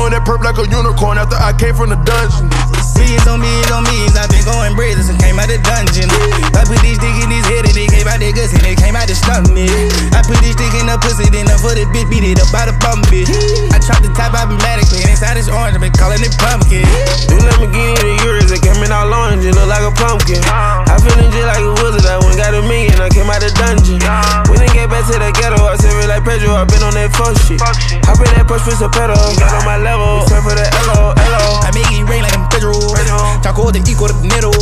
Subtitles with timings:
[0.00, 2.48] on that perp like a unicorn after I came from the dungeon.
[2.96, 6.08] Millions on millions on millions, I've been going brazen and came out the dungeon.
[6.52, 8.76] I put this dick in his head and it came out the guts and it
[8.76, 9.72] came out the stomach.
[10.12, 12.52] I put this dick in the pussy, then I for the bitch, beat it up
[12.52, 13.28] by the bum bitch.
[13.72, 16.84] I tried the top automatically, and inside this orange, I've been calling it pumpkin.
[17.32, 19.84] You let me get in the euros, it came in all orange, it look like
[19.84, 20.44] a pumpkin.
[20.44, 23.50] I feel just like a wizard, I went got a million, I came out the
[23.56, 23.98] dungeon.
[24.52, 27.10] We didn't get back to the ghetto, I said like Pedro, I been on that
[27.16, 27.58] fuck shit.
[28.06, 31.10] Hop in that push for some pedal, got on my level, time for the LO,
[31.18, 31.42] LO.
[31.66, 32.74] I make it rain like I'm Pedro.
[33.42, 34.54] Taco the equal to the middle.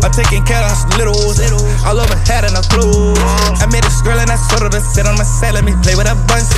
[0.00, 1.36] I'm taking care of littles.
[1.84, 3.20] All over hat and a clothes.
[3.60, 5.54] I met this girl and I sort of sit on my side.
[5.54, 6.48] Let me play with a bunch.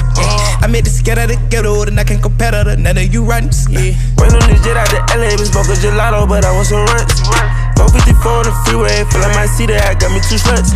[0.62, 3.06] I made this get out of the ghetto and I can't compare to none of
[3.10, 3.66] you runs.
[3.68, 3.98] Yeah.
[4.16, 6.86] Went on this jet out to LA, we smoke a gelato, but I want some
[6.86, 7.73] runs.
[7.76, 10.70] 454 on the freeway, feel like my seat that got me two sluts.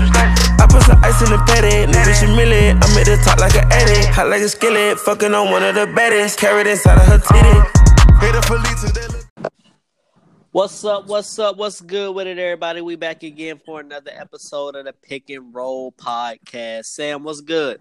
[0.58, 2.70] I put some ice in the patty, nigga, she millie.
[2.74, 5.74] I'm at the top like an addict, hot like a skillet, fucking on one of
[5.74, 7.56] the baddest, carried inside of her titty.
[8.20, 8.84] Hit a police
[10.50, 11.06] What's up?
[11.06, 11.56] What's up?
[11.56, 12.80] What's good with it, everybody?
[12.80, 16.86] We back again for another episode of the Pick and Roll podcast.
[16.86, 17.80] Sam, what's good?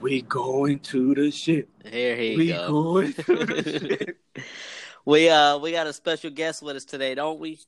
[0.00, 1.68] We going to the ship.
[1.84, 2.68] Here he we go.
[2.68, 3.62] going to the
[4.34, 4.44] ship.
[5.06, 7.58] we uh we got a special guest with us today, don't we?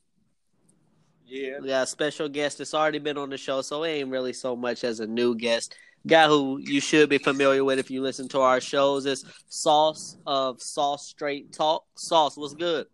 [1.33, 1.61] Yeah.
[1.62, 4.34] We got a special guest that's already been on the show, so it ain't really
[4.34, 5.75] so much as a new guest.
[6.06, 10.19] Guy who you should be familiar with if you listen to our shows is Sauce
[10.27, 11.86] of Sauce Straight Talk.
[11.94, 12.86] Sauce, what's good?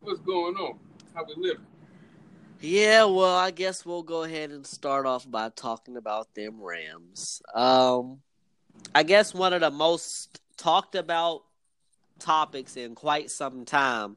[0.00, 0.78] What's going on?
[1.14, 1.66] How we living?
[2.62, 7.42] Yeah, well, I guess we'll go ahead and start off by talking about them Rams.
[7.54, 8.20] Um,
[8.94, 11.42] I guess one of the most talked about
[12.18, 14.16] topics in quite some time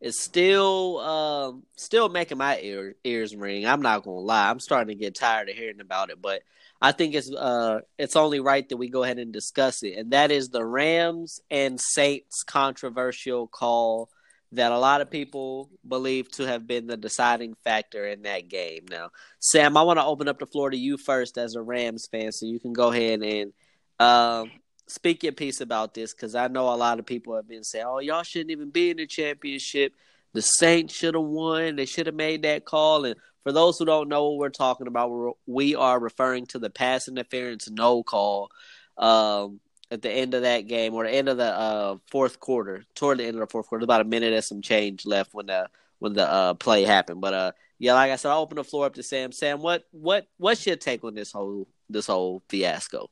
[0.00, 3.66] is still um, still making my ear, ears ring.
[3.66, 6.42] I'm not gonna lie, I'm starting to get tired of hearing about it, but
[6.80, 10.12] I think it's uh, it's only right that we go ahead and discuss it, and
[10.12, 14.08] that is the Rams and Saints controversial call
[14.52, 18.86] that a lot of people believe to have been the deciding factor in that game.
[18.88, 19.10] Now,
[19.40, 22.32] Sam, I want to open up the floor to you first as a Rams fan,
[22.32, 23.52] so you can go ahead and
[23.98, 24.50] um,
[24.88, 27.84] speak your piece about this because I know a lot of people have been saying,
[27.86, 29.94] "Oh, y'all shouldn't even be in the championship.
[30.32, 31.76] The Saints should have won.
[31.76, 34.86] They should have made that call." And for those who don't know what we're talking
[34.86, 38.50] about, we are referring to the pass interference no call.
[38.96, 39.60] Um,
[39.90, 43.18] at the end of that game or the end of the uh, fourth quarter, toward
[43.18, 45.68] the end of the fourth quarter, about a minute and some change left when the
[45.98, 47.20] when the uh, play happened.
[47.20, 49.32] But uh, yeah, like I said, I'll open the floor up to Sam.
[49.32, 53.08] Sam, what what what's your take on this whole this whole fiasco?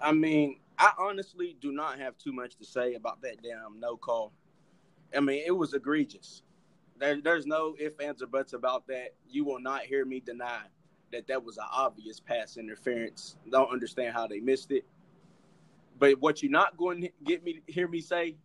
[0.00, 3.96] I mean, I honestly do not have too much to say about that damn no
[3.96, 4.32] call.
[5.14, 6.42] I mean, it was egregious.
[6.98, 9.14] There, there's no ifs, ands, or buts about that.
[9.28, 10.62] You will not hear me deny
[11.12, 13.36] that that was an obvious pass interference.
[13.50, 14.84] Don't understand how they missed it.
[15.98, 18.36] But what you're not going to get me hear me say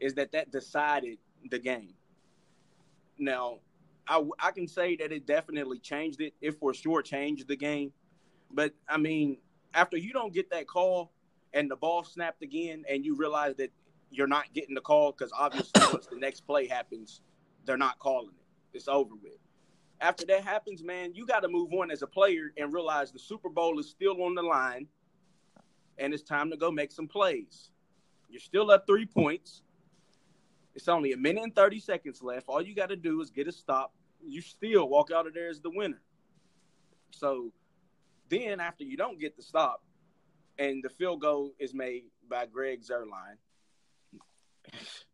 [0.00, 1.18] is that that decided
[1.50, 1.94] the game.
[3.18, 3.58] Now,
[4.08, 7.92] I, I can say that it definitely changed it, if for sure changed the game.
[8.50, 9.38] But I mean,
[9.74, 11.12] after you don't get that call
[11.52, 13.72] and the ball snapped again, and you realize that
[14.10, 17.22] you're not getting the call because obviously once the next play happens,
[17.64, 18.76] they're not calling it.
[18.76, 19.38] It's over with.
[20.00, 23.18] After that happens, man, you got to move on as a player and realize the
[23.18, 24.86] Super Bowl is still on the line
[25.98, 27.70] and it's time to go make some plays.
[28.28, 29.62] You're still at three points.
[30.74, 32.46] It's only a minute and 30 seconds left.
[32.48, 33.92] All you got to do is get a stop.
[34.24, 36.00] You still walk out of there as the winner.
[37.10, 37.52] So
[38.30, 39.82] then, after you don't get the stop
[40.58, 43.36] and the field goal is made by Greg Zuerlein,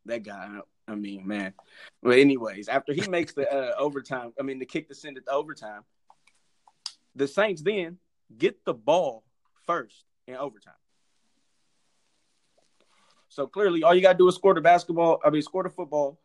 [0.04, 1.54] that guy, I mean, man.
[2.02, 5.24] But, anyways, after he makes the uh, overtime, I mean, the kick to send it
[5.26, 5.82] to overtime,
[7.14, 7.98] the Saints then
[8.36, 9.24] get the ball
[9.66, 10.74] first in overtime.
[13.28, 15.20] So clearly, all you gotta do is score the basketball.
[15.24, 16.18] I mean, score the football,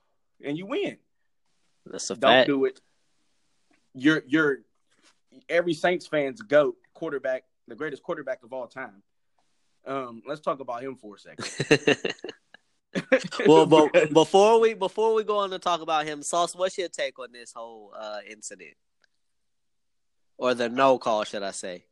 [0.43, 0.97] and you win.
[1.85, 2.47] That's a Don't fact.
[2.47, 2.79] do it.
[3.93, 4.59] You're you're
[5.49, 9.01] every Saints fan's goat quarterback, the greatest quarterback of all time.
[9.87, 12.13] Um, let's talk about him for a second.
[13.47, 16.89] well, but before we before we go on to talk about him, Sauce, what's your
[16.89, 18.75] take on this whole uh, incident,
[20.37, 21.85] or the no call, should I say?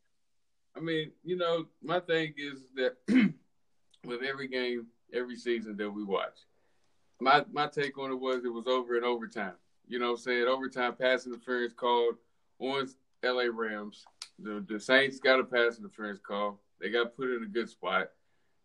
[0.78, 2.98] I mean, you know, my thing is that
[4.06, 6.38] with every game, every season that we watch,
[7.20, 9.56] my my take on it was it was over in overtime.
[9.88, 10.48] You know what I'm saying?
[10.48, 12.16] Overtime pass interference called
[12.60, 12.88] on
[13.24, 14.06] LA Rams.
[14.44, 16.60] The the Saints got a pass interference call.
[16.80, 18.10] They got put in a good spot.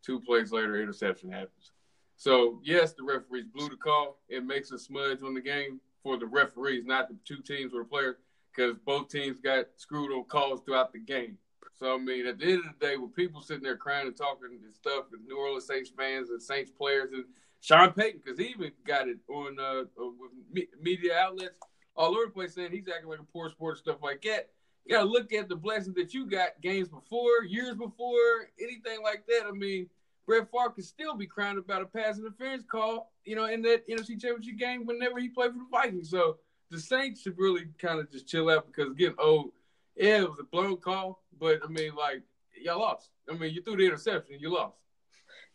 [0.03, 1.73] Two plays later, interception happens.
[2.17, 4.19] So yes, the referees blew the call.
[4.29, 7.83] It makes a smudge on the game for the referees, not the two teams or
[7.83, 8.17] the players,
[8.55, 11.39] because both teams got screwed on calls throughout the game.
[11.73, 14.17] So I mean, at the end of the day, with people sitting there crying and
[14.17, 17.25] talking and stuff, and New Orleans Saints fans and Saints players and
[17.61, 20.11] Sean Payton, because he even got it on uh, uh,
[20.53, 21.59] with media outlets
[21.97, 24.51] all over the place saying he's acting like a poor sport and stuff like that.
[24.85, 29.25] You gotta look at the blessings that you got games before, years before, anything like
[29.29, 29.47] that.
[29.47, 29.89] I mean,
[30.27, 33.87] Brett Favre could still be crying about a pass interference call, you know, in that
[33.89, 36.11] NFC Championship game whenever he played for the Vikings.
[36.11, 36.39] So
[36.71, 39.53] the Saints should really kind of just chill out because getting old,
[39.97, 42.23] yeah, it was a blown call, but I mean, like
[42.63, 43.11] y'all lost.
[43.29, 44.77] I mean, you threw the interception, you lost.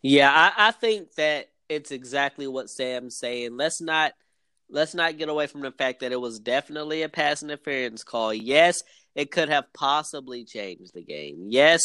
[0.02, 3.56] Yeah, I, I think that it's exactly what Sam's saying.
[3.56, 4.12] Let's not
[4.70, 8.32] let's not get away from the fact that it was definitely a pass interference call.
[8.32, 8.82] Yes,
[9.14, 11.46] it could have possibly changed the game.
[11.48, 11.82] Yes,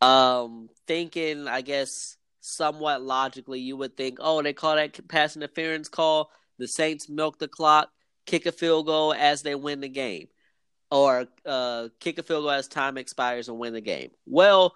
[0.00, 5.88] um, thinking, I guess, somewhat logically, you would think, oh, they call that pass interference
[5.88, 6.30] call.
[6.58, 7.90] The Saints milk the clock,
[8.24, 10.28] kick a field goal as they win the game,
[10.90, 14.10] or uh, kick a field goal as time expires and win the game.
[14.26, 14.74] Well,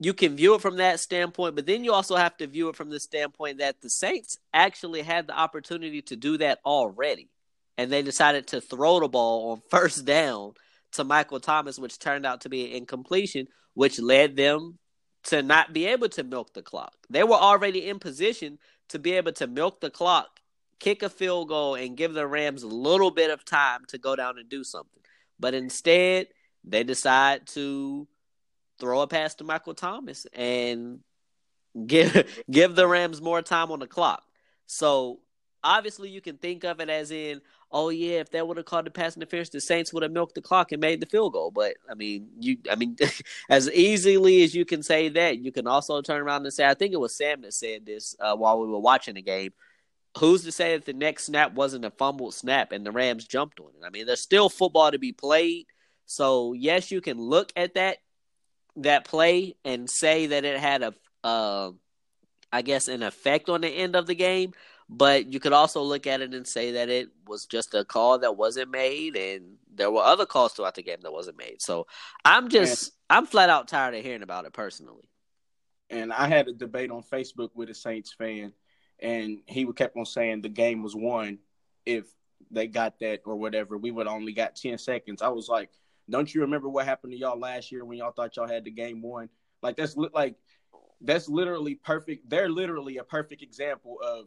[0.00, 2.76] you can view it from that standpoint, but then you also have to view it
[2.76, 7.30] from the standpoint that the Saints actually had the opportunity to do that already.
[7.78, 10.54] And they decided to throw the ball on first down
[10.94, 14.78] to Michael Thomas, which turned out to be an incompletion, which led them
[15.24, 16.94] to not be able to milk the clock.
[17.10, 18.58] They were already in position
[18.88, 20.40] to be able to milk the clock,
[20.78, 24.16] kick a field goal, and give the Rams a little bit of time to go
[24.16, 25.02] down and do something.
[25.40, 26.28] But instead,
[26.62, 28.06] they decide to
[28.78, 31.00] throw a pass to Michael Thomas and
[31.86, 34.22] give give the Rams more time on the clock.
[34.66, 35.20] So
[35.64, 37.40] obviously you can think of it as in,
[37.72, 40.34] oh yeah, if that would have called the pass interference, the Saints would have milked
[40.34, 41.50] the clock and made the field goal.
[41.50, 42.96] But I mean, you, I mean,
[43.50, 46.74] as easily as you can say that, you can also turn around and say, I
[46.74, 49.52] think it was Sam that said this uh, while we were watching the game.
[50.18, 53.58] Who's to say that the next snap wasn't a fumbled snap and the Rams jumped
[53.58, 53.84] on it?
[53.84, 55.66] I mean, there's still football to be played.
[56.06, 57.98] So yes, you can look at that
[58.76, 61.70] that play and say that it had a, uh,
[62.52, 64.52] I guess, an effect on the end of the game.
[64.88, 68.18] But you could also look at it and say that it was just a call
[68.18, 71.62] that wasn't made, and there were other calls throughout the game that wasn't made.
[71.62, 71.86] So
[72.24, 75.08] I'm just, and, I'm flat out tired of hearing about it personally.
[75.88, 78.52] And I had a debate on Facebook with a Saints fan,
[79.00, 81.38] and he kept on saying the game was won
[81.86, 82.04] if
[82.50, 83.78] they got that or whatever.
[83.78, 85.22] We would only got ten seconds.
[85.22, 85.70] I was like,
[86.10, 88.70] don't you remember what happened to y'all last year when y'all thought y'all had the
[88.70, 89.28] game won?
[89.62, 90.36] Like that's like
[91.00, 92.28] that's literally perfect.
[92.28, 94.26] They're literally a perfect example of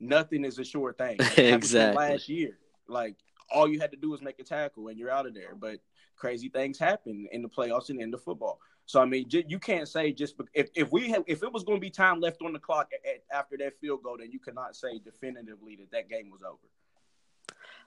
[0.00, 1.18] nothing is a sure thing.
[1.36, 1.96] Exactly.
[1.96, 2.58] Last year,
[2.88, 3.16] like
[3.50, 5.54] all you had to do was make a tackle and you're out of there.
[5.54, 5.80] But
[6.16, 8.60] crazy things happen in the playoffs and in the football.
[8.86, 11.78] So I mean, you can't say just if if we have if it was going
[11.78, 14.40] to be time left on the clock at, at, after that field goal, then you
[14.40, 16.58] cannot say definitively that that game was over.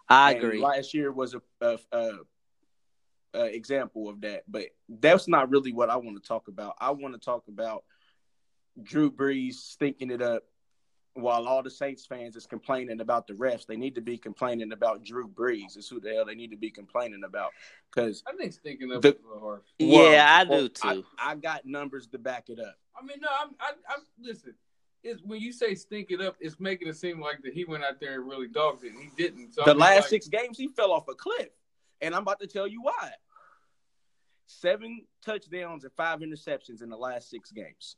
[0.07, 0.61] I and agree.
[0.61, 2.11] Last year was a, a, a
[3.35, 4.43] uh, example of that.
[4.47, 6.75] But that's not really what I want to talk about.
[6.79, 7.83] I want to talk about
[8.81, 10.43] Drew Brees stinking it up
[11.15, 13.65] while all the Saints fans is complaining about the refs.
[13.65, 15.77] They need to be complaining about Drew Brees.
[15.77, 17.51] Is who the hell they need to be complaining about.
[17.93, 19.65] Because I think stinking up the, harsh.
[19.77, 21.05] Yeah, I do oh, too.
[21.17, 22.75] I, I, got numbers to back it up.
[22.99, 24.55] I mean, no, I'm, I, I'm listen.
[25.03, 27.83] It's, when you say stink it up, it's making it seem like that he went
[27.83, 29.53] out there and really dogged it, and he didn't.
[29.53, 31.49] So the I mean, last like, six games, he fell off a cliff,
[32.01, 33.11] and I'm about to tell you why
[34.47, 37.95] seven touchdowns and five interceptions in the last six games.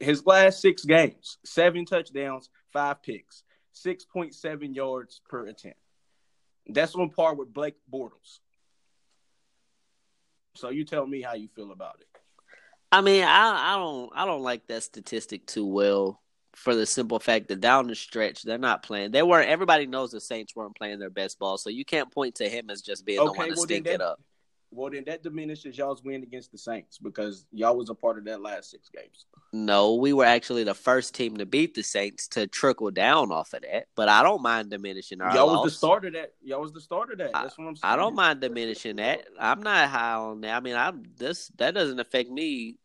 [0.00, 3.42] His last six games, seven touchdowns, five picks,
[3.74, 5.78] 6.7 yards per attempt.
[6.66, 8.40] That's on par with Blake Bortles.
[10.56, 12.06] So you tell me how you feel about it.
[12.92, 16.22] I mean, I, I don't I don't like that statistic too well
[16.54, 19.10] for the simple fact that down the stretch they're not playing.
[19.10, 19.50] They weren't.
[19.50, 22.70] Everybody knows the Saints weren't playing their best ball, so you can't point to him
[22.70, 24.20] as just being okay, the one to well, stink it up
[24.74, 28.24] well then that diminishes y'all's win against the Saints because y'all was a part of
[28.24, 29.26] that last six games.
[29.52, 33.52] No, we were actually the first team to beat the Saints to trickle down off
[33.54, 33.86] of that.
[33.94, 35.34] But I don't mind diminishing our.
[35.34, 35.64] Y'all loss.
[35.64, 36.34] was the start of that.
[36.42, 37.30] Y'all was the start of that.
[37.32, 37.92] That's what I'm saying.
[37.92, 39.26] I don't mind diminishing that.
[39.38, 40.56] I'm not high on that.
[40.56, 42.76] I mean, I'm this that doesn't affect me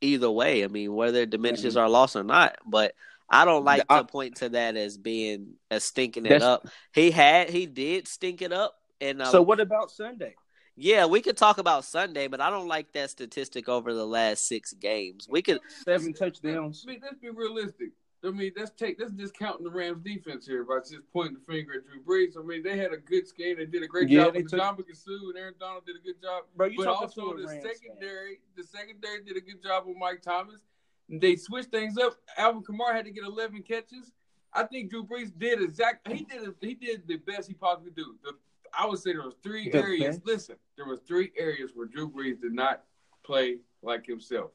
[0.00, 0.64] either way.
[0.64, 1.82] I mean, whether it diminishes mm-hmm.
[1.82, 2.94] our loss or not, but.
[3.30, 6.66] I don't like I, to point to that as being as stinking it up.
[6.94, 10.34] He had he did stink it up, and um, so what about Sunday?
[10.80, 14.46] Yeah, we could talk about Sunday, but I don't like that statistic over the last
[14.46, 15.26] six games.
[15.28, 16.84] We could seven touchdowns.
[16.86, 17.90] I mean, let's be realistic.
[18.24, 21.74] I mean, let's take let's discount the Rams defense here by just pointing the finger
[21.74, 22.38] at Drew Brees.
[22.38, 23.56] I mean, they had a good game.
[23.58, 24.60] They did a great yeah, job with took...
[24.60, 26.44] John Suh and Aaron Donald did a good job.
[26.56, 30.60] Bro, but also the secondary, the secondary did a good job with Mike Thomas.
[31.08, 32.14] They switched things up.
[32.36, 34.12] Alvin Kamara had to get 11 catches.
[34.52, 36.18] I think Drew Brees did exactly.
[36.18, 36.54] He did.
[36.60, 38.14] He did the best he possibly could do.
[38.22, 38.32] The
[38.76, 40.20] I would say there were three the areas.
[40.24, 42.84] Listen, there were three areas where Drew Brees did not
[43.24, 44.50] play like himself.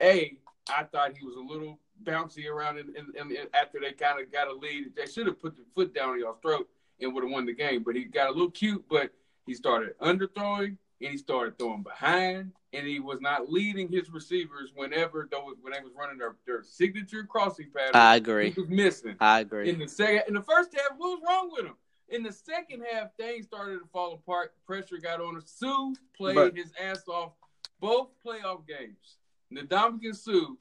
[0.00, 0.36] A,
[0.68, 2.88] I thought he was a little bouncy around, and
[3.54, 6.20] after they kind of got a lead, they should have put the foot down on
[6.20, 6.68] y'all's throat
[7.00, 7.82] and would have won the game.
[7.82, 9.12] But he got a little cute, but
[9.46, 14.70] he started underthrowing and he started throwing behind, and he was not leading his receivers
[14.74, 17.90] whenever those when they was running their, their signature crossing pattern.
[17.94, 18.50] I agree.
[18.50, 19.16] He was missing.
[19.18, 19.68] I agree.
[19.68, 21.74] In the second, in the first half, what was wrong with him?
[22.08, 24.54] In the second half, things started to fall apart.
[24.66, 25.42] Pressure got on him.
[25.46, 27.32] Suh played But- his ass off
[27.80, 29.18] both playoff games.
[29.52, 30.54] Ndamukong Suh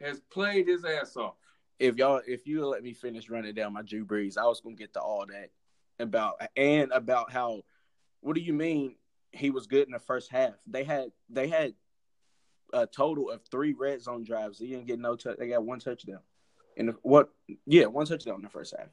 [0.00, 1.36] has played his ass off.
[1.78, 4.74] if y'all if you let me finish running down my Drew Brees, I was gonna
[4.76, 5.50] get to all that
[5.98, 7.62] about and about how
[8.20, 8.96] what do you mean
[9.32, 10.54] he was good in the first half?
[10.66, 11.74] They had they had
[12.72, 14.58] a total of three red zone drives.
[14.58, 15.36] They didn't get no touch.
[15.38, 16.20] They got one touchdown.
[16.76, 17.30] In the what?
[17.66, 18.88] Yeah, one touchdown in the first half.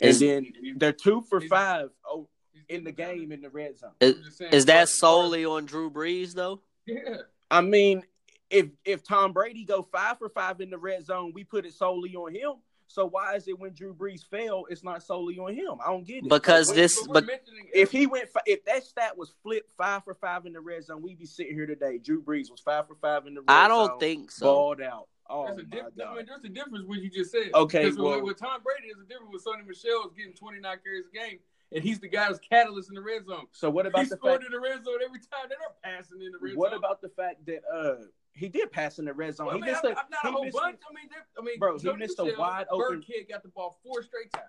[0.00, 2.28] And Is- then they're two for He's- five oh,
[2.68, 3.92] in the game in the red zone.
[4.00, 6.60] Is, I'm just saying, is that solely on Drew Brees though?
[6.86, 7.18] Yeah.
[7.50, 8.02] I mean,
[8.50, 11.72] if if Tom Brady go five for five in the red zone, we put it
[11.74, 12.54] solely on him.
[12.88, 15.78] So why is it when Drew Brees fell, it's not solely on him?
[15.84, 16.28] I don't get it.
[16.28, 19.72] Because But- this, but we're but mentioning- if he went, if that stat was flipped
[19.76, 21.98] five for five in the red zone, we'd be sitting here today.
[21.98, 24.46] Drew Brees was five for five in the red I don't think so.
[24.46, 25.08] balled out.
[25.28, 27.50] Oh There's a, my diff- I mean, there's a difference what you just said.
[27.54, 30.34] Okay, Because with- well- with Tom Brady, there's a difference with Sony Michel is getting
[30.34, 31.38] 29 carries a game,
[31.72, 33.46] and he's the guy that's catalyst in the red zone.
[33.52, 34.44] So what He about the scored fact?
[34.46, 35.48] in the red zone every time.
[35.48, 36.78] They're not passing in the red What zone.
[36.78, 39.46] about the fact that uh he did pass in the red zone?
[39.46, 40.78] Well, he I mean, missed I'm, a, I'm not he a whole missed, bunch.
[40.90, 43.48] I mean, they're- I mean, Bro, he Sony missed a wide open- Burkhead got the
[43.48, 44.46] ball four straight times.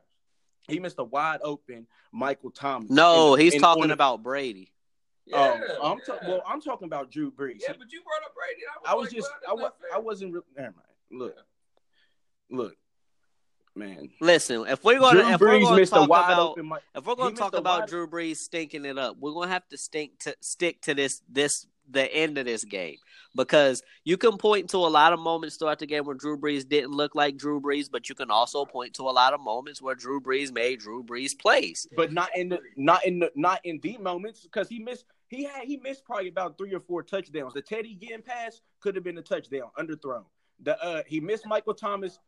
[0.68, 2.90] he missed a wide open Michael Thomas.
[2.92, 4.74] no, in- he's in- talking on about Brady.
[5.34, 6.04] Oh, Yeah, I'm yeah.
[6.16, 6.42] ta- well.
[6.48, 7.60] I'm talking about Drew Brees.
[7.62, 8.62] yeah, but you brought up Brady.
[8.86, 9.90] I was like, just well, I, that's wa- not fair.
[9.96, 11.22] I wasn't re- never mind.
[11.22, 11.36] Look,
[12.50, 12.76] look,
[13.76, 14.10] man.
[14.22, 16.72] Listen, if we're gonna Drew if we're gonna talk about open.
[16.96, 19.78] if we're gonna talk about wide- Drew Brees stinking it up, we're gonna have to
[19.78, 22.98] stink to stick to this this the end of this game
[23.34, 26.68] because you can point to a lot of moments throughout the game where Drew Brees
[26.68, 29.82] didn't look like Drew Brees, but you can also point to a lot of moments
[29.82, 31.88] where Drew Brees made Drew Brees plays.
[31.96, 35.44] but not in the not in the not in the moments because he missed he
[35.44, 37.54] had he missed probably about three or four touchdowns.
[37.54, 40.26] The Teddy Ginn pass could have been a touchdown, underthrown.
[40.64, 42.20] The uh he missed Michael Thomas.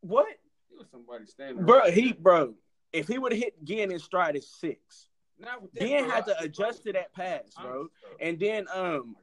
[0.00, 0.28] What,
[0.70, 1.64] It was somebody standing.
[1.64, 1.78] bro?
[1.80, 2.54] right He bro,
[2.92, 5.08] if he would have hit Ginn in stride at six,
[5.78, 7.88] Ginn had to adjust to that pass, bro.
[8.20, 9.16] And then um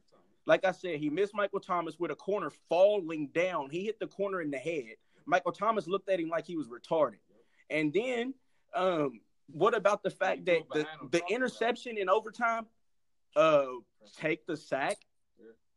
[0.46, 3.70] like I said, he missed Michael Thomas with a corner falling down.
[3.70, 4.96] He hit the corner in the head.
[5.26, 7.20] Michael Thomas looked at him like he was retarded.
[7.70, 8.34] And then,
[8.76, 12.66] um, what about the fact that the, the interception in overtime?
[13.36, 13.66] Uh,
[14.20, 14.98] take the sack.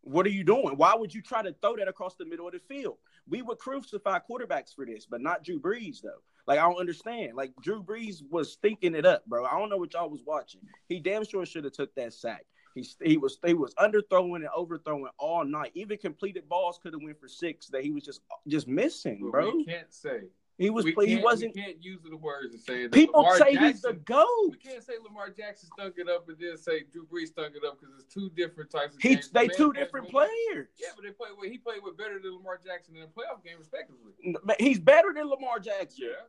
[0.02, 0.76] What are you doing?
[0.76, 2.98] Why would you try to throw that across the middle of the field?
[3.26, 6.20] We would crucify quarterbacks for this, but not Drew Brees though.
[6.46, 7.36] Like I don't understand.
[7.36, 9.46] Like Drew Brees was thinking it up, bro.
[9.46, 10.60] I don't know what y'all was watching.
[10.88, 12.44] He damn sure should have took that sack.
[12.74, 15.70] He he was he was underthrowing and overthrowing all night.
[15.74, 19.30] Even completed balls could have went for six that he was just just missing, But
[19.30, 19.50] bro.
[19.56, 20.24] we can't say.
[20.56, 21.54] He was he wasn't.
[21.54, 24.26] We can't use the words and say that People Lamar say Jackson, he's the goat.
[24.52, 27.64] We can't say Lamar Jackson stunk it up and then say Drew Brees stunk it
[27.66, 29.30] up because it's two different types of He games.
[29.30, 30.68] they Man, two different players.
[30.80, 33.42] Yeah, but they play with he played with better than Lamar Jackson in a playoff
[33.44, 34.12] game, respectively.
[34.60, 36.04] He's better than Lamar Jackson.
[36.06, 36.22] Yeah,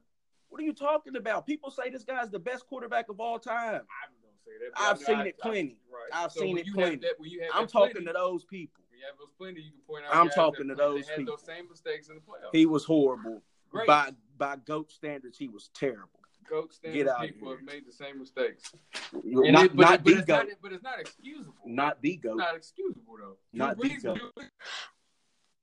[0.50, 1.46] What are you talking about?
[1.46, 3.82] People say this guy's the best quarterback of all time.
[3.86, 4.72] I don't say that.
[4.76, 5.78] I've I seen I- it plenty.
[5.92, 6.10] right.
[6.24, 6.96] I've So seen it plenty.
[6.96, 8.82] That, have I'm talking plenty, to those people.
[8.90, 10.16] When you have those plenty, you can point out.
[10.16, 11.36] I'm talking to those people.
[11.36, 12.50] those same mistakes in the playoffs.
[12.54, 13.44] He was horrible.
[13.76, 13.88] Great.
[13.88, 16.10] By by goat standards, he was terrible.
[16.50, 17.58] Goat Get standards out people here.
[17.58, 18.72] have made the same mistakes.
[19.14, 20.48] And not it- but, not it- but the it's goat.
[20.48, 21.54] not, but it's not excusable.
[21.66, 22.38] Not the It's goat.
[22.38, 23.38] not excusable though.
[23.54, 24.20] Not Drew the Brees goat.
[24.36, 24.46] was-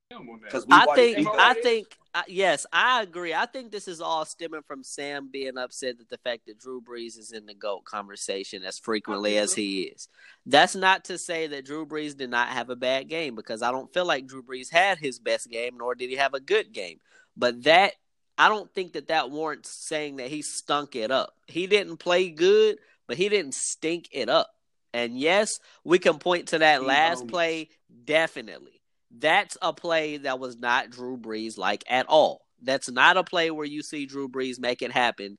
[0.09, 0.51] him on that.
[0.51, 3.33] 'Cause we I think I I think I, yes, I agree.
[3.33, 6.81] I think this is all stemming from Sam being upset at the fact that Drew
[6.81, 10.09] Brees is in the GOAT conversation as frequently as he is.
[10.45, 13.71] That's not to say that Drew Brees did not have a bad game because I
[13.71, 16.73] don't feel like Drew Brees had his best game nor did he have a good
[16.73, 16.99] game.
[17.35, 17.93] But that
[18.37, 21.33] I don't think that that warrants saying that he stunk it up.
[21.47, 24.49] He didn't play good, but he didn't stink it up.
[24.93, 27.69] And yes, we can point to that last play
[28.05, 28.81] definitely.
[29.15, 32.45] That's a play that was not Drew Brees like at all.
[32.61, 35.37] That's not a play where you see Drew Brees make it happen.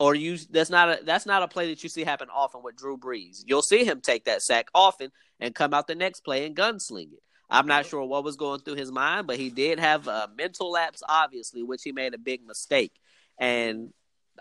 [0.00, 2.76] Or you that's not a that's not a play that you see happen often with
[2.76, 3.42] Drew Brees.
[3.46, 7.12] You'll see him take that sack often and come out the next play and gunsling
[7.12, 7.22] it.
[7.50, 10.70] I'm not sure what was going through his mind, but he did have a mental
[10.70, 12.92] lapse, obviously, which he made a big mistake.
[13.38, 13.92] And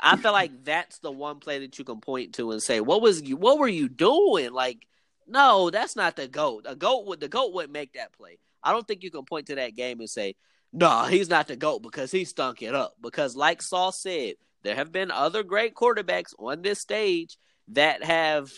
[0.01, 3.01] I feel like that's the one play that you can point to and say, "What
[3.01, 3.38] was you?
[3.38, 4.88] What were you doing?" Like,
[5.27, 6.65] no, that's not the goat.
[6.67, 8.39] A goat would the goat wouldn't make that play.
[8.63, 10.36] I don't think you can point to that game and say,
[10.72, 14.75] "No, he's not the goat because he stunk it up." Because, like Saul said, there
[14.75, 17.38] have been other great quarterbacks on this stage
[17.69, 18.51] that have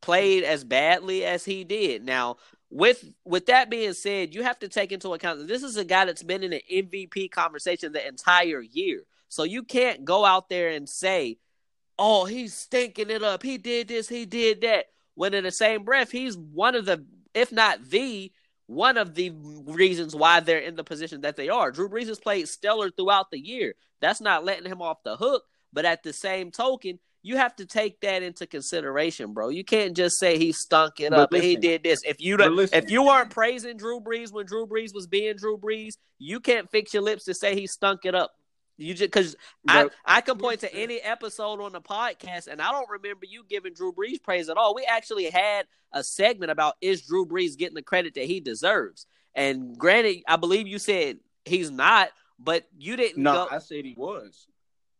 [0.00, 2.04] played as badly as he did.
[2.04, 2.36] Now,
[2.70, 5.84] with with that being said, you have to take into account that this is a
[5.84, 9.02] guy that's been in an MVP conversation the entire year.
[9.28, 11.38] So you can't go out there and say,
[11.98, 13.42] "Oh, he's stinking it up.
[13.42, 17.04] He did this, he did that." When in the same breath, he's one of the,
[17.34, 18.30] if not the,
[18.66, 21.72] one of the reasons why they're in the position that they are.
[21.72, 23.74] Drew Brees has played stellar throughout the year.
[24.00, 25.42] That's not letting him off the hook.
[25.72, 29.50] But at the same token, you have to take that into consideration, bro.
[29.50, 32.00] You can't just say he stunk it But up and he did this.
[32.04, 32.82] If you don't, listen.
[32.82, 36.70] if you weren't praising Drew Brees when Drew Brees was being Drew Brees, you can't
[36.70, 38.32] fix your lips to say he stunk it up.
[38.78, 42.70] You just because I, I can point to any episode on the podcast and I
[42.70, 44.74] don't remember you giving Drew Brees praise at all.
[44.74, 49.06] We actually had a segment about is Drew Brees getting the credit that he deserves.
[49.34, 53.84] And granted, I believe you said he's not, but you didn't No, go I said
[53.84, 54.46] he was.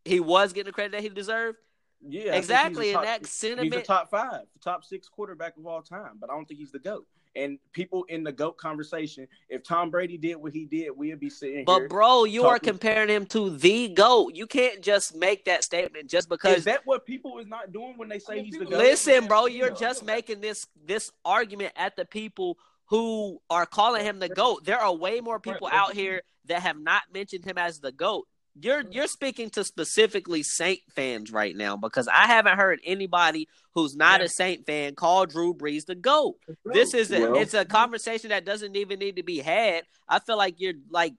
[0.05, 1.57] he was getting the credit that he deserved.
[2.01, 4.85] Yeah, I think he's Exactly, a and top- that He's a sentiment top five, top
[4.85, 7.07] six quarterback of all time, but I don't think he's the goat.
[7.37, 11.31] And people in the goat conversation, if Tom Brady did what he did, we'd be
[11.31, 11.89] sitting But here.
[11.89, 14.35] bro, you are talking- comparing him to the GOAT.
[14.35, 16.57] You can't just make that statement just because.
[16.59, 18.79] Is that what people is not doing when they say mean, he's the goat?
[18.79, 24.19] Listen, bro, you're just making this this argument at the people who are calling him
[24.19, 24.65] the GOAT.
[24.65, 28.27] There are way more people out here that have not mentioned him as the GOAT.
[28.61, 33.95] You're you're speaking to specifically Saint fans right now because I haven't heard anybody who's
[33.97, 36.37] not a Saint fan call Drew Brees the GOAT.
[36.65, 39.85] This is a, it's a conversation that doesn't even need to be had.
[40.09, 41.15] I feel like you're like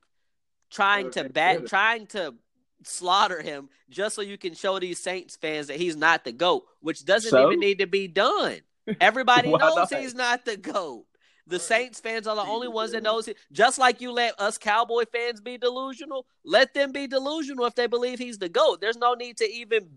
[0.69, 2.36] trying to Okay, bat, trying to
[2.84, 6.63] slaughter him just so you can show these Saints fans that he's not the goat,
[6.81, 7.48] which doesn't So?
[7.48, 8.60] even need to be done.
[9.00, 9.93] Everybody knows not?
[9.93, 11.05] he's not the goat.
[11.50, 13.38] The Saints fans are the only ones that knows it.
[13.51, 17.88] Just like you let us Cowboy fans be delusional, let them be delusional if they
[17.88, 18.79] believe he's the goat.
[18.82, 19.89] There's no need to even.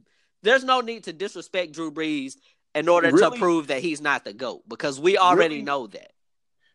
[0.43, 2.37] There's no need to disrespect Drew Brees
[2.75, 5.65] in order to prove that he's not the goat because we already Really?
[5.65, 6.11] know that.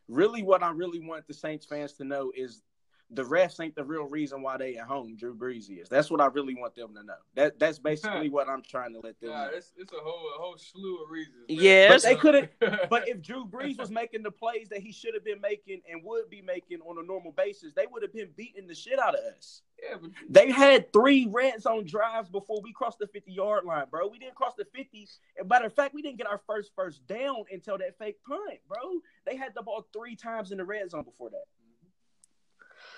[0.08, 2.62] really what I really want the Saints fans to know is
[3.10, 5.16] the refs ain't the real reason why they at home.
[5.16, 5.88] Drew Brees is.
[5.88, 7.14] That's what I really want them to know.
[7.36, 9.52] That that's basically what I'm trying to let them Nah, know.
[9.54, 11.36] it's, it's a whole a whole slew of reasons.
[11.48, 11.58] man.
[11.58, 12.50] Yeah, But they couldn't.
[12.60, 15.82] But But if Drew Brees was making the plays that he should have been making
[15.90, 19.00] and would be making on a normal basis, they would have been beating the shit
[19.00, 19.62] out of us.
[19.82, 23.86] yeah, but They had three red zone drives before we crossed the 50 yard line,
[23.90, 24.08] bro.
[24.08, 25.08] We didn't cross the 50.
[25.38, 28.60] And matter of fact, we didn't get our first first down until that fake punt,
[28.68, 29.00] bro.
[29.26, 31.46] They had the ball three times in the red zone before that.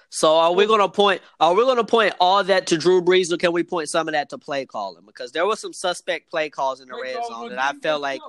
[0.10, 1.22] So are we gonna point?
[1.40, 4.14] Are we gonna point all that to Drew Brees, or can we point some of
[4.14, 5.04] that to play calling?
[5.06, 8.22] Because there was some suspect play calls in the red zone that I felt like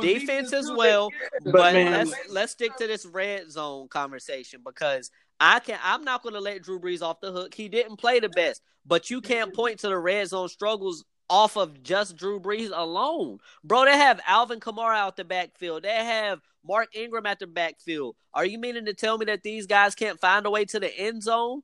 [0.00, 1.10] defense as well.
[1.44, 6.22] But, But, let's let's stick to this red zone conversation because I can I'm not
[6.22, 7.52] going to let Drew Brees off the hook.
[7.52, 11.56] He didn't play the best, but you can't point to the red zone struggles off
[11.56, 13.84] of just Drew Brees alone, bro.
[13.86, 15.82] They have Alvin Kamara out the backfield.
[15.82, 18.16] They have Mark Ingram at the backfield.
[18.34, 20.94] Are you meaning to tell me that these guys can't find a way to the
[20.96, 21.62] end zone?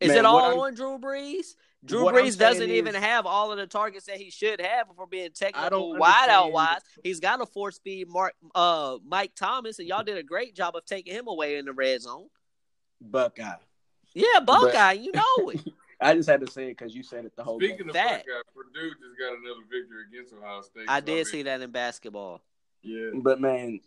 [0.00, 1.48] Is Man, it all on Drew Brees?
[1.84, 4.86] Drew what Brees doesn't saying even have all of the targets that he should have
[4.96, 6.80] we're being technical don't wide out understand- wise.
[7.02, 10.76] He's got a four speed Mark uh Mike Thomas, and y'all did a great job
[10.76, 12.28] of taking him away in the red zone.
[13.00, 13.54] Buckeye.
[14.14, 15.60] Yeah, But- Buckeye, you know it.
[16.02, 17.88] I just had to say it because you said it the whole Speaking game.
[17.88, 20.86] of That- Buckeye, Purdue just got another victory against Ohio State.
[20.88, 22.40] I so did mean, see that in basketball.
[22.82, 23.80] Yeah, But man,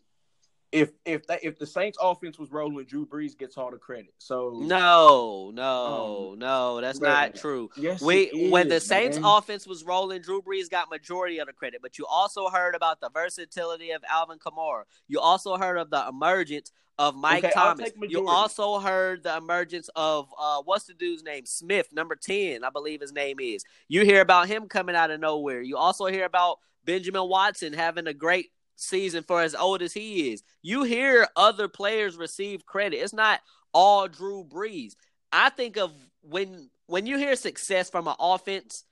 [0.73, 4.13] if if that if the Saints offense was rolling, Drew Brees gets all the credit.
[4.17, 7.12] So No, no, no, that's man.
[7.12, 7.69] not true.
[7.77, 9.25] yes, We when the Saints man.
[9.38, 11.81] offense was rolling, Drew Brees got majority of the credit.
[11.81, 14.83] But you also heard about the versatility of Alvin Kamara.
[15.07, 17.91] You also heard of the emergence of Mike Okay, Thomas.
[18.09, 21.45] You also heard the emergence of uh, what's the dude's name?
[21.45, 23.63] Smith, number ten, I believe his name is.
[23.88, 25.62] You hear about him coming out of nowhere.
[25.62, 30.31] You also hear about Benjamin Watson having a great season for as old as he
[30.31, 30.43] is.
[30.62, 32.97] You hear other players receive credit.
[32.97, 33.39] It's not
[33.73, 34.93] all Drew Brees.
[35.31, 38.86] I think of when when you hear success from an offense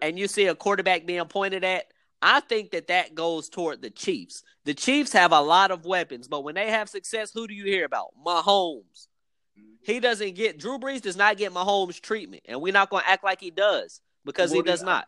[0.00, 1.86] and you see a quarterback being pointed at,
[2.20, 4.42] I think that that goes toward the Chiefs.
[4.64, 7.64] The Chiefs have a lot of weapons, but when they have success, who do you
[7.64, 8.08] hear about?
[8.24, 9.06] Mahomes.
[9.82, 13.10] He doesn't get Drew Brees does not get Mahomes treatment, and we're not going to
[13.10, 15.06] act like he does because he does not.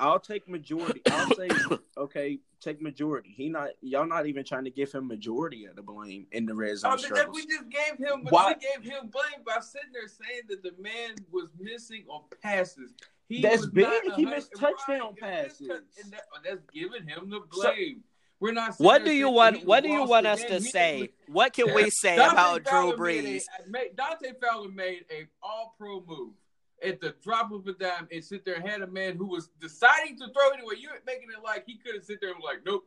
[0.00, 1.00] I'll take majority.
[1.10, 1.48] I'll say
[1.96, 3.30] okay, take majority.
[3.36, 6.54] He not y'all not even trying to give him majority of the blame in the
[6.54, 7.36] red zone Oh, but that struggles.
[7.36, 8.26] we just gave him.
[8.30, 12.22] Why- We gave him blame by sitting there saying that the man was missing on
[12.42, 12.92] passes.
[13.28, 13.88] He That's big.
[14.16, 15.68] He missed touchdown right, he missed passes.
[16.02, 18.04] and that- that's giving him the So- blame.
[18.40, 18.76] We're not.
[18.78, 19.66] What do you want?
[19.66, 21.00] What do you want us to say?
[21.00, 23.42] was- What can we say Dante about Drew Brees?
[23.66, 26.34] A, Dante Fowler made a all-pro move
[26.84, 29.50] at the drop of a dime and sit there and had a man who was
[29.60, 30.74] deciding to throw anyway.
[30.78, 32.84] You're making it like he could have sit there and be like, nope,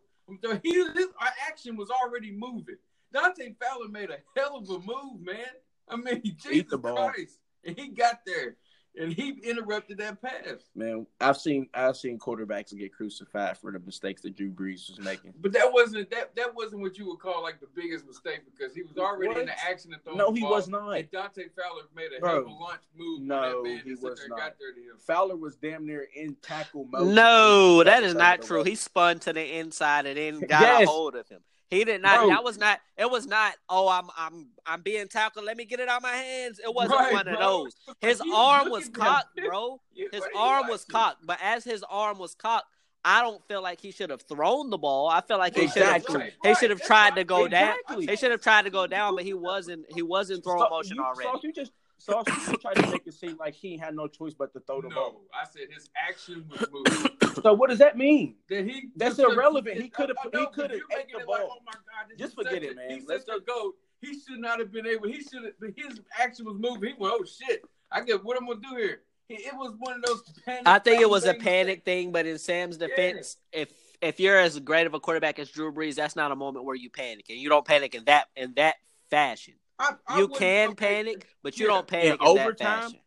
[0.64, 1.08] He, his
[1.48, 2.78] action was already moving.
[3.14, 5.46] Dante Fowler made a hell of a move, man.
[5.90, 7.10] I mean, Jesus the ball.
[7.10, 8.56] Christ, and he got there,
[9.00, 10.66] and he interrupted that pass.
[10.76, 15.00] Man, I've seen I've seen quarterbacks get crucified for the mistakes that Drew Brees was
[15.00, 15.34] making.
[15.40, 18.76] But that wasn't that that wasn't what you would call like the biggest mistake because
[18.76, 20.18] he was already in the action and throwing.
[20.18, 20.90] No, the he ball, was not.
[20.92, 23.22] And Dante Fowler made a Bro, hell of a launch move.
[23.22, 24.40] no, that man he to sit was there and not.
[24.40, 24.98] got there to him.
[25.00, 27.08] Fowler was damn near in tackle mode.
[27.08, 28.64] No, that is not true.
[28.64, 28.70] way.
[28.72, 30.84] He spun to the inside and then got Yes.
[30.88, 31.40] a hold of him.
[31.72, 32.20] He did not.
[32.20, 32.30] Bro.
[32.30, 32.80] That was not.
[32.98, 33.54] It was not.
[33.70, 35.46] Oh, I'm I'm I'm being tackled.
[35.46, 36.60] Let me get it out my hands.
[36.60, 37.74] It wasn't Right, one of those.
[38.02, 39.80] His arm was cocked, bro.
[40.12, 42.66] His arm was cocked, but as his arm was cocked,
[43.06, 45.08] I don't feel like he should have thrown the ball.
[45.08, 45.96] I feel like he should have.
[46.04, 46.32] Exactly.
[46.44, 47.76] He should have tried to go down.
[47.88, 48.08] Exactly.
[48.08, 49.86] He should have tried to go down, but he wasn't.
[49.94, 51.40] He wasn't throwing motion already.
[51.42, 54.52] You just Sauce, you tried to make it seem like he had no choice but
[54.54, 55.22] to throw the No, ball.
[55.34, 57.12] I said his action was moving.
[57.44, 58.36] So what does that mean?
[58.50, 59.80] that he That's irrelevant.
[59.82, 61.58] He coulda- I- I he coulda you're ate the it like, ball.
[61.60, 63.04] oh my God, this Just forget it, a- man.
[63.08, 63.76] Let's such a goat.
[64.02, 65.08] He should not have been able.
[65.08, 65.76] He should have.
[65.76, 66.90] His action was moving.
[66.90, 67.62] He went, oh shit!
[67.92, 69.02] I get what I'm gonna do here.
[69.28, 70.64] He, it was one of those panic.
[70.66, 74.58] I think it was a panic thing, but in Sam's defense, if if you're as
[74.60, 77.38] great of a quarterback as Drew Brees, that's not a moment where you panic, and
[77.38, 78.76] you don't panic in that in that
[79.12, 79.54] fashion.
[79.82, 81.72] I, I You can okay, panic, but you yeah.
[81.74, 82.82] don't panic in, In overtime?
[82.82, 83.00] fashion.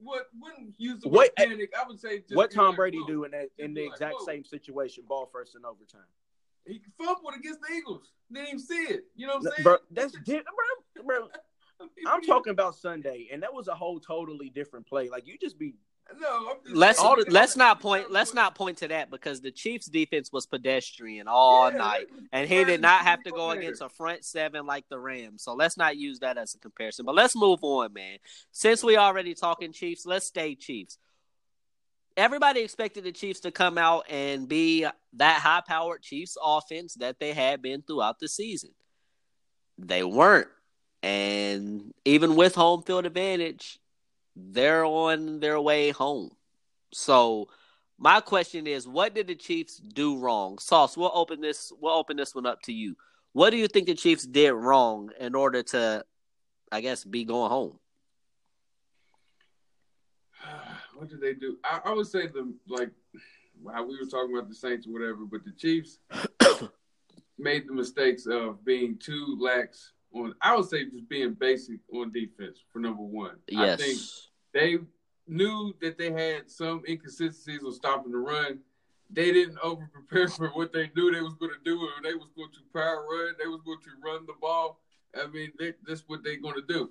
[0.00, 1.72] What wouldn't use the What- eh, panic?
[1.78, 2.20] I would say.
[2.20, 4.24] Just what Tom like, Brady do in that in the like, exact whoa.
[4.26, 6.00] same situation, ball first in overtime?
[6.66, 8.12] He fumbled against the Eagles.
[8.32, 9.04] Didn't even see it.
[9.16, 9.64] You know what I'm saying?
[9.64, 10.40] Bro, that's di-
[10.96, 11.28] bro, bro.
[12.06, 15.08] I'm talking about Sunday, and that was a whole totally different play.
[15.08, 15.74] Like you just be
[16.18, 20.32] No, Let's saying- let's not point let's not point to that because the Chiefs' defense
[20.32, 23.58] was pedestrian all Yeah, night, and he did not have to go there.
[23.58, 25.42] against a front seven like the Rams.
[25.42, 27.04] So let's not use that as a comparison.
[27.04, 28.18] But let's move on, man.
[28.52, 30.98] Since we already talking Chiefs, let's stay Chiefs.
[32.16, 37.32] Everybody expected the Chiefs to come out and be that high-powered Chiefs offense that they
[37.32, 38.70] had been throughout the season.
[39.76, 40.48] They weren't,
[41.02, 43.78] and even with home field advantage,
[44.50, 46.30] they're on their way home.
[46.92, 47.48] So
[47.98, 50.58] my question is, what did the Chiefs do wrong?
[50.58, 52.96] Sauce, we'll open this we'll open this one up to you.
[53.32, 56.04] What do you think the Chiefs did wrong in order to
[56.70, 57.78] I guess be going home?
[60.94, 61.58] what did they do?
[61.64, 62.90] I, I would say the like
[63.72, 65.98] how we were talking about the Saints or whatever, but the Chiefs
[67.38, 70.34] made the mistakes of being too lax on.
[70.40, 73.36] I would say just being basic on defense for number one.
[73.56, 74.27] I think Yes.
[74.52, 74.78] They
[75.26, 78.60] knew that they had some inconsistencies on stopping the run.
[79.10, 82.30] They didn't over prepare for what they knew they was going to do, they was
[82.36, 83.34] going to power run.
[83.38, 84.80] They was going to run the ball.
[85.18, 86.90] I mean, they, that's what they're going to do.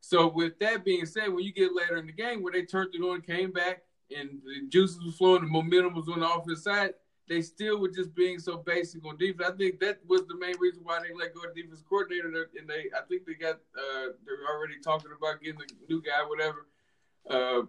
[0.00, 2.94] So with that being said, when you get later in the game where they turned
[2.94, 3.82] it on, came back,
[4.16, 6.94] and the juices was flowing, the momentum was on the offense side,
[7.28, 9.48] they still were just being so basic on defense.
[9.48, 12.50] I think that was the main reason why they let go of the defense coordinator,
[12.58, 16.26] and they I think they got uh, they're already talking about getting a new guy,
[16.26, 16.66] whatever.
[17.30, 17.62] Uh,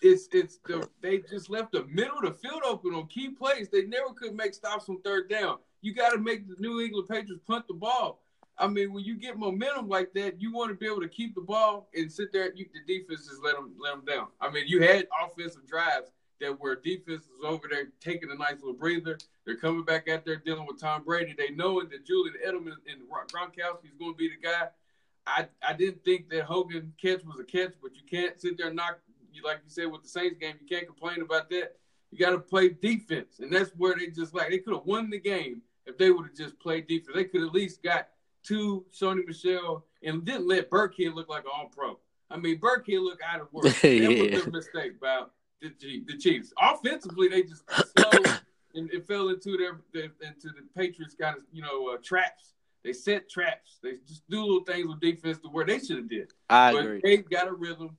[0.00, 3.68] it's it's the, they just left the middle of the field open on key plays.
[3.68, 5.58] They never could make stops on third down.
[5.80, 8.22] You got to make the New England Patriots punt the ball.
[8.58, 11.34] I mean, when you get momentum like that, you want to be able to keep
[11.34, 12.52] the ball and sit there.
[12.54, 14.28] You, the defense just let them let them down.
[14.40, 16.10] I mean, you had offensive drives
[16.40, 19.18] that where defense over there taking a nice little breather.
[19.46, 21.34] They're coming back out there dealing with Tom Brady.
[21.36, 24.68] They knowing that Julian Edelman and Gronkowski is going to be the guy.
[25.26, 28.68] I I didn't think that Hogan catch was a catch, but you can't sit there
[28.68, 28.98] and knock.
[29.32, 31.76] You like you said with the Saints game, you can't complain about that.
[32.10, 35.08] You got to play defense, and that's where they just like they could have won
[35.10, 37.12] the game if they would have just played defense.
[37.14, 38.08] They could at least got
[38.44, 41.98] to Sony Michel and didn't let Burkhead look like an all pro.
[42.30, 43.64] I mean, Burkhead looked out of work.
[43.82, 44.08] That Yeah.
[44.08, 45.22] was their mistake by
[45.60, 45.72] the,
[46.06, 46.52] the Chiefs.
[46.60, 47.62] Offensively, they just
[47.96, 48.10] slow
[48.74, 52.52] and it fell into their, their into the Patriots kind of you know uh, traps.
[52.84, 53.78] They set traps.
[53.82, 56.32] They just do little things with defense to where they should have did.
[56.50, 57.00] I but agree.
[57.02, 57.96] they got a rhythm.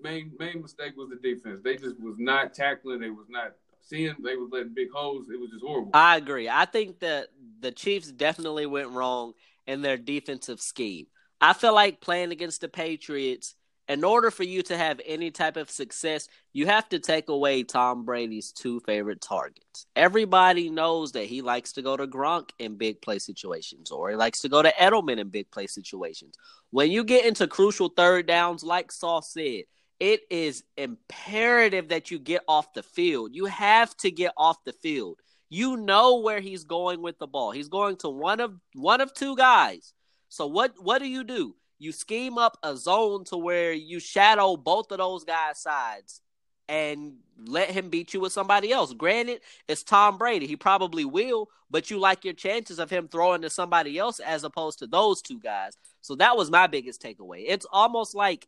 [0.00, 1.60] Main main mistake was the defense.
[1.62, 3.00] They just was not tackling.
[3.00, 4.14] They was not seeing.
[4.22, 5.28] They was letting big holes.
[5.32, 5.90] It was just horrible.
[5.94, 6.48] I agree.
[6.48, 7.28] I think that
[7.60, 9.32] the Chiefs definitely went wrong
[9.66, 11.06] in their defensive scheme.
[11.40, 13.54] I feel like playing against the Patriots,
[13.88, 17.62] in order for you to have any type of success, you have to take away
[17.62, 19.86] Tom Brady's two favorite targets.
[19.96, 24.16] Everybody knows that he likes to go to Gronk in big play situations, or he
[24.16, 26.34] likes to go to Edelman in big play situations.
[26.70, 29.62] When you get into crucial third downs, like Saul said,
[29.98, 33.34] it is imperative that you get off the field.
[33.34, 35.18] You have to get off the field.
[35.48, 37.52] You know where he's going with the ball.
[37.52, 39.94] He's going to one of one of two guys.
[40.28, 41.56] So what what do you do?
[41.78, 46.20] You scheme up a zone to where you shadow both of those guys' sides
[46.68, 47.14] and
[47.46, 48.92] let him beat you with somebody else.
[48.92, 50.46] Granted, it's Tom Brady.
[50.46, 54.44] He probably will, but you like your chances of him throwing to somebody else as
[54.44, 55.76] opposed to those two guys.
[56.02, 57.44] So that was my biggest takeaway.
[57.46, 58.46] It's almost like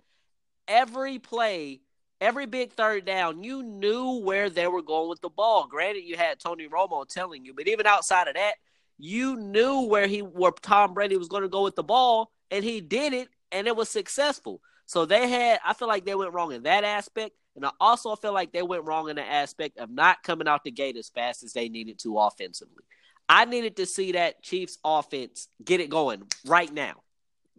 [0.68, 1.80] every play,
[2.20, 5.66] every big third down, you knew where they were going with the ball.
[5.66, 8.54] Granted, you had Tony Romo telling you, but even outside of that,
[9.00, 12.64] you knew where he where Tom Brady was going to go with the ball, and
[12.64, 14.60] he did it, and it was successful.
[14.86, 17.36] So they had, I feel like they went wrong in that aspect.
[17.56, 20.64] And I also feel like they went wrong in the aspect of not coming out
[20.64, 22.84] the gate as fast as they needed to offensively.
[23.28, 27.02] I needed to see that Chiefs offense get it going right now.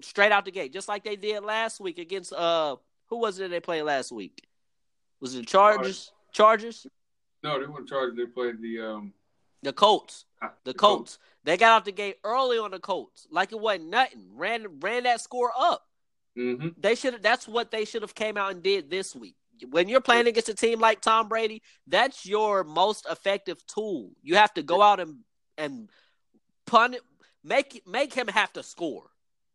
[0.02, 2.76] Straight out the gate, just like they did last week against uh
[3.08, 4.46] who was it they played last week?
[5.20, 6.12] Was it the Chargers?
[6.34, 6.88] Chargers?
[7.44, 8.18] No, they weren't Chargers.
[8.18, 9.14] They played the um
[9.64, 10.26] the Colts.
[10.42, 11.20] ah, The Colts.
[11.44, 14.28] They got out the gate early on the Colts, like it wasn't nothing.
[14.36, 15.84] Ran ran that score up.
[16.38, 16.70] Mm-hmm.
[16.80, 17.22] They should.
[17.24, 19.36] That's what they should have came out and did this week.
[19.70, 24.12] When you're playing against a team like Tom Brady, that's your most effective tool.
[24.22, 25.18] You have to go out and
[25.58, 25.90] and
[26.68, 27.02] pun it,
[27.44, 29.10] make make him have to score.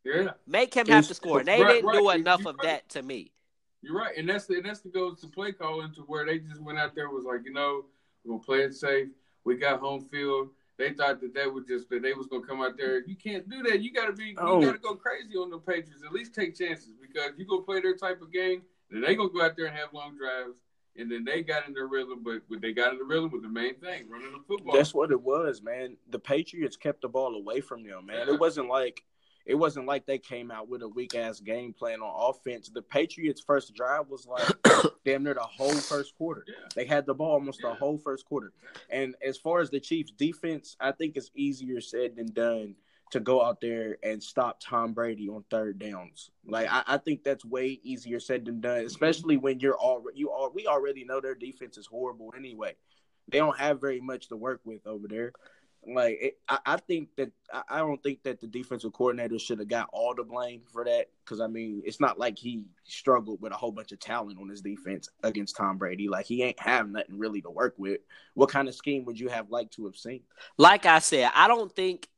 [0.05, 1.39] Yeah, Make him have It's- to score.
[1.41, 2.65] And they right, didn't do enough You're of right.
[2.69, 3.33] that to me.
[3.83, 6.39] you're right, and that's the, and that's the goes to play calling to where they
[6.39, 7.85] just went out there was like, you know,
[8.25, 9.09] we're gonna play it safe.
[9.47, 10.49] We got home field.
[10.77, 13.03] They thought that they would just that they was gonna come out there.
[13.07, 13.81] You can't do that.
[13.81, 14.37] You gotta be.
[14.37, 14.61] Oh.
[14.61, 16.03] You gotta go crazy on the Patriots.
[16.05, 18.63] At least take chances because you gonna play their type of game.
[18.91, 20.59] Then they gonna go out there and have long drives.
[20.99, 23.49] And then they got in their rhythm, but they got in the rhythm was the
[23.49, 24.75] main thing, running the football.
[24.75, 25.99] That's what it was, man.
[26.09, 28.27] The Patriots kept the ball away from them, man.
[28.27, 28.35] Yeah.
[28.35, 29.05] It wasn't like
[29.47, 32.69] it wasn't like they came out with a weak ass game plan on offense.
[32.69, 34.49] The Patriots' first drive was like
[35.05, 36.45] damn near the whole first quarter.
[36.49, 36.69] Yeah.
[36.75, 38.53] They had the ball almost the whole first quarter.
[38.91, 42.75] And as far as the Chiefs' defense, I think it's easier said than done
[43.13, 46.31] to go out there and stop Tom Brady on third downs.
[46.45, 48.87] Like I, I think that's way easier said than done, mm-hmm.
[48.87, 52.75] especially when you're already you all we already know their defense is horrible anyway.
[53.29, 55.33] They don't have very much to work with over there.
[55.89, 57.31] Like it, I, I think that
[57.69, 61.11] I, don't think that the defensive coordinator should have got all the blame for that
[61.25, 64.49] because I mean it's not like he struggled with a whole bunch of talent on
[64.49, 66.09] his defense against Tom Brady.
[66.09, 68.01] Like he ain't have nothing really to work with.
[68.35, 70.23] What kind of scheme would you have liked to have seen?
[70.59, 72.09] Like I said, I don't think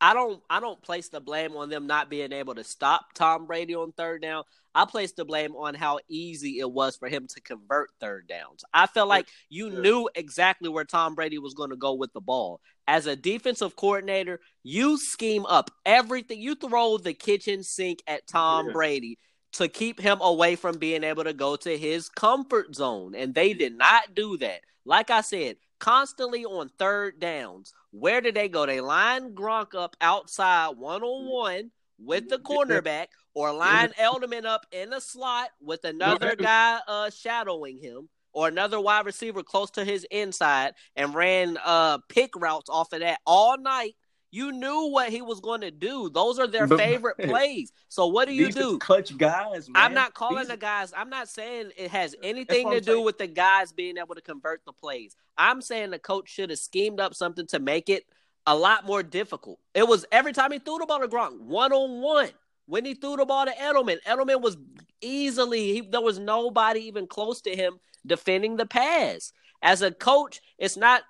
[0.00, 3.46] I don't I don't place the blame on them not being able to stop Tom
[3.46, 4.44] Brady on third down.
[4.74, 8.64] I place the blame on how easy it was for him to convert third downs.
[8.72, 9.80] I felt like you Yeah.
[9.80, 12.60] knew exactly where Tom Brady was going to go with the ball.
[12.86, 16.40] As a defensive coordinator, you scheme up everything.
[16.40, 18.72] You throw the kitchen sink at Tom Yeah.
[18.72, 19.18] Brady
[19.54, 23.14] to keep him away from being able to go to his comfort zone.
[23.16, 24.60] And they did not do that.
[24.84, 27.74] Like I said, constantly on third downs.
[27.92, 28.66] Where did they go?
[28.66, 34.66] They line Gronk up outside one on one with the cornerback, or line Edelman up
[34.72, 39.84] in the slot with another guy uh, shadowing him, or another wide receiver close to
[39.84, 43.96] his inside, and ran uh, pick routes off of that all night.
[44.32, 46.08] You knew what he was going to do.
[46.08, 47.72] Those are their But- favorite plays.
[47.88, 48.78] So what do you do?
[48.78, 49.82] clutch guys, man.
[49.82, 50.92] I'm not calling These- the guys.
[50.96, 53.04] I'm not saying it has anything to do saying.
[53.04, 55.16] with the guys being able to convert the plays.
[55.36, 58.04] I'm saying the coach should have schemed up something to make it
[58.46, 59.58] a lot more difficult.
[59.74, 62.30] It was every time he threw the ball to Gronk, one on one.
[62.66, 64.56] When he threw the ball to Edelman, Edelman was
[65.00, 69.32] easily he, there was nobody even close to him defending the pass.
[69.62, 71.02] As a coach, it's not.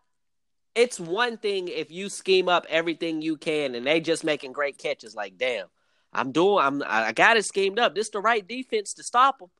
[0.75, 4.79] It's one thing if you scheme up everything you can and they just making great
[4.79, 5.15] catches.
[5.15, 5.67] Like, damn,
[6.13, 6.65] I'm doing.
[6.65, 6.83] I'm.
[6.87, 7.95] I got it schemed up.
[7.95, 9.51] This the right defense to stop them,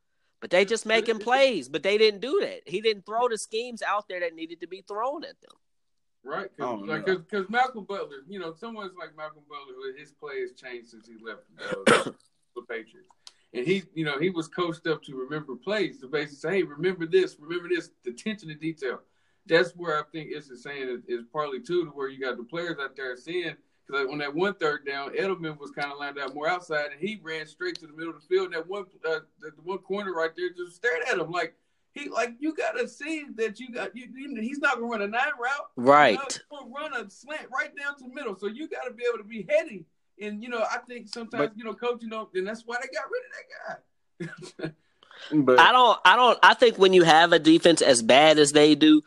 [0.41, 1.69] but they just making plays.
[1.69, 2.61] But they didn't do that.
[2.67, 5.53] He didn't throw the schemes out there that needed to be thrown at them.
[6.23, 7.17] Right, because like, no.
[7.17, 11.09] cause, 'cause Malcolm Butler, you know, someone's like Malcolm Butler, his play has changed since
[11.09, 12.11] he left uh,
[12.55, 13.09] the Patriots,
[13.55, 16.63] and he, you know, he was coached up to remember plays to basically say, hey,
[16.63, 19.01] remember this, remember this, the attention to detail.
[19.47, 22.37] That's where I think it's the saying is, is partly too to where you got
[22.37, 23.55] the players out there seeing.
[23.87, 26.93] Because like on that one third down, Edelman was kind of lined out more outside,
[26.93, 28.47] and he ran straight to the middle of the field.
[28.47, 31.55] And that one, uh, the, the one corner right there just stared at him like
[31.93, 34.41] he, like you got to see that you got you, you.
[34.41, 35.71] He's not gonna run a nine route.
[35.77, 36.13] Right.
[36.13, 38.37] You know, he's gonna run a slant right down to the middle.
[38.37, 39.87] So you got to be able to be heady.
[40.21, 42.77] And you know, I think sometimes But- you know, coach, you know, and that's why
[42.81, 44.71] they got rid of that guy.
[45.33, 45.99] But I don't.
[46.05, 46.39] I don't.
[46.43, 49.03] I think when you have a defense as bad as they do,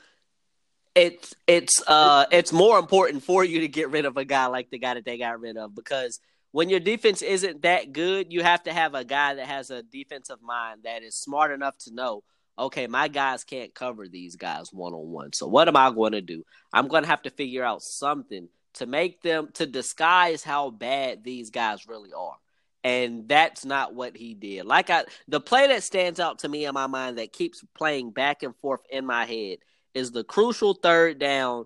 [0.96, 4.70] it's it's uh it's more important for you to get rid of a guy like
[4.70, 6.20] the guy that they got rid of because
[6.54, 9.82] when your defense isn't that good, you have to have a guy that has a
[9.82, 12.24] defensive mind that is smart enough to know,
[12.60, 15.34] okay, my guys can't cover these guys one on one.
[15.34, 16.46] So what am I going to do?
[16.72, 21.24] I'm going to have to figure out something to make them to disguise how bad
[21.24, 22.38] these guys really are.
[22.84, 24.66] And that's not what he did.
[24.66, 28.12] Like I the play that stands out to me in my mind that keeps playing
[28.12, 29.58] back and forth in my head
[29.94, 31.66] is the crucial third down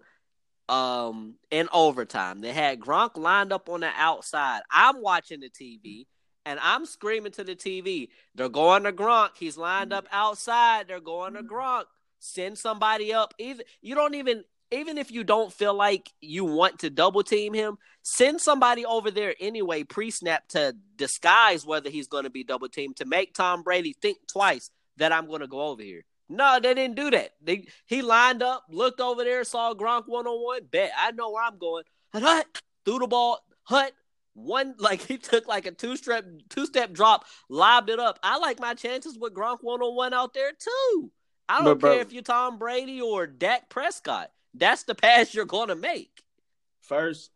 [0.70, 2.42] um in overtime.
[2.42, 4.62] They had Gronk lined up on the outside.
[4.70, 6.06] I'm watching the TV
[6.46, 8.10] and I'm screaming to the TV.
[8.36, 9.32] They're going to Gronk.
[9.38, 10.88] He's lined up outside.
[10.88, 11.84] They're going to Gronk.
[12.20, 13.34] Send somebody up.
[13.38, 17.54] Even you don't even even if you don't feel like you want to double team
[17.54, 22.44] him, send somebody over there anyway, pre snap to disguise whether he's going to be
[22.44, 26.04] double teamed to make Tom Brady think twice that I'm going to go over here.
[26.30, 27.32] No, they didn't do that.
[27.42, 30.62] They he lined up, looked over there, saw Gronk one on one.
[30.70, 31.84] Bet I know where I'm going.
[32.14, 32.46] And Hut
[32.86, 33.40] threw the ball.
[33.64, 33.94] Hut
[34.34, 38.20] one like he took like a two step two step drop, lobbed it up.
[38.24, 41.12] I like my chances with Gronk one on one out there too.
[41.50, 44.32] I don't But, care if you're Tom Brady or Dak Prescott.
[44.54, 46.24] That's the pass you're going to make.
[46.82, 47.32] First,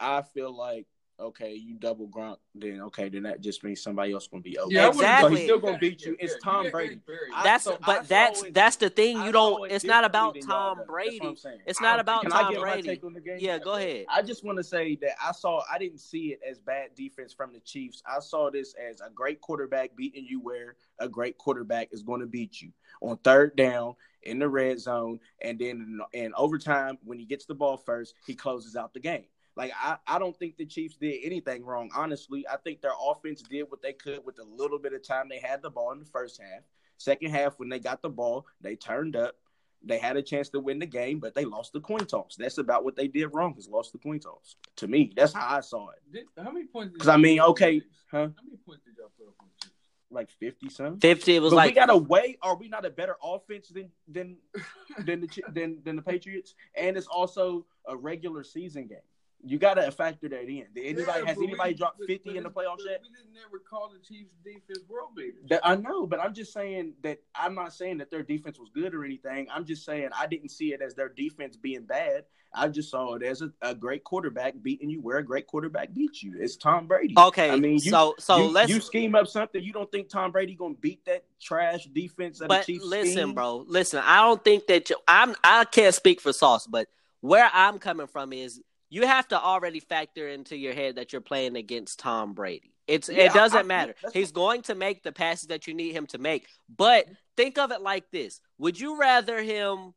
[0.00, 0.86] I feel like
[1.18, 4.70] okay, you double Gronk, then okay, then that just means somebody else gonna be open.
[4.74, 5.30] Yeah, I wouldn't Exactly.
[5.30, 6.16] go- He's still gonna beat you.
[6.18, 6.88] It's yeah, Tom you Brady.
[6.94, 7.18] Eric Berry.
[7.34, 9.22] I That's saw- but that's it- that's the thing.
[9.22, 9.70] You don't.
[9.70, 10.80] It's not about differently than y'all, Tom though.
[10.82, 11.20] That's Brady.
[11.20, 11.58] what I'm saying.
[11.66, 12.88] It's not don't about Can think- I Tom get my Brady.
[12.88, 13.38] take on the game?
[13.40, 14.06] Yeah, go ahead.
[14.08, 17.32] I just want to say that I saw I didn't see it as bad defense
[17.32, 18.02] from the Chiefs.
[18.06, 22.20] I saw this as a great quarterback beating you where a great quarterback is going
[22.20, 26.98] to beat you on third down in the red zone, and then in, in overtime
[27.04, 29.26] when he gets the ball first, he closes out the game.
[29.56, 31.90] Like I, I don't think the Chiefs did anything wrong.
[31.96, 35.28] Honestly, I think their offense did what they could with the little bit of time
[35.28, 36.60] they had the ball in the first half.
[36.98, 39.36] Second half, when they got the ball, they turned up.
[39.82, 42.34] They had a chance to win the game, but they lost the coin toss.
[42.36, 43.54] That's about what they did wrong.
[43.58, 44.56] Is lost the coin toss.
[44.76, 45.98] To me, that's how I saw it.
[46.12, 46.92] Did, how many points?
[46.92, 48.18] did 'Cause, I mean, put up on okay, huh?
[48.18, 49.74] How many points did y'all put up on the Chiefs?
[50.10, 51.00] Like fifty something.
[51.00, 51.36] Fifty.
[51.36, 52.36] It was But like we got a way.
[52.42, 54.36] Are we not a better offense than than
[55.04, 56.54] than the than than the Patriots?
[56.74, 58.98] And it's also a regular season game.
[59.44, 60.66] You got to factor that in.
[60.74, 63.00] Did anybody Yeah, has anybody we- dropped but- fifty but in the it's- playoffs yet?
[63.02, 65.44] We didn't never call the Chiefs defense world beaters.
[65.48, 68.70] That, I know, but I'm just saying that I'm not saying that their defense was
[68.74, 69.46] good or anything.
[69.52, 72.24] I'm just saying I didn't see it as their defense being bad.
[72.54, 75.92] I just saw it as a, a great quarterback beating you where a great quarterback
[75.92, 76.34] beats you.
[76.40, 77.14] It's Tom Brady.
[77.16, 77.50] okay.
[77.50, 79.62] I mean, you- so so you, let's you scheme up something.
[79.62, 83.12] You don't think Tom Brady gonna beat that trash defense that But the Chiefs listen,
[83.12, 83.34] scheme?
[83.34, 83.64] bro.
[83.68, 85.36] Listen, I don't think that you, I'm.
[85.44, 86.88] I can't speak for Sauce, but
[87.20, 91.20] where I'm coming from is you have to already factor into your head that you're
[91.20, 92.72] playing against Tom Brady.
[92.86, 93.94] It's Yeah, it doesn't I- I- matter.
[94.12, 96.46] He's going to make the passes that you need him to make.
[96.68, 99.94] But think of it like this: Would you rather him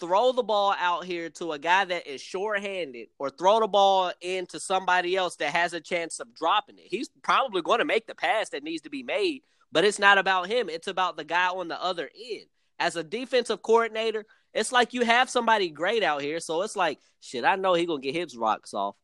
[0.00, 4.12] throw the ball out here to a guy that is short-handed, or throw the ball
[4.20, 6.86] into somebody else that has a chance of dropping it?
[6.88, 10.18] He's probably going to make the pass that needs to be made, but it's not
[10.18, 10.68] about him.
[10.68, 12.46] It's about the guy on the other end.
[12.78, 16.98] As a defensive coordinator, it's like you have somebody great out here, so it's like,
[17.20, 18.96] shit, I know he gonna get his rocks off,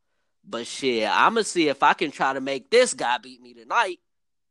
[0.45, 3.55] but shit, I'm gonna see if I can try to make this guy beat me
[3.55, 3.99] tonight.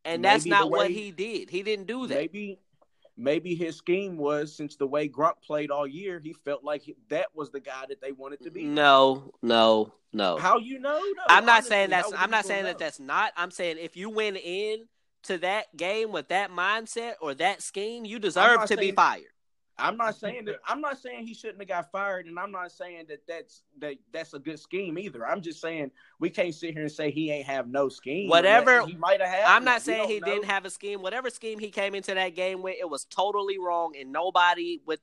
[0.04, 1.50] And that's Maybe the not what he did.
[1.50, 2.16] He didn't do that.
[2.16, 2.60] maybe
[3.18, 7.28] maybe his scheme was since the way Gronk played all year, he felt like that
[7.36, 8.64] was the guy that they wanted to be.
[8.64, 10.38] No, no, no.
[10.38, 11.00] How you know?
[11.00, 11.24] though?
[11.30, 12.12] I'm not Honestly, saying that's.
[12.18, 12.70] I'm not saying know?
[12.70, 13.32] that that's not.
[13.38, 14.88] I'm saying if you went in
[15.24, 19.26] to that game with that mindset or that scheme, you deserve to be fired.
[19.82, 20.60] I'm not saying that.
[20.66, 23.96] I'm not saying he shouldn't have got fired, and I'm not saying that that's that
[24.14, 25.26] that's a good scheme either.
[25.26, 28.30] I'm just saying we can't sit here and say he ain't have no scheme.
[28.30, 29.46] Whatever- he might have had.
[29.46, 30.28] I'm not saying he know.
[30.28, 31.02] didn't have a scheme.
[31.02, 35.00] Whatever scheme he came into that game with, it was totally wrong, and nobody with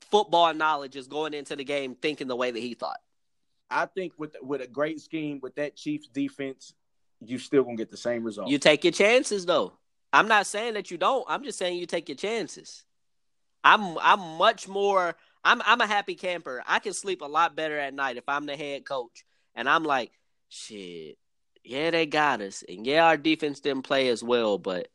[0.00, 2.98] football knowledge is going into the game thinking the way that he thought.
[3.70, 6.74] I think with with a great scheme with that Chiefs defense,
[7.20, 8.48] you still gonna get the same result.
[8.48, 9.72] You take your chances, though.
[10.12, 11.24] I'm not saying that you don't.
[11.28, 12.84] I'm just saying you take your chances.
[13.64, 15.16] I'm I'm much more.
[15.42, 16.62] I'm I'm a happy camper.
[16.66, 19.24] I can sleep a lot better at night if I'm the head coach,
[19.54, 20.12] and I'm like,
[20.48, 21.16] shit.
[21.66, 24.88] Yeah, they got us, and yeah, our defense didn't play as well, but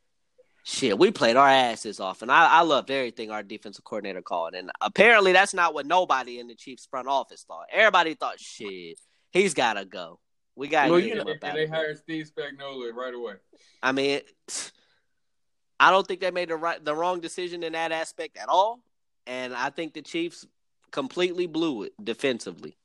[0.62, 4.54] shit, we played our asses off, and I, I loved everything our defensive coordinator called,
[4.54, 7.66] and apparently that's not what nobody in the Chiefs front office thought.
[7.72, 8.98] Everybody thought, shit,
[9.32, 10.20] he's gotta go.
[10.54, 13.34] We gotta Well, get you him they hired Steve Spagnuolo right away.
[13.82, 14.20] I mean,
[15.80, 18.80] I don't think they made the right, the wrong decision in that aspect at all,
[19.26, 20.46] and I think the Chiefs
[20.90, 22.76] completely blew it defensively.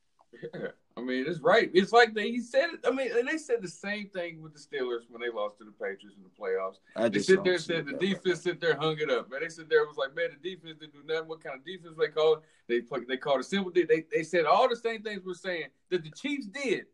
[0.53, 0.69] Yeah.
[0.97, 1.69] I mean, it's right.
[1.73, 2.79] It's like they he said it.
[2.88, 5.65] I mean, and they said the same thing with the Steelers when they lost to
[5.65, 6.78] the Patriots in the playoffs.
[6.95, 9.30] I They sit there and said the that defense sit there hung it up.
[9.30, 11.28] Man, they sit there was like, man, the defense didn't do nothing.
[11.28, 12.38] What kind of defense they called?
[12.38, 12.43] it?
[12.69, 13.74] They play, they called it simple.
[13.76, 16.86] They they said all the same things we're saying that the Chiefs did.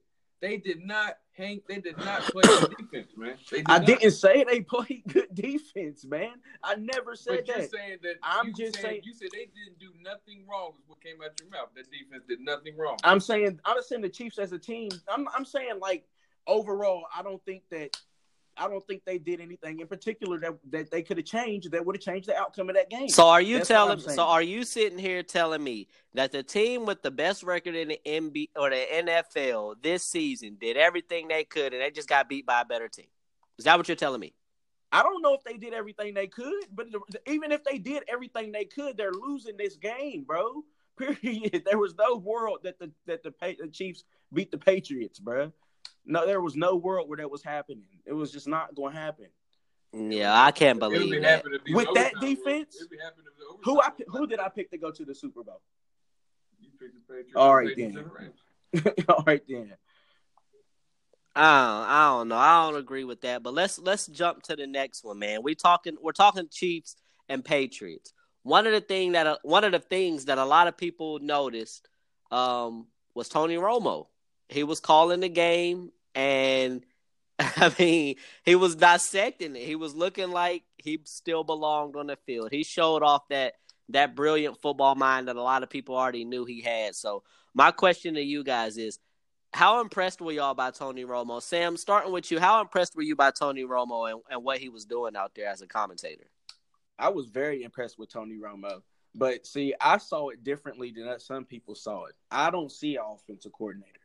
[0.41, 1.61] They did not hang.
[1.67, 3.35] They did not play good defense, man.
[3.49, 3.85] Did I not.
[3.87, 6.31] didn't say they played good defense, man.
[6.63, 7.71] I never said But you're that.
[7.71, 10.71] saying that I'm you just saying, saying- you said they didn't do nothing wrong.
[10.79, 11.69] Is what came out your mouth.
[11.75, 12.97] That defense did nothing wrong.
[13.03, 14.89] I'm saying I'm saying the Chiefs as a team.
[15.07, 16.05] I'm I'm saying like
[16.47, 17.95] overall, I don't think that
[18.62, 21.84] I don't think they did anything in particular that, that they could have changed that
[21.84, 23.09] would have changed the outcome of that game.
[23.09, 23.99] So are you That's telling?
[23.99, 27.88] So are you sitting here telling me that the team with the best record in
[27.88, 32.30] the NBA or the NFL this season did everything they could and they just got
[32.30, 33.07] beat by a better team?
[33.57, 34.36] Is that what you're telling me?
[34.91, 36.88] I don't know if they did everything they could, but
[37.26, 40.64] even if they did everything they could, they're losing this game, bro.
[40.97, 41.64] Period.
[41.66, 45.51] There was no world that the that the, the Chiefs beat the Patriots, bro.
[46.05, 47.86] No, there was no world where that was happening.
[48.05, 49.27] It was just not going to happen.
[49.93, 51.29] Yeah, I can't It'll be believe that.
[51.45, 54.71] happening With that defense, it'll be happening if the Who I who did I pick
[54.71, 55.61] to go to the Super Bowl?
[56.59, 57.88] You picked the Patriots, All right, then.
[57.88, 58.95] and the Rams.
[59.09, 59.73] All right then.
[61.36, 62.36] I don't, I don't know.
[62.38, 63.43] I don't agree with that.
[63.43, 65.43] But let's let's jump to the next one, man.
[65.43, 66.95] We talking we're talking Chiefs
[67.29, 68.13] and Patriots.
[68.43, 71.88] One of the thing that one of the things that a lot of people noticed
[72.32, 74.07] um, was Tony Romo.
[74.51, 76.83] He was calling the game, and
[77.39, 79.63] I mean, he was dissecting it.
[79.63, 82.51] He was looking like he still belonged on the field.
[82.51, 83.53] He showed off that
[83.89, 86.95] that brilliant football mind that a lot of people already knew he had.
[86.95, 87.23] So,
[87.53, 88.99] my question to you guys is
[89.53, 91.41] how impressed were y'all by Tony Romo?
[91.41, 94.69] Sam, starting with you, how impressed were you by Tony Romo and, and what he
[94.69, 96.25] was doing out there as a commentator?
[96.97, 98.81] I was very impressed with Tony Romo.
[99.13, 102.15] But see, I saw it differently than some people saw it.
[102.29, 104.00] I don't see an offensive coordinator.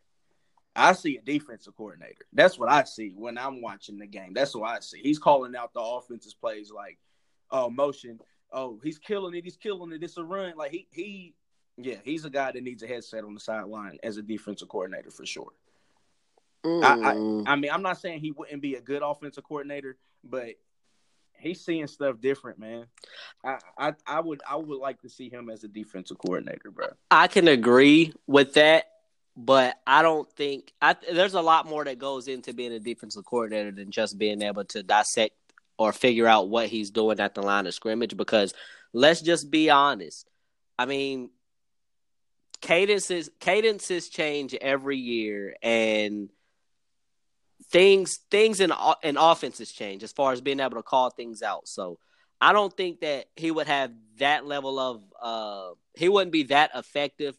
[0.77, 2.27] I see a defensive coordinator.
[2.33, 4.33] That's what I see when I'm watching the game.
[4.35, 5.01] That's what I see.
[5.03, 6.99] He's calling out the offensive plays like,
[7.51, 8.21] oh, motion.
[8.53, 9.45] Oh, he's killing it.
[9.45, 10.03] He's killing it.
[10.03, 10.55] It's a run.
[10.57, 11.35] Like he he
[11.77, 15.11] yeah, he's a guy that needs a headset on the sideline as a defensive coordinator
[15.11, 15.53] for sure.
[16.65, 17.45] Mm.
[17.47, 20.55] I mean, I'm not saying he wouldn't be a good offensive coordinator, but
[21.39, 22.87] he's seeing stuff different, man.
[23.45, 26.89] I, I I would I would like to see him as a defensive coordinator, bro.
[27.11, 28.87] I can agree with that,
[29.37, 33.25] but I don't think I, there's a lot more that goes into being a defensive
[33.27, 35.35] coordinator than just being able to dissect
[35.79, 38.17] or figure out what he's doing at the line of scrimmage.
[38.17, 38.55] Because
[38.95, 40.27] let's just be honest.
[40.79, 41.31] I mean,
[42.63, 46.31] cadences cadences change every year, and
[47.71, 48.73] things things in
[49.03, 51.69] in offenses change as far as being able to call things out.
[51.69, 51.99] So
[52.41, 56.71] I don't think that he would have that level of uh he wouldn't be that
[56.75, 57.37] effective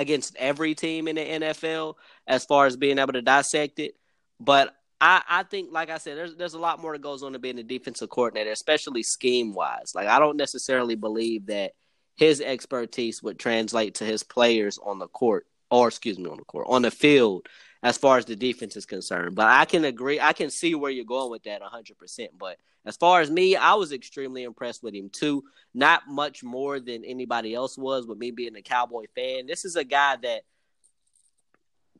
[0.00, 1.94] against every team in the NFL
[2.26, 3.94] as far as being able to dissect it.
[4.40, 7.34] But I, I think, like I said, there's there's a lot more that goes on
[7.34, 9.92] to being a defensive coordinator, especially scheme wise.
[9.94, 11.72] Like I don't necessarily believe that
[12.16, 16.44] his expertise would translate to his players on the court, or excuse me, on the
[16.44, 17.46] court, on the field,
[17.82, 19.34] as far as the defense is concerned.
[19.34, 21.98] But I can agree, I can see where you're going with that 100.
[21.98, 25.44] percent But as far as me, I was extremely impressed with him too.
[25.74, 29.46] Not much more than anybody else was, with me being a Cowboy fan.
[29.46, 30.42] This is a guy that,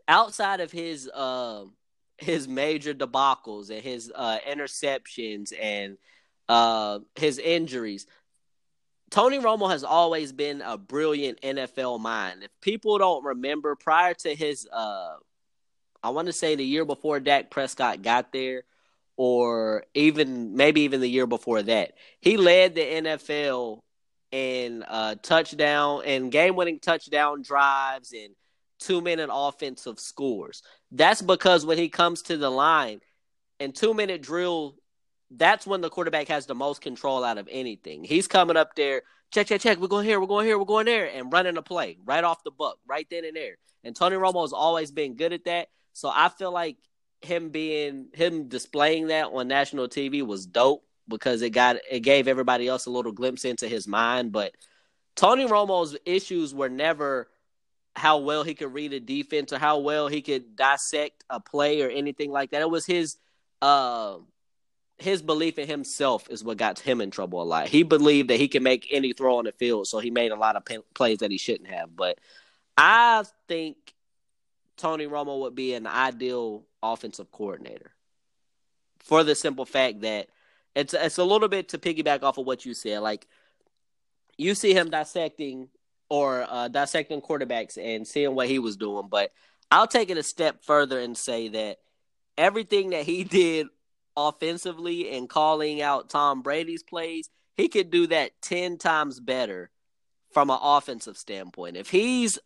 [0.09, 1.73] outside of his um
[2.21, 5.97] his major debacles and his uh, interceptions and
[6.49, 8.07] uh, his injuries,
[9.11, 12.43] Tony Romo has always been a brilliant NFL mind.
[12.43, 15.15] If people don't remember, prior to his, uh,
[16.03, 18.63] I want to say the year before Dak Prescott got there,
[19.17, 23.81] or even maybe even the year before that, he led the NFL
[24.33, 28.35] in uh, touchdown and game-winning touchdown drives and
[28.79, 30.63] two-minute offensive scores.
[30.93, 33.01] That's because when he comes to the line
[33.59, 34.77] and two-minute drill
[35.31, 38.05] that's when the quarterback has the most control out of anything.
[38.05, 39.79] He's coming up there, check, check, check.
[39.79, 42.43] We're going here, we're going here, we're going there, and running a play right off
[42.43, 43.57] the buck, right then and there.
[43.85, 45.69] And Tony Romo has always been good at that.
[45.93, 46.77] So I feel like
[47.23, 52.29] him being him displaying that on national TV was dope because it got it gave
[52.29, 54.33] everybody else a little glimpse into his mind.
[54.33, 54.53] But
[55.17, 57.29] Tony Romo's issues were never
[57.97, 61.83] how well he could read a defense or how well he could dissect a play
[61.83, 62.63] or anything like that.
[62.63, 63.17] It was his
[63.61, 64.19] uh
[64.99, 67.69] his belief in himself is what got him in trouble a lot.
[67.69, 70.37] He believed that he could make any throw on the field, so he made a
[70.37, 71.95] lot of p- plays that he shouldn't have.
[71.97, 72.19] But
[72.77, 73.77] I think
[74.81, 77.93] Tony Romo would be an ideal offensive coordinator
[78.99, 80.29] for the simple fact that
[80.75, 83.01] it's it's a little bit to piggyback off of what you said.
[83.01, 83.27] Like
[84.37, 85.69] you see him dissecting
[86.09, 89.33] or uh, dissecting quarterbacks and seeing what he was doing, but
[89.71, 91.79] I'll take it a step further and say that
[92.37, 93.69] everything that he did
[94.17, 99.71] offensively and calling out Tom Brady's plays, he could do that 10 times better
[100.33, 101.77] from an offensive standpoint.
[101.77, 102.39] If he's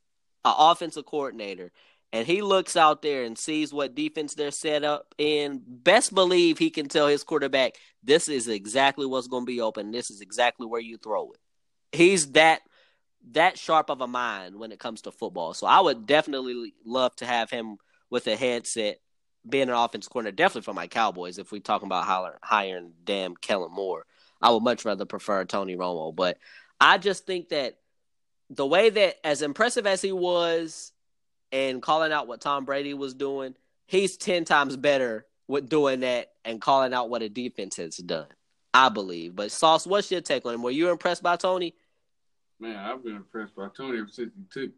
[0.44, 1.72] an offensive coordinator
[2.14, 6.58] and he looks out there and sees what defense they're set up in, best believe
[6.58, 9.90] he can tell his quarterback, this is exactly what's going to be open.
[9.90, 11.40] This is exactly where you throw it.
[11.90, 12.60] He's that
[13.32, 15.54] that sharp of a mind when it comes to football.
[15.54, 17.78] So I would definitely love to have him
[18.10, 19.00] with a headset
[19.48, 21.38] being an offense coordinator, definitely for my Cowboys.
[21.38, 24.06] If we're talking about hiring, hiring damn Kellen Moore,
[24.40, 26.14] I would much rather prefer Tony Romo.
[26.14, 26.38] But
[26.80, 27.78] I just think that
[28.50, 30.92] the way that, as impressive as he was,
[31.54, 33.54] and calling out what Tom Brady was doing,
[33.86, 38.26] he's ten times better with doing that and calling out what a defense has done.
[38.74, 39.36] I believe.
[39.36, 40.62] But Sauce, what's your take on him?
[40.62, 41.74] Were you impressed by Tony?
[42.58, 44.72] Man, I've been impressed by Tony ever since he took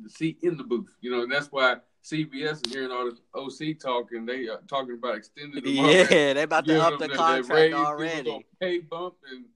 [0.00, 0.86] the seat in the booth.
[1.00, 4.24] You know, and that's why CBS is hearing all this OC talking.
[4.24, 6.04] They are talking about extending the yeah,
[6.34, 8.46] they about to up the contract already.
[8.60, 9.46] Pay bump and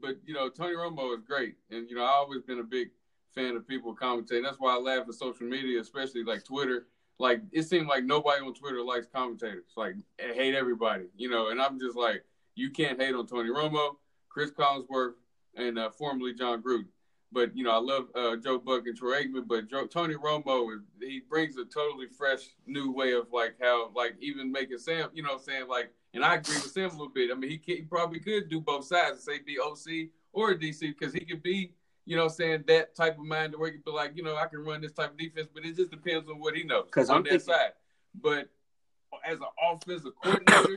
[0.00, 2.90] but you know Tony Romo is great, and you know I've always been a big
[3.34, 4.44] fan of people commentating.
[4.44, 6.86] That's why I laugh at social media, especially like Twitter.
[7.18, 9.72] Like it seemed like nobody on Twitter likes commentators.
[9.76, 11.48] Like hate everybody, you know.
[11.48, 12.24] And I'm just like,
[12.54, 13.96] you can't hate on Tony Romo,
[14.28, 15.14] Chris Collinsworth,
[15.56, 16.86] and uh, formerly Jon Gruden.
[17.34, 19.48] But you know, I love uh, Joe Buck and Troy Aikman.
[19.48, 20.68] But Joe, Tony Romo,
[21.00, 25.22] he brings a totally fresh, new way of like how, like even making Sam, you
[25.22, 27.30] know, saying like, and I agree with Sam a little bit.
[27.32, 31.12] I mean, he, he probably could do both sides, say be OC or DC, because
[31.12, 31.72] he could be,
[32.06, 34.46] you know, saying that type of mind where he could be like, you know, I
[34.46, 37.10] can run this type of defense, but it just depends on what he knows because
[37.10, 37.72] on I'm that thinking, side.
[38.20, 38.48] But
[39.24, 40.76] as an offensive coordinator,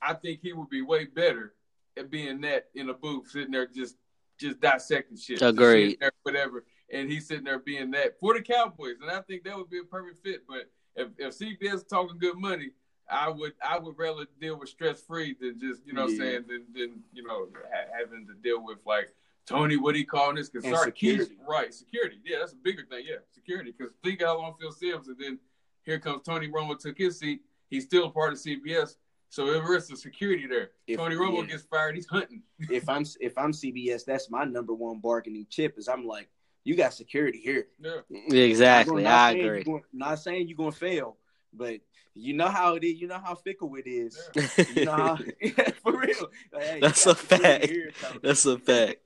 [0.00, 1.54] I think he would be way better
[1.96, 3.96] at being that in a booth, sitting there just
[4.38, 5.42] just dissecting shit.
[5.42, 5.98] Agreed.
[6.00, 6.64] There, whatever.
[6.92, 8.96] And he's sitting there being that for the Cowboys.
[9.00, 10.42] And I think that would be a perfect fit.
[10.48, 12.70] But if, if CBS talking good money,
[13.10, 16.18] I would I would rather deal with stress free than just, you know yeah.
[16.18, 19.14] saying, than, than, you know, ha- having to deal with like
[19.46, 20.48] Tony, what he calling this?
[20.48, 21.36] Because security.
[21.48, 22.18] Right, security.
[22.24, 23.04] Yeah, that's a bigger thing.
[23.08, 23.74] Yeah, security.
[23.76, 25.38] Because think how long Phil Simms, and then
[25.84, 27.40] here comes Tony Romo took his seat.
[27.68, 28.96] He's still part of CBS.
[29.30, 30.72] So there is some security there.
[30.86, 31.52] If, Tony Romo yeah.
[31.52, 32.42] gets fired, he's hunting.
[32.58, 35.78] if I'm if I'm CBS, that's my number one bargaining chip.
[35.78, 36.28] Is I'm like,
[36.64, 37.66] you got security here.
[37.80, 38.00] Yeah.
[38.30, 39.06] Exactly.
[39.06, 39.64] I agree.
[39.64, 41.16] Going, not saying you're gonna fail,
[41.52, 41.80] but
[42.14, 43.00] you know how it is.
[43.00, 44.18] You know how fickle it is.
[44.34, 44.64] Yeah.
[44.74, 45.16] You know how
[45.82, 46.30] for real.
[46.52, 47.64] Like, hey, that's a fact.
[47.64, 47.90] Here,
[48.22, 48.96] that's a fact.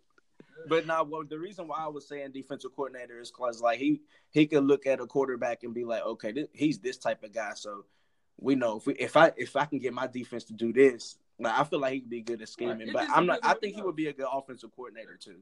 [0.68, 4.00] But now, well, the reason why I was saying defensive coordinator is because like he
[4.30, 7.32] he could look at a quarterback and be like, okay, this, he's this type of
[7.32, 7.84] guy, so
[8.38, 11.16] we know if we if I if I can get my defense to do this,
[11.38, 12.88] like I feel like he could be good at scheming.
[12.88, 12.92] Right.
[12.92, 13.40] But I'm not.
[13.42, 15.40] I think he would be a good offensive coordinator too.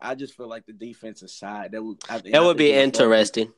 [0.00, 3.52] I just feel like the defensive side that would I, that I would be interesting.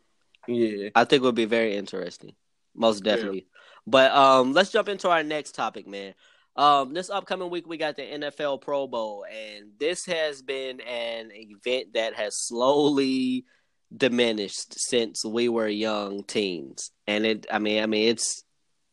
[0.49, 2.35] Yeah, I think would be very interesting,
[2.75, 3.47] most definitely.
[3.47, 3.59] Yeah.
[3.87, 6.15] But um, let's jump into our next topic, man.
[6.55, 11.31] Um, this upcoming week we got the NFL Pro Bowl, and this has been an
[11.33, 13.47] event that has slowly
[13.95, 16.91] diminished since we were young teens.
[17.07, 18.45] And it, I mean, I mean, it's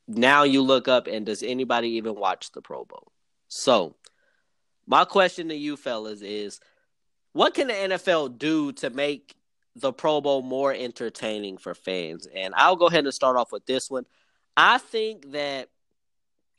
[0.07, 3.11] now you look up and does anybody even watch the Pro Bowl?
[3.49, 3.95] So,
[4.87, 6.59] my question to you fellas is
[7.33, 9.35] what can the NFL do to make
[9.75, 12.27] the Pro Bowl more entertaining for fans?
[12.33, 14.05] And I'll go ahead and start off with this one.
[14.57, 15.69] I think that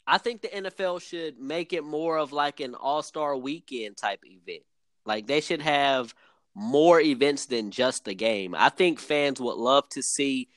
[0.07, 4.65] I think the NFL should make it more of like an all-star weekend type event.
[5.05, 6.15] Like they should have
[6.55, 8.55] more events than just the game.
[8.57, 10.49] I think fans would love to see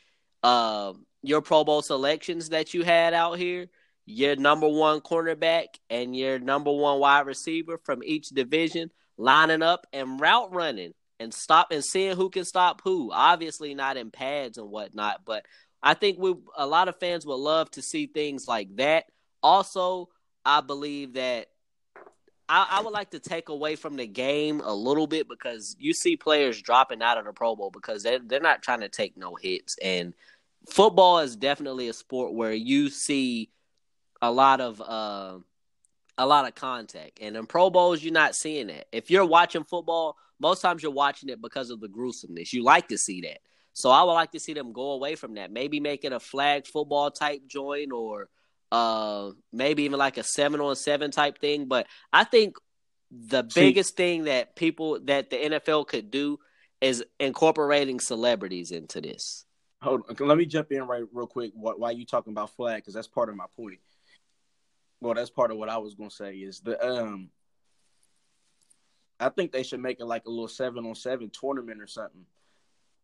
[0.42, 3.68] uh, your Pro Bowl selections that you had out here,
[4.06, 9.88] your number one cornerback and your number one wide receiver from each division lining up
[9.94, 13.12] and route running and stop and seeing who can stop who.
[13.12, 15.46] Obviously, not in pads and whatnot, but
[15.82, 19.06] I think we a lot of fans would love to see things like that.
[19.44, 20.10] Also,
[20.46, 21.48] I believe that
[22.48, 25.94] I, I, would like to take away from the game a little bit because you
[25.94, 29.18] see players dropping out of the Pro Bowl because they're, they're not trying to take
[29.18, 29.78] no hits.
[29.82, 30.14] And
[30.68, 33.50] football is definitely a sport where you see
[34.22, 35.40] a lot of uh,
[36.18, 37.20] a lot of contact.
[37.22, 38.88] And in Pro Bowls, you're not seeing that.
[38.92, 42.54] If you're watching football, most times you're watching it because of the gruesomeness.
[42.54, 43.40] You like to see that.
[43.74, 45.52] So I would like to see them go away from that.
[45.52, 48.30] Maybe make it a flag football type joint or–
[48.74, 51.66] uh, maybe even like a seven on seven type thing.
[51.66, 52.58] But I think
[53.12, 56.40] the See, biggest thing that people that the NFL could do
[56.82, 59.46] is incorporating celebrities into this.
[59.84, 61.52] Hold on, let me jump in right real quick.
[61.54, 62.78] Why you talking about flag?
[62.78, 63.80] Because that's part of my point.
[65.02, 67.30] Well, that's part of what I was gonna say is the um.
[69.20, 72.26] I think they should make it like a little seven on seven tournament or something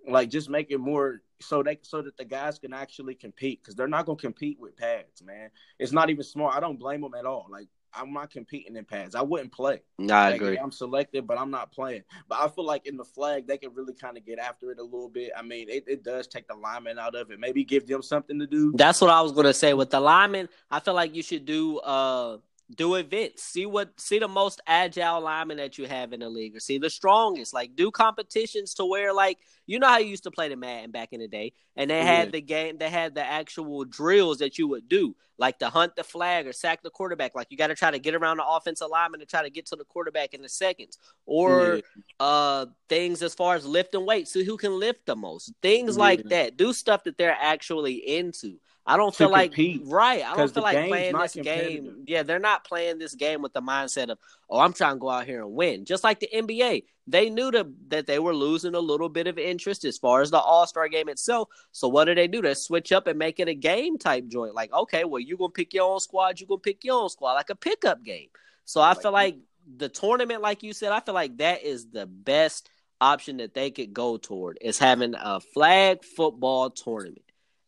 [0.08, 3.76] like just make it more so they so that the guys can actually compete because
[3.76, 5.50] they're not gonna compete with pads, man.
[5.78, 6.56] It's not even smart.
[6.56, 7.48] I don't blame them at all.
[7.50, 9.16] Like I'm not competing in pads.
[9.16, 9.82] I wouldn't play.
[9.98, 10.58] No, I like, agree.
[10.58, 12.04] I'm selected, but I'm not playing.
[12.28, 14.80] But I feel like in the flag, they can really kind of get after it
[14.80, 15.32] a little bit.
[15.36, 17.40] I mean, it, it does take the lineman out of it.
[17.40, 18.74] Maybe give them something to do.
[18.76, 20.50] That's what I was gonna say with the lineman.
[20.70, 22.38] I feel like you should do uh
[22.76, 23.44] do events.
[23.44, 26.78] See what see the most agile lineman that you have in the league, or see
[26.78, 27.54] the strongest.
[27.54, 30.92] Like do competitions to where like you know how you used to play the Madden
[30.92, 32.04] back in the day, and they Yeah.
[32.04, 32.78] had the game.
[32.78, 36.54] They had the actual drills that you would do, like to hunt the flag or
[36.54, 37.34] sack the quarterback.
[37.36, 39.66] Like you got to try to get around the offensive lineman to try to get
[39.68, 41.82] to the quarterback in the seconds, or Yeah.
[42.20, 44.32] uh things as far as lifting weights.
[44.34, 45.54] See who can lift the most.
[45.62, 46.02] Things Yeah.
[46.02, 46.58] like that.
[46.58, 48.60] Do stuff that they're actually into.
[48.90, 49.84] I don't feel like compete.
[49.86, 50.24] right.
[50.26, 52.04] I don't feel like playing this game.
[52.08, 54.18] Yeah, they're not playing this game with the mindset of,
[54.50, 55.86] oh, I'm trying to go out here and win.
[55.86, 59.38] Just like the NBA, they knew to, that they were losing a little bit of
[59.38, 61.50] interest as far as the All Star game itself.
[61.72, 62.42] So what do they do?
[62.42, 64.56] They switch up and make it a game type joint.
[64.56, 66.40] Like, okay, well, you're gonna pick your own squad.
[66.40, 68.30] You're gonna pick your own squad, like a pickup game.
[68.66, 69.38] So I Like- feel like
[69.78, 72.70] the tournament, like you said, I feel like that is the best
[73.02, 77.22] option that they could go toward is having a flag football tournament.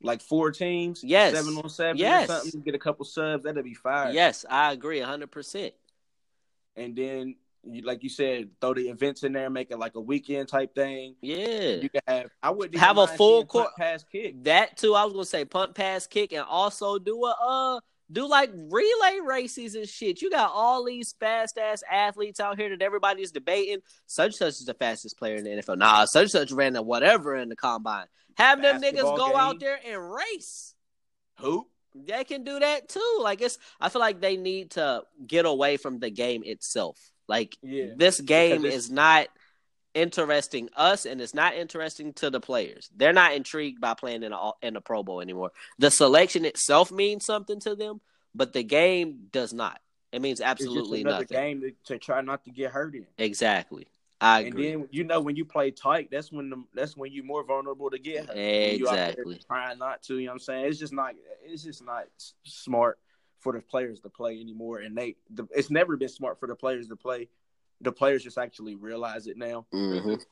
[0.04, 1.36] Like four teams, Yes.
[1.36, 2.30] seven on seven, Yes.
[2.30, 2.62] or something.
[2.62, 4.12] Get a couple subs, that'd be fire.
[4.12, 5.74] Yes, I agree, hundred percent.
[6.76, 10.00] and then you, like you said, throw the events in there, make it like a
[10.00, 11.16] weekend type thing.
[11.22, 12.32] Yeah, You can have.
[12.42, 14.44] I wouldn't Have a full court- pass kick.
[14.46, 14.96] that too.
[14.96, 17.80] I was gonna say punt, pass, kick, and also do a uh
[18.12, 20.22] do like relay races and shit.
[20.22, 23.80] You got all these fast ass athletes out here that everybody's debating.
[24.06, 25.78] Such such is the fastest player in the NFL.
[25.78, 28.08] Nah, such such ran a whatever in the combine.
[28.38, 30.74] Have them niggas go out there and race.
[31.40, 31.68] Who?
[31.94, 33.20] They can do that too.
[33.22, 36.98] Like it's, I feel like they need to get away from the game itself.
[37.28, 37.94] Like Yeah.
[37.98, 39.28] this game is not
[39.94, 42.90] interesting us, and it's not interesting to the players.
[42.96, 45.52] They're not intrigued by playing in a in a Pro Bowl anymore.
[45.80, 48.02] The selection itself means something to them,
[48.36, 49.80] but the game does not.
[50.12, 51.38] It means It's absolutely just another nothing.
[51.38, 53.08] game to, to try not to get hurt in.
[53.18, 53.88] Exactly.
[54.20, 54.72] I And agree.
[54.72, 57.44] And then you know when you play tight, that's when the, that's when you're more
[57.44, 58.36] vulnerable to get hurt.
[58.64, 59.40] When you out there Exactly.
[59.48, 60.66] trying not to, you know what I'm saying?
[60.66, 62.06] It's just not it's just not
[62.44, 63.00] smart
[63.40, 64.80] for the players to play anymore.
[64.80, 67.30] And they the, it's never been smart for the players to play.
[67.82, 69.66] The players just actually realize it now.
[69.74, 70.24] Mhm.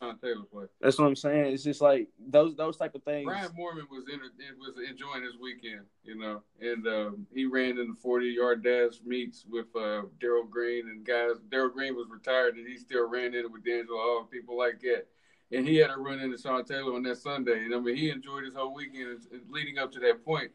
[0.00, 0.66] Sean Taylor play.
[0.80, 1.52] That's what I'm saying.
[1.54, 3.26] It's just like those those type of things.
[3.26, 4.20] Brian Mormon was in
[4.58, 9.00] was enjoying his weekend, you know, and um, he ran in the forty yard dash
[9.04, 11.36] meets with uh, Darrell Green and guys.
[11.50, 14.56] Darrell Green was retired, and he still ran in it with DeAngelo Hall and people
[14.58, 15.06] like that.
[15.52, 18.10] And he had a run into Sean Taylor on that Sunday, and I mean he
[18.10, 20.50] enjoyed his whole weekend and- and leading up to that point.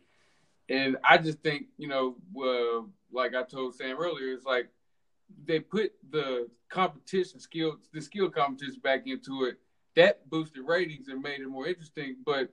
[0.68, 4.70] And I just think, you know, uh, like I told Sam earlier, it's like
[5.46, 9.58] they put the competition skill, the skill competition back into it.
[9.96, 12.18] That boosted ratings and made it more interesting.
[12.26, 12.50] But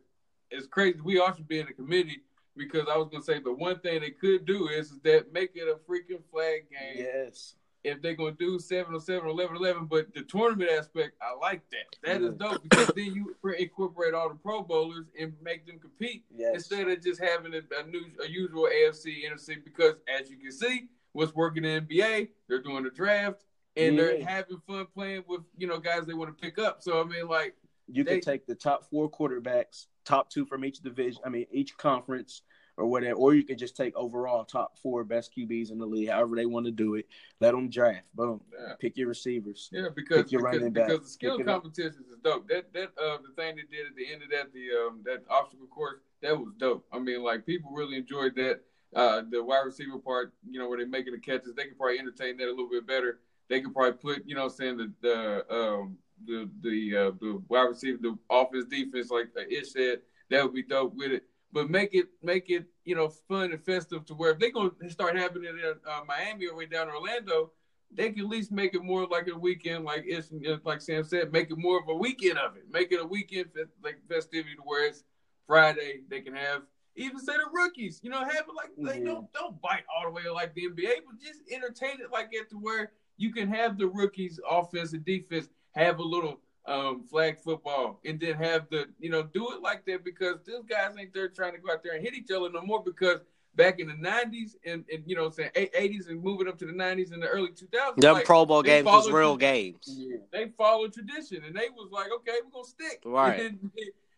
[0.51, 0.99] it's crazy.
[1.03, 2.23] We also be in a committee
[2.57, 5.69] because I was gonna say the one thing they could do is that make it
[5.69, 7.05] a freaking flag game.
[7.05, 7.55] Yes.
[7.85, 11.37] If they're gonna do seven or seven or 11 11, but the tournament aspect, I
[11.39, 11.85] like that.
[12.03, 16.25] That is dope because then you incorporate all the Pro Bowlers and make them compete
[16.35, 16.55] Yes.
[16.55, 19.63] instead of just having a, a, new, a usual AFC NFC.
[19.63, 23.45] Because as you can see, what's working in the NBA, they're doing the draft
[23.77, 26.83] and they're having fun playing with you know guys they want to pick up.
[26.83, 27.55] So I mean, like
[27.89, 31.23] You They- could take the top four quarterbacks, top two from each division.
[31.25, 32.43] I mean, each conference
[32.79, 36.11] or whatever, or you could just take overall top four best QBs in the league,
[36.11, 37.07] however they want to do it.
[37.41, 38.05] Let them draft.
[38.15, 38.43] Boom.
[38.53, 38.75] Yeah.
[38.79, 39.71] Pick your receivers.
[39.73, 40.89] Yeah, because Pick your because, running back.
[40.89, 42.47] because the skill competitions is dope.
[42.49, 45.23] That that uh the thing they did at the end of that the um that
[45.31, 46.85] obstacle course that was dope.
[46.93, 48.61] I mean, like people really enjoyed that.
[48.97, 51.99] Uh, the wide receiver part, you know, where they're making the catches, they could probably
[51.99, 53.21] entertain that a little bit better.
[53.51, 57.65] They could probably put, you know, saying the the um the the uh, the wide
[57.65, 61.25] receiver, the offense defense, like uh, Ish said, that would be dope with it.
[61.53, 64.71] But make it make it you know fun and festive to where if they're gonna
[64.89, 67.53] start having it in uh, Miami or way down in Orlando,
[67.93, 70.33] they can at least make it more like a weekend, like it's
[70.65, 72.65] like Sam said, make it more of a weekend of it.
[72.71, 73.51] Make it a weekend
[73.83, 75.05] like festivity to where it's
[75.47, 76.01] Friday.
[76.09, 76.63] They can have
[76.97, 79.13] even say the rookies, you know, have it like, like Yeah.
[79.13, 82.51] don't don't bite all the way like the NBA, but just entertain it like that
[82.51, 87.39] to where you can have the rookies, offense and defense, have a little um, flag
[87.39, 91.15] football, and then have the you know do it like that because these guys ain't
[91.15, 93.21] there trying to go out there and hit each other no more because
[93.55, 96.73] back in the '90s and, and you know saying '80s and moving up to the
[96.73, 99.79] '90s and the early 2000s, Them like, Pro Bowl games was real games.
[99.87, 100.17] Yeah.
[100.33, 103.03] they followed tradition and they was like, okay, we're gonna stick.
[103.05, 103.53] Right.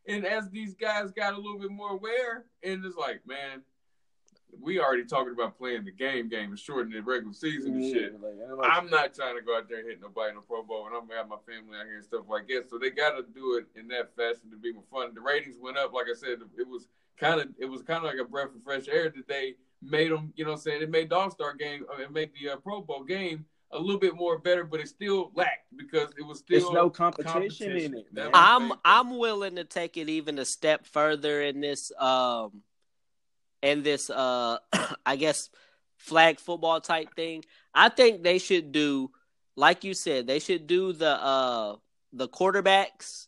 [0.09, 3.63] And, as these guys got a little bit more aware, and it's like, man,
[4.61, 8.15] we already talking about playing the game game and shortening the regular season and shit.
[8.15, 10.41] Yeah, like, like- I'm not trying to go out there and hit nobody in the
[10.41, 12.69] Pro Bowl, and I'm gonna have my family out here and stuff like that.
[12.71, 15.15] So they got to do it in that fashion to be more fun.
[15.15, 16.39] The ratings went up, like I said.
[16.59, 16.89] It was
[17.19, 20.11] kind of it was kind of like a breath of fresh air that they made
[20.11, 20.33] them.
[20.37, 22.57] You know, what I'm saying it made the All Star game, it made the uh,
[22.57, 26.39] Pro Bowl game a little bit more better, but it still lacked because it was
[26.39, 28.31] still It's no competition in it, man.
[28.33, 28.73] I'm.
[28.85, 32.63] I'm willing to take it even a step further in this um
[33.63, 34.59] in this uh
[35.07, 35.51] I guess
[35.97, 37.45] flag football type thing.
[37.75, 39.11] I think they should do,
[39.57, 41.77] like you said, they should do the uh
[42.13, 43.27] the quarterbacks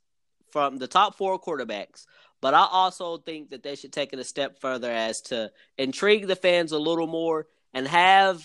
[0.50, 2.06] from the top four quarterbacks.
[2.40, 6.26] But I also think that they should take it a step further as to intrigue
[6.26, 8.42] the fans a little more and have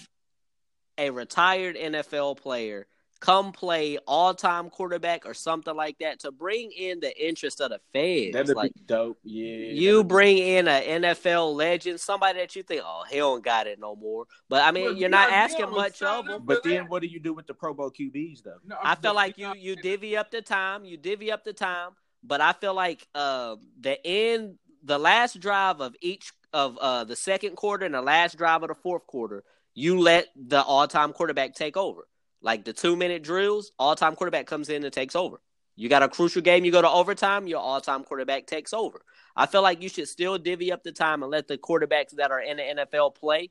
[0.97, 2.87] a retired NFL player
[3.19, 7.71] come play all time quarterback or something like that to bring in the interest of
[7.71, 8.33] the fans.
[8.33, 9.17] That'd like be dope.
[9.23, 9.71] Yeah.
[9.71, 13.67] you that'd bring in an NFL legend, somebody that you think, oh, he don't got
[13.67, 14.25] it no more.
[14.49, 16.41] But I mean, Well, you're not asking Deion was much of signed them.
[16.45, 18.57] But then what do you do with the Pro Bowl QBs though?
[18.65, 21.53] No, I but feel like you you divvy up the time, you divvy up the
[21.53, 21.91] time,
[22.23, 27.15] but I feel like uh, the end, the last drive of each of uh, the
[27.15, 29.43] second quarter and the last drive of the fourth quarter,
[29.75, 32.07] you let the all-time quarterback take over.
[32.41, 35.41] Like the two-minute drills, all-time quarterback comes in and takes over.
[35.75, 39.01] You got a crucial game, you go to overtime, your all-time quarterback takes over.
[39.35, 42.31] I feel like you should still divvy up the time and let the quarterbacks that
[42.31, 43.49] are in the NFL play.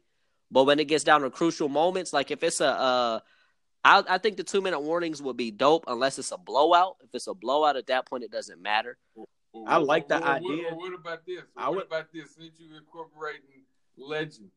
[0.51, 3.21] But when it gets down to crucial moments, like if it's a uh,
[3.85, 6.97] I, I think the two minute warnings would be dope unless it's a blowout.
[7.03, 8.97] If it's a blowout, at that point, it doesn't matter.
[9.15, 9.27] Or
[9.67, 10.69] I what- like the or what- idea.
[10.71, 11.41] Or what about this?
[11.41, 12.35] Or I what would- about this?
[12.35, 13.65] Since you incorporating
[13.99, 14.53] legends,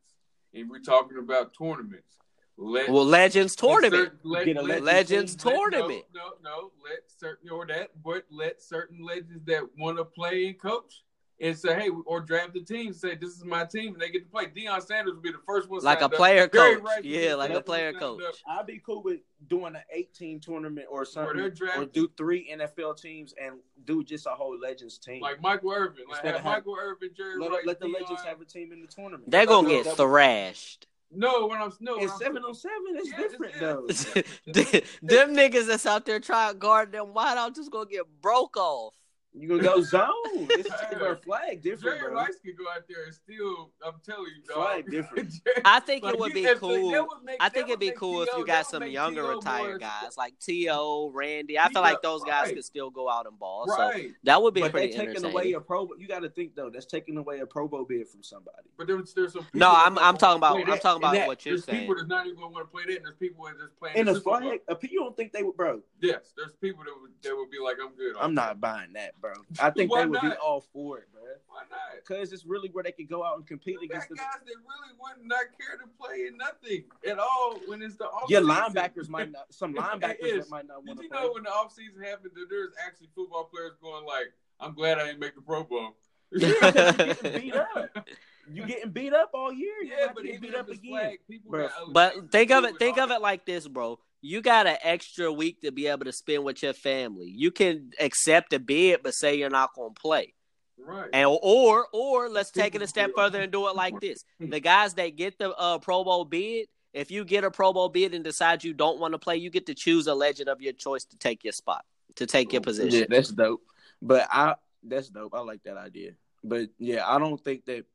[0.60, 2.18] and we're talking about tournaments,
[2.58, 3.94] let Well, Legends tournament.
[3.94, 6.06] certain- let- Get a let- Legends let- tournament.
[6.14, 10.48] No, no, no, let certain or that, but let certain legends that want to play
[10.48, 11.04] and coach
[11.40, 14.24] and say, hey, or draft the team, say this is my team, and they get
[14.24, 14.48] to play.
[14.48, 16.18] Deion Sanders will be the first one, Like a signed up.
[16.18, 16.80] player coach.
[16.82, 18.24] Rice Yeah, like a player coach.
[18.24, 18.34] up.
[18.48, 22.50] I'd be cool with doing an 18 tournament or something, they're drafting- or do three
[22.52, 25.22] NFL teams and do just a whole Legends team.
[25.22, 27.94] Like Michael Irvin, like have have- Michael Irvin, Jerry let, Rice, let the Deion.
[28.02, 29.30] Legends have a team in the tournament.
[29.30, 30.88] They're gonna get thrashed.
[31.12, 32.78] No, when I'm no, when It's seven on seven.
[32.96, 33.60] It's Yeah, it's- different yeah.
[33.62, 34.82] though.
[35.08, 38.58] them niggas that's out there trying to guard them wide out just gonna get broke
[38.58, 38.94] off.
[39.34, 40.08] You gonna go zone?
[40.50, 42.22] It's a flag different, Jerry bro.
[42.22, 43.72] Rice could go out there and still.
[43.86, 44.56] I'm telling you, dog.
[44.56, 45.34] Flag different.
[45.66, 46.90] I think Like, it would be if- cool.
[46.92, 49.36] would make- I think it'd be cool if you got some younger T.O.
[49.36, 51.58] retired more- guys like T.O., Randy.
[51.60, 52.56] I feel Yeah, like those guys right.
[52.56, 53.68] could still go out and ball.
[53.68, 53.92] So
[54.24, 55.88] that would be But they pretty taking away a pro.
[55.98, 56.70] You got to think though.
[56.72, 58.68] That's taking away a Pro Bowl bid from somebody.
[58.78, 59.46] but there's there's some.
[59.54, 61.80] No, I'm I'm talking about I'm talking about that- what you're There's saying.
[61.82, 63.98] people that's not even gonna want to play that, and there's people that just playing
[63.98, 64.40] In the a Super Bowl.
[64.40, 64.60] flag,
[64.92, 65.82] you don't think they would, bro?
[66.02, 68.16] Yes, there's people that would that would be like, I'm good.
[68.20, 69.34] I'm not buying that, bro.
[69.60, 71.22] I think Why they would be all for it, bro.
[71.48, 71.80] Why not?
[71.96, 74.16] Because it's really where they can go out and compete You got against the.
[74.16, 77.96] guys that really would not not care to play in nothing at all when it's
[77.98, 79.46] the off Your linebackers might not.
[79.54, 81.22] Some linebackers might not Did want to you play.
[81.22, 85.06] know when the offseason happened that there's actually football players going like, I'm glad I
[85.08, 85.96] didn't make the Pro Bowl.
[86.32, 88.08] Yeah, 'cause you getting beat up.
[88.52, 89.74] You getting beat up all year.
[89.84, 90.92] Yeah, but to get even beat up again.
[90.92, 91.70] flag, people Bruh.
[91.70, 93.98] got other But think of it think of it like this, bro.
[94.22, 97.30] You got an extra week to be able to spend with your family.
[97.30, 100.34] You can accept a bid, but say you're not going to play.
[100.80, 101.10] Right.
[101.14, 104.60] And or or let's take it a step further and do it like this: the
[104.60, 108.14] guys that get the uh, Pro Bowl bid, if you get a Pro Bowl bid
[108.14, 110.74] and decide you don't want to play, you get to choose a legend of your
[110.74, 111.84] choice to take your spot,
[112.16, 113.00] to take your position.
[113.00, 113.62] Yeah, that's dope.
[114.02, 115.34] But I that's dope.
[115.34, 116.12] I like that idea.
[116.44, 117.86] But yeah, I don't think that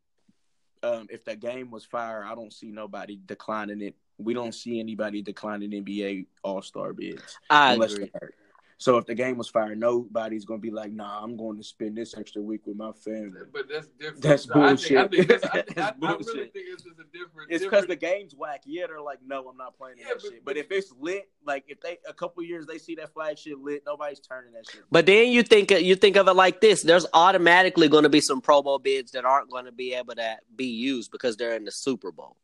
[0.82, 3.94] um, if the game was fire, I don't see nobody declining it.
[4.24, 8.10] We don't see anybody declining NBA All Star bids I unless agree.
[8.12, 8.30] they're.
[8.78, 11.96] So if the game was fired, nobody's gonna be like, "Nah, I'm going to spend
[11.96, 14.22] this extra week with my family." But that's different.
[14.22, 15.10] That's So I think, I bullshit.
[15.12, 17.52] think that's, I, That's I, I really think it's just a different.
[17.52, 18.62] It's because the game's whack.
[18.66, 21.28] Yeah, they're like, "No, I'm not playing Yeah, that but- shit." But if it's lit,
[21.46, 24.68] like if they a couple years they see that flag shit lit, nobody's turning that
[24.68, 24.82] shit.
[24.90, 28.20] But then you think you think of it like this: there's automatically going to be
[28.20, 31.54] some Pro Bowl bids that aren't going to be able to be used because they're
[31.54, 32.36] in the Super Bowl.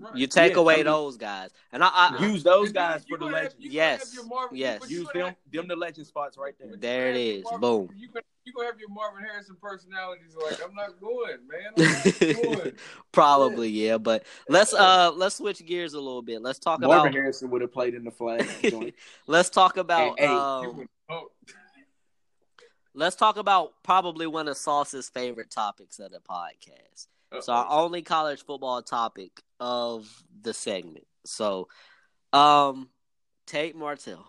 [0.00, 0.16] Right.
[0.16, 3.16] You take Yeah, away I mean- those guys, and I, I Use those guys you
[3.16, 3.64] for the gonna have- legends.
[3.64, 4.90] you gonna Yes, have your Marvin- yes.
[4.90, 6.74] you Use them, have- them the legend spots right there.
[6.74, 7.42] There you it gonna have is.
[7.50, 7.96] your Marvin- Boom.
[7.98, 11.72] You gonna, you gonna have your Marvin Harrison personalities like I'm not going, man.
[11.76, 12.72] I'm not going.
[13.12, 13.98] Probably, yeah.
[13.98, 16.40] But let's uh let's switch gears a little bit.
[16.40, 18.48] Let's talk Marvin about Harrison would have played in the flag
[19.26, 20.86] let's talk about Hey, hey, um,
[22.94, 27.06] let's talk about probably one of Sauce's favorite topics of the podcast.
[27.44, 30.08] So our only college football topic of
[30.42, 31.06] the segment.
[31.26, 31.68] So
[32.32, 32.88] um
[33.46, 34.26] Tate Martell.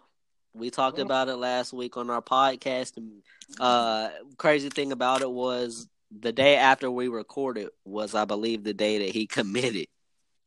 [0.54, 1.04] We talked Oh.
[1.04, 3.22] about it last week on our podcast and
[3.60, 5.88] uh crazy thing about it was
[6.20, 9.88] the day after we recorded was I believe the day that he committed.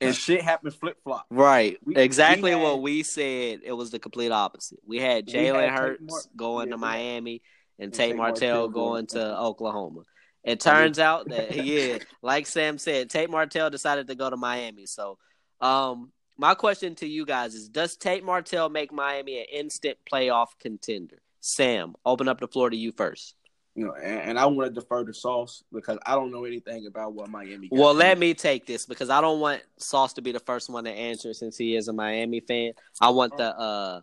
[0.00, 1.24] and shit happened flip flop.
[1.30, 1.78] Right.
[1.84, 3.60] We- exactly we had- what we said.
[3.64, 4.80] It was the complete opposite.
[4.86, 7.40] We had Jalen Hurts going yeah, to Miami
[7.78, 10.02] and Tate Tate Martell Martell going to- Oklahoma.
[10.44, 14.86] It turns out that yeah, like Sam said, Tate Martell decided to go to Miami.
[14.86, 15.18] So,
[15.60, 20.48] um, my question to you guys is: Does Tate Martell make Miami an instant playoff
[20.60, 21.22] contender?
[21.40, 23.36] Sam, open up the floor to you first.
[23.74, 26.86] You know, and, and I want to defer to Sauce because I don't know anything
[26.86, 27.68] about what Miami.
[27.68, 30.40] got Well, to let me take this because I don't want Sauce to be the
[30.40, 32.72] first one to answer since he is a Miami fan.
[33.00, 34.00] I want the uh,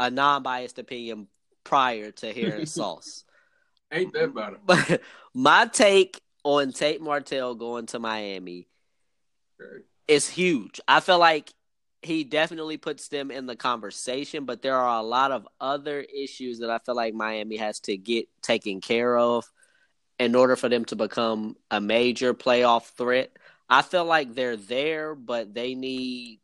[0.00, 1.28] a non-biased opinion
[1.64, 3.24] prior to hearing Sauce.
[3.92, 4.60] Ain't that about it?
[4.64, 5.00] But
[5.34, 8.68] my take on Tate Martell going to Miami
[9.60, 9.84] Okay.
[10.08, 10.80] is huge.
[10.86, 11.52] I feel like
[12.02, 16.60] he definitely puts them in the conversation, but there are a lot of other issues
[16.60, 19.50] that I feel like Miami has to get taken care of
[20.18, 23.30] in order for them to become a major playoff threat.
[23.68, 26.40] I feel like they're there, but they need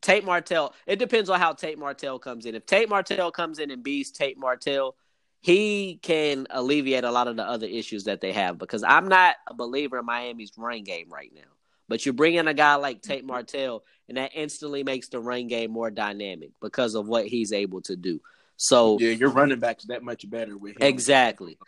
[0.00, 0.74] Tate Martell.
[0.86, 2.54] It depends on how Tate Martell comes in.
[2.54, 4.96] If Tate Martell comes in and beats Tate Martell,
[5.40, 9.36] he can alleviate a lot of the other issues that they have because I'm not
[9.48, 11.40] a believer in Miami's run game right now.
[11.88, 13.28] But you bring in a guy like Tate mm-hmm.
[13.28, 17.80] Martell, and that instantly makes the run game more dynamic because of what he's able
[17.82, 18.20] to do.
[18.56, 20.86] So Yeah, your running back's that much better with him.
[20.86, 21.58] Exactly.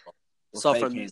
[0.54, 1.08] So from him.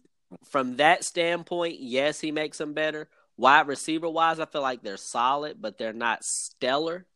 [0.50, 3.08] from that standpoint, yes, he makes them better.
[3.38, 7.06] Wide receiver wise, I feel like they're solid, but they're not stellar.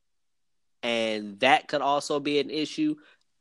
[0.82, 2.96] And that could also be an issue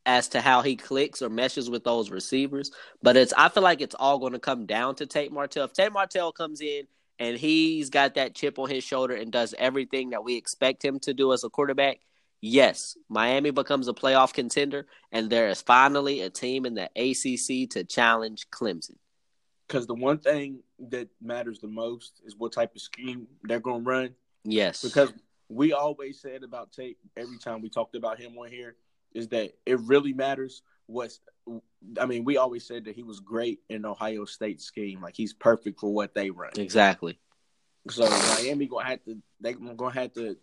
[0.05, 2.71] as to how he clicks or meshes with those receivers.
[3.01, 5.65] But it's I feel like it's all going to come down to Tate Martell.
[5.65, 6.87] If Tate Martell comes in
[7.19, 10.99] and he's got that chip on his shoulder and does everything that we expect him
[11.01, 11.99] to do as a quarterback,
[12.41, 17.69] yes, Miami becomes a playoff contender, and there is finally a team in the ACC
[17.71, 18.97] to challenge Clemson.
[19.67, 23.83] because the one thing that matters the most is what type of scheme they're going
[23.83, 24.09] to run.
[24.43, 25.13] Yes, Because
[25.47, 28.75] we always said about Tate every time we talked about him on here
[29.13, 31.19] is that it really matters what's.
[31.99, 35.33] I mean, we always said that he was great in Ohio State scheme, like he's
[35.33, 36.51] perfect for what they run.
[36.55, 37.19] exactly.
[37.89, 40.37] So Miami gonna have to they gonna have to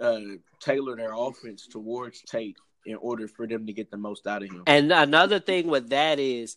[0.00, 0.20] uh,
[0.60, 4.50] tailor their offense towards Tate in order for them to get the most out of
[4.50, 4.64] him.
[4.66, 6.56] And another thing with that is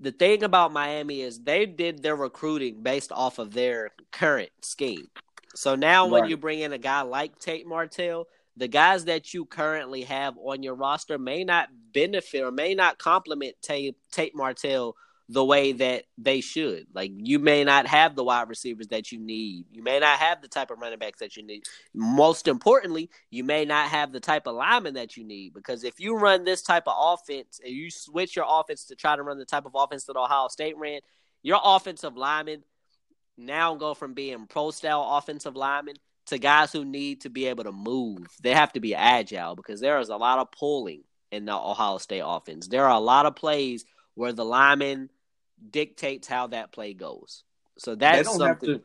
[0.00, 5.08] the thing about Miami is they did their recruiting based off of their current scheme.
[5.54, 8.26] So now when you bring in a guy like Tate Martell,
[8.56, 12.98] the guys that you currently have on your roster may not benefit or may not
[12.98, 14.94] complement Tate, Tate Martell
[15.28, 16.86] the way that they should.
[16.92, 19.64] Like you may not have the wide receivers that you need.
[19.72, 21.64] You may not have the type of running backs that you need.
[21.94, 25.98] Most importantly, you may not have the type of lineman that you need because if
[25.98, 29.38] you run this type of offense and you switch your offense to try to run
[29.38, 31.00] the type of offense that Ohio State ran,
[31.42, 32.62] your offensive linemen
[33.38, 35.96] now go from being pro style offensive linemen
[36.26, 38.26] to guys who need to be able to move.
[38.42, 41.98] They have to be agile because there is a lot of pulling in the Ohio
[41.98, 42.68] State offense.
[42.68, 45.10] There are a lot of plays where the lineman
[45.70, 47.42] dictates how that play goes.
[47.78, 48.78] So that's something.
[48.78, 48.82] to.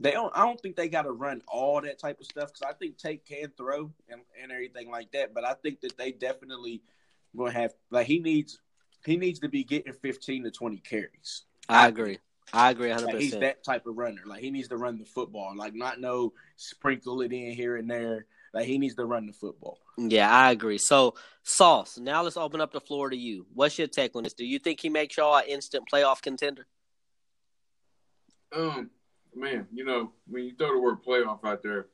[0.00, 0.32] They don't.
[0.36, 2.98] I don't think they got to run all that type of stuff because I think
[2.98, 5.34] Tate can throw and, and everything like that.
[5.34, 6.82] But I think that they definitely
[7.34, 8.60] will have like he needs
[9.04, 11.44] he needs to be getting fifteen to twenty carries.
[11.68, 12.18] I agree.
[12.52, 13.04] I agree 100%.
[13.04, 14.22] Like he's that type of runner.
[14.26, 15.52] Like he needs to run the football.
[15.56, 18.26] Like not no sprinkle it in here and there.
[18.54, 19.78] Like he needs to run the football.
[19.98, 20.78] Yeah, I agree.
[20.78, 23.46] So, Sauce, now let's open up the floor to you.
[23.52, 24.32] What's your take on this?
[24.32, 26.66] Do you think he makes y'all an instant playoff contender?
[28.56, 28.90] Um,
[29.34, 31.88] man, you know, when you throw the word playoff out there,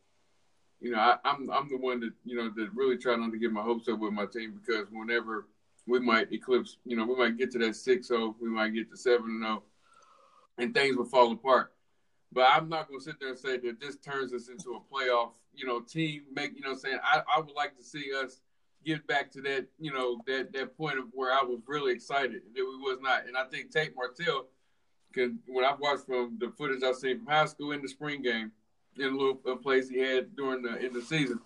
[0.81, 3.39] you know, I, I'm I'm the one that you know that really try not to
[3.39, 5.47] get my hopes up with my team because whenever
[5.87, 8.91] we might eclipse, you know, we might get to that six zero, we might get
[8.91, 9.63] to seven zero,
[10.59, 11.73] and things will fall apart.
[12.33, 14.95] But I'm not going to sit there and say that this turns us into a
[14.95, 16.23] playoff, you know, team.
[16.35, 18.41] Make you know, saying I, I would like to see us
[18.85, 22.43] get back to that, you know, that that point of where I was really excited
[22.55, 24.47] that we was not, and I think Tate Martell
[25.13, 25.39] can.
[25.47, 28.51] When I've watched from the footage I've seen from high school in the spring game,
[28.97, 31.39] in a little uh, plays he had during the in the season,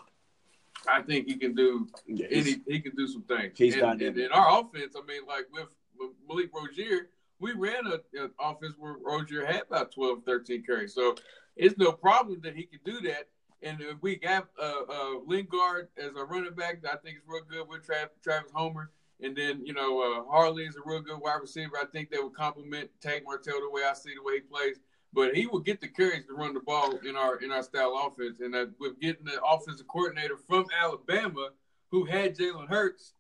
[0.89, 3.59] I think he can do Yeah, any he can do some things.
[3.59, 4.07] He's and, dynamic.
[4.09, 8.75] and in our offense, I mean, like with, with Malik Rosier, we ran an offense
[8.79, 10.95] where Rosier had about 12, 13 carries.
[10.95, 11.15] So
[11.57, 13.29] it's no problem that he can do that.
[13.63, 17.43] And if we got uh, uh, Lingard as a running back, I think it's real
[17.49, 18.91] good with Trav- Travis Homer.
[19.21, 21.77] And then, you know, uh, Harley is a real good wide receiver.
[21.77, 24.77] I think that would complement Tate Martell the way I see the way he plays.
[25.13, 27.99] But he will get the carries to run the ball in our in our style
[28.07, 28.41] offense.
[28.41, 31.51] And that with getting the offensive coordinator from Alabama
[31.91, 33.15] who had Jalen Hurts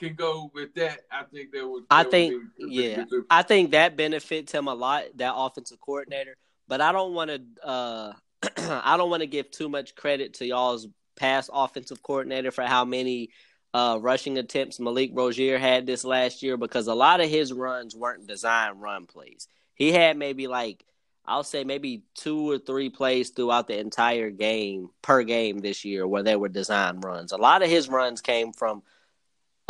[0.00, 1.84] can go with that, I think that would.
[1.90, 5.04] I that would think, be- yeah, I think that benefits him a lot.
[5.16, 6.36] That offensive coordinator,
[6.66, 7.66] but I don't want to.
[7.66, 8.12] Uh,
[8.82, 12.84] I don't want to give too much credit to y'all's past offensive coordinator for how
[12.84, 13.30] many
[13.74, 17.94] uh, rushing attempts Malik Rosier had this last year because a lot of his runs
[17.94, 19.46] weren't designed run plays.
[19.74, 20.84] He had maybe like
[21.26, 26.06] I'll say maybe two or three plays throughout the entire game per game this year
[26.06, 27.32] where they were designed runs.
[27.32, 28.82] A lot of his runs came from,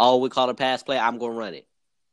[0.00, 0.98] oh, we call a pass play.
[0.98, 1.66] I'm going to run it.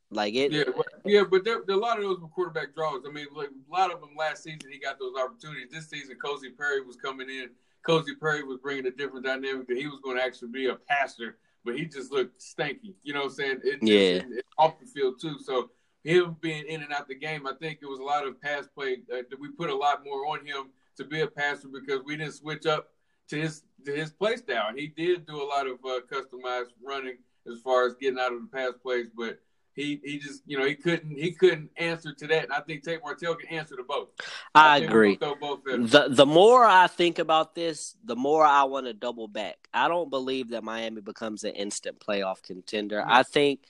[0.10, 0.52] Like it.
[0.52, 3.04] Yeah, but, yeah, but there, there, a lot of those were quarterback draws.
[3.06, 5.68] I mean, like a lot of them last season, he got those opportunities.
[5.70, 7.50] This season, Cozy Perry was coming in.
[7.86, 10.76] Cozy Perry was bringing a different dynamic that he was going to actually be a
[10.76, 12.94] passer, but he just looked stanky.
[13.04, 13.60] You know what I'm saying?
[13.64, 13.98] It, yeah.
[13.98, 15.40] It, it, off the field too.
[15.40, 15.72] So
[16.04, 18.66] him being in and out the game, I think it was a lot of pass
[18.68, 19.00] play.
[19.14, 22.34] Uh, we put a lot more on him to be a passer because we didn't
[22.34, 22.92] switch up
[23.28, 24.72] to his to his play style.
[24.74, 27.18] He did do a lot of uh, customized running
[27.52, 29.40] as far as getting out of the pass plays, but
[29.78, 32.44] he he just you know he couldn't he couldn't answer to that.
[32.46, 34.10] And I think Tate Martell can answer to both.
[34.54, 35.16] I, I agree.
[35.16, 39.56] Both the the more I think about this, the more I want to double back.
[39.74, 43.00] I don't believe that Miami becomes an instant playoff contender.
[43.00, 43.12] Mm-hmm.
[43.12, 43.68] I think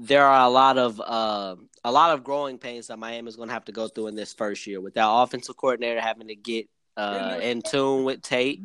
[0.00, 1.54] there are a lot of uh,
[1.84, 4.16] a lot of growing pains that Miami is going to have to go through in
[4.16, 8.62] this first year with that offensive coordinator having to get uh, in tune with Tate.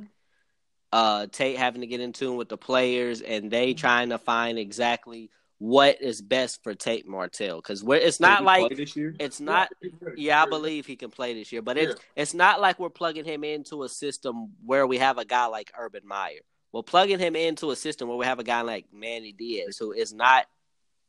[0.94, 4.60] Uh, Tate having to get in tune with the players, and they trying to find
[4.60, 9.70] exactly what is best for Tate Martell because it's not like it's not.
[10.16, 12.22] Yeah, I believe he can play this year, but it's yeah.
[12.22, 15.72] it's not like we're plugging him into a system where we have a guy like
[15.76, 16.41] Urban Meyer.
[16.72, 19.94] We're plugging him into a system where we have a guy like Manny Diaz, who
[19.94, 20.46] is not,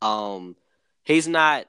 [0.01, 0.55] um,
[1.03, 1.65] he's not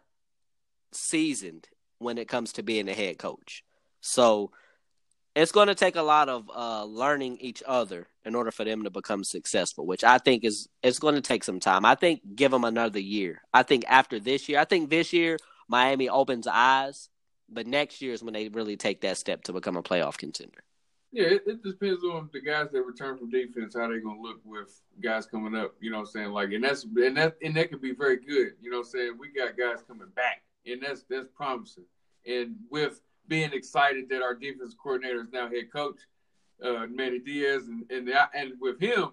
[0.93, 3.63] seasoned when it comes to being a head coach.
[4.01, 4.53] So
[5.37, 8.85] it's going to take a lot of uh, learning each other in order for them
[8.85, 11.85] to become successful, which I think is it's going to take some time.
[11.85, 13.43] I think give them another year.
[13.53, 15.37] I think after this year, I think this year
[15.69, 17.11] Miami opens eyes,
[17.51, 20.65] but next year is when they really take that step to become a playoff contender.
[21.13, 24.41] Yeah, it, it depends on the guys that return from defense how they're gonna look
[24.43, 25.75] with guys coming up.
[25.81, 26.31] You know what I'm saying?
[26.31, 28.53] Like, and that's and that and that could be very good.
[28.61, 29.13] You know what I'm saying?
[29.19, 31.85] We got guys coming back, and that's that's promising.
[32.27, 35.99] And with being excited that our defense coordinator is now head coach,
[36.65, 39.11] uh, Manny Diaz, and and and with him,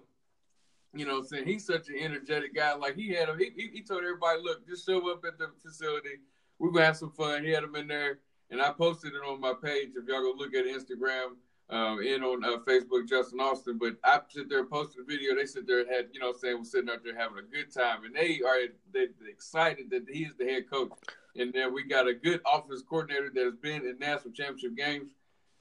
[0.94, 2.74] you know, saying he's such an energetic guy.
[2.74, 6.20] Like he had, a, he he told everybody, look, just show up at the facility.
[6.58, 7.44] We're gonna have some fun.
[7.44, 9.90] He had him in there, and I posted it on my page.
[9.96, 11.36] If y'all go look at Instagram,
[11.70, 13.78] um, and on uh, Facebook, Justin Austin.
[13.78, 15.34] But I sit there and posted a video.
[15.34, 17.72] They sit there and had, you know, saying we're sitting out there having a good
[17.72, 20.90] time, and they are they excited that he is the head coach
[21.36, 25.12] and then we got a good offense coordinator that has been in national championship games.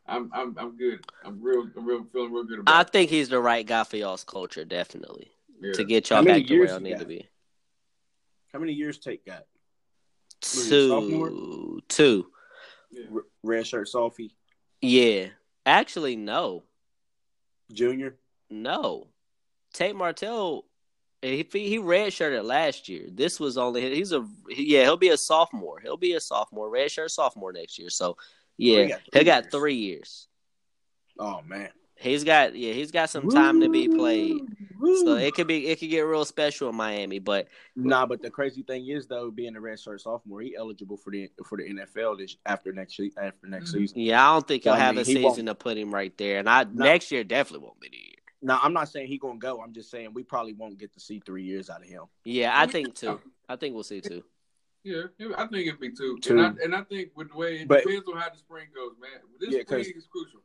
[0.06, 1.06] I'm I'm I'm good.
[1.24, 2.76] I'm real I'm real feeling real good about.
[2.76, 2.89] I it.
[2.89, 5.32] think he's the right guy for y'all's culture, definitely,
[5.62, 5.72] yeah.
[5.74, 6.99] to get y'all back to where y'all need got?
[6.99, 7.28] to be.
[8.51, 9.45] How many years Tate got?
[10.41, 11.82] Two.
[11.88, 12.28] Two.
[12.91, 13.06] Yeah.
[13.43, 14.36] Red shirt Sophie.
[14.82, 15.28] Yeah.
[15.66, 16.64] Actually, no.
[17.72, 18.16] Junior.
[18.49, 19.07] No.
[19.74, 20.66] Tate Martell
[21.24, 23.07] he he redshirted last year.
[23.09, 25.80] This was only he's a yeah he'll be a sophomore.
[25.80, 27.89] He'll be a sophomore, redshirt sophomore next year.
[27.89, 28.18] So
[28.57, 30.28] yeah, oh, he got, he got three years.
[31.18, 31.70] Oh man,
[32.04, 34.41] he's got yeah he's got some time to be played.
[35.06, 37.20] So it could be it could get real special in Miami.
[37.20, 41.12] But nah, but the crazy thing is though, being a redshirt sophomore, he eligible for
[41.12, 43.80] the for the NFL this after next after next mm-hmm.
[43.80, 43.99] season.
[43.99, 46.16] Yeah, I don't think he'll so, have I mean, a season to put him right
[46.18, 46.84] there, and I nah.
[46.86, 48.14] next year definitely won't be the year.
[48.41, 49.62] Now, I'm not saying he gonna go.
[49.62, 52.04] I'm just saying we probably won't get to see three years out of him.
[52.26, 53.22] Yeah, I think too.
[53.47, 54.24] I think we'll see two.
[54.84, 55.04] Yeah,
[55.38, 56.18] I think it'd be two.
[56.22, 56.38] two.
[56.38, 58.68] And, I, and I think with the way it but, depends on how the spring
[58.76, 59.22] goes, man.
[59.39, 60.41] This yeah, spring is crucial.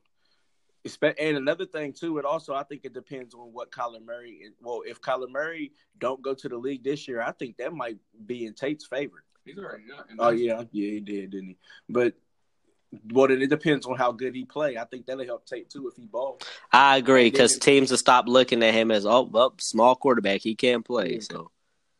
[1.03, 4.43] And another thing too, it also I think it depends on what Kyler Murray.
[4.61, 7.99] Well, if Kyler Murray don't go to the league this year, I think that might
[8.27, 9.25] be in Tate's favor.
[9.45, 9.85] He's already.
[9.87, 10.07] Not.
[10.19, 11.57] Oh yeah, yeah, he did, didn't he?
[11.89, 12.15] But
[13.11, 14.79] well, it depends on how good he play.
[14.79, 16.41] I think that'll help Tate too if he balls.
[16.73, 20.41] I agree because teams will stop looking at him as oh, well, small quarterback.
[20.41, 21.21] He can't play.
[21.21, 21.51] So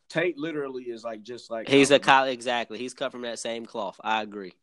[0.09, 2.79] Tate literally is like just like he's a college exactly.
[2.79, 3.99] He's cut from that same cloth.
[4.03, 4.53] I agree,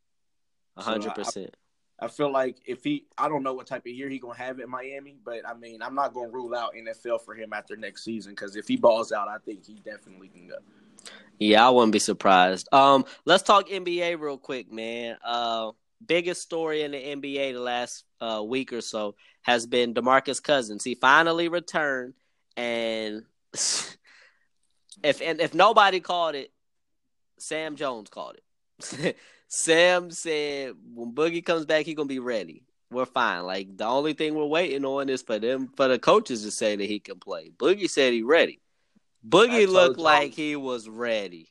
[0.76, 1.56] hundred so percent.
[1.98, 4.60] I feel like if he, I don't know what type of year he gonna have
[4.60, 8.04] at Miami, but I mean, I'm not gonna rule out NFL for him after next
[8.04, 10.56] season because if he balls out, I think he definitely can go.
[11.38, 12.68] Yeah, I wouldn't be surprised.
[12.72, 15.16] Um, let's talk NBA real quick, man.
[15.24, 15.72] Uh,
[16.04, 20.84] biggest story in the NBA the last uh, week or so has been DeMarcus Cousins.
[20.84, 22.14] He finally returned,
[22.56, 23.22] and
[23.52, 23.96] if
[25.22, 26.52] and if nobody called it,
[27.38, 29.16] Sam Jones called it.
[29.48, 32.62] Sam said when Boogie comes back, he's gonna be ready.
[32.90, 33.44] We're fine.
[33.44, 36.76] Like the only thing we're waiting on is for them for the coaches to say
[36.76, 37.50] that he can play.
[37.56, 38.60] Boogie said he ready.
[39.26, 41.50] Boogie looked like he was ready.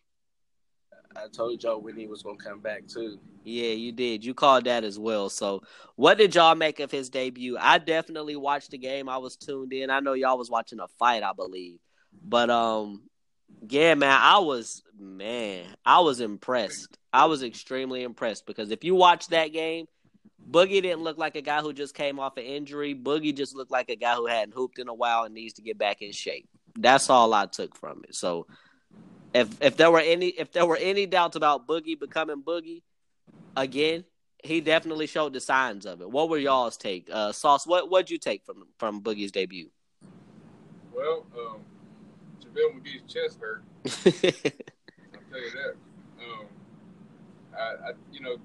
[1.16, 3.20] I told y'all when he was gonna come back too.
[3.44, 4.26] Yeah, you did.
[4.26, 5.30] You called that as well.
[5.30, 5.62] So,
[5.96, 7.58] what did y'all make of his debut?
[7.60, 9.08] I definitely watched the game.
[9.08, 9.90] I was tuned in.
[9.90, 11.80] I know y'all was watching a fight, I believe.
[12.24, 13.04] But um,
[13.68, 16.98] yeah, man, I was man, I was impressed.
[17.12, 19.88] I was extremely impressed because if you watch that game,
[20.50, 22.94] Boogie didn't look like a guy who just came off an injury.
[22.94, 25.62] Boogie just looked like a guy who hadn't hooped in a while and needs to
[25.62, 26.48] get back in shape.
[26.78, 28.16] That's all I took from it.
[28.16, 28.46] So
[29.34, 32.84] If if there were any if there were any doubts about Boogie becoming Boogie
[33.56, 34.06] again,
[34.44, 36.10] he definitely showed the signs of it.
[36.10, 37.10] What were y'all's take?
[37.12, 39.70] Uh, Sauce, what what'd you take from from Boogie's debut?
[40.94, 41.60] Well, um,
[42.56, 43.64] JaVale McGee's chest hurt.
[43.86, 45.76] I'll tell you that.
[46.20, 46.46] Um,
[47.58, 48.38] I, I, you know,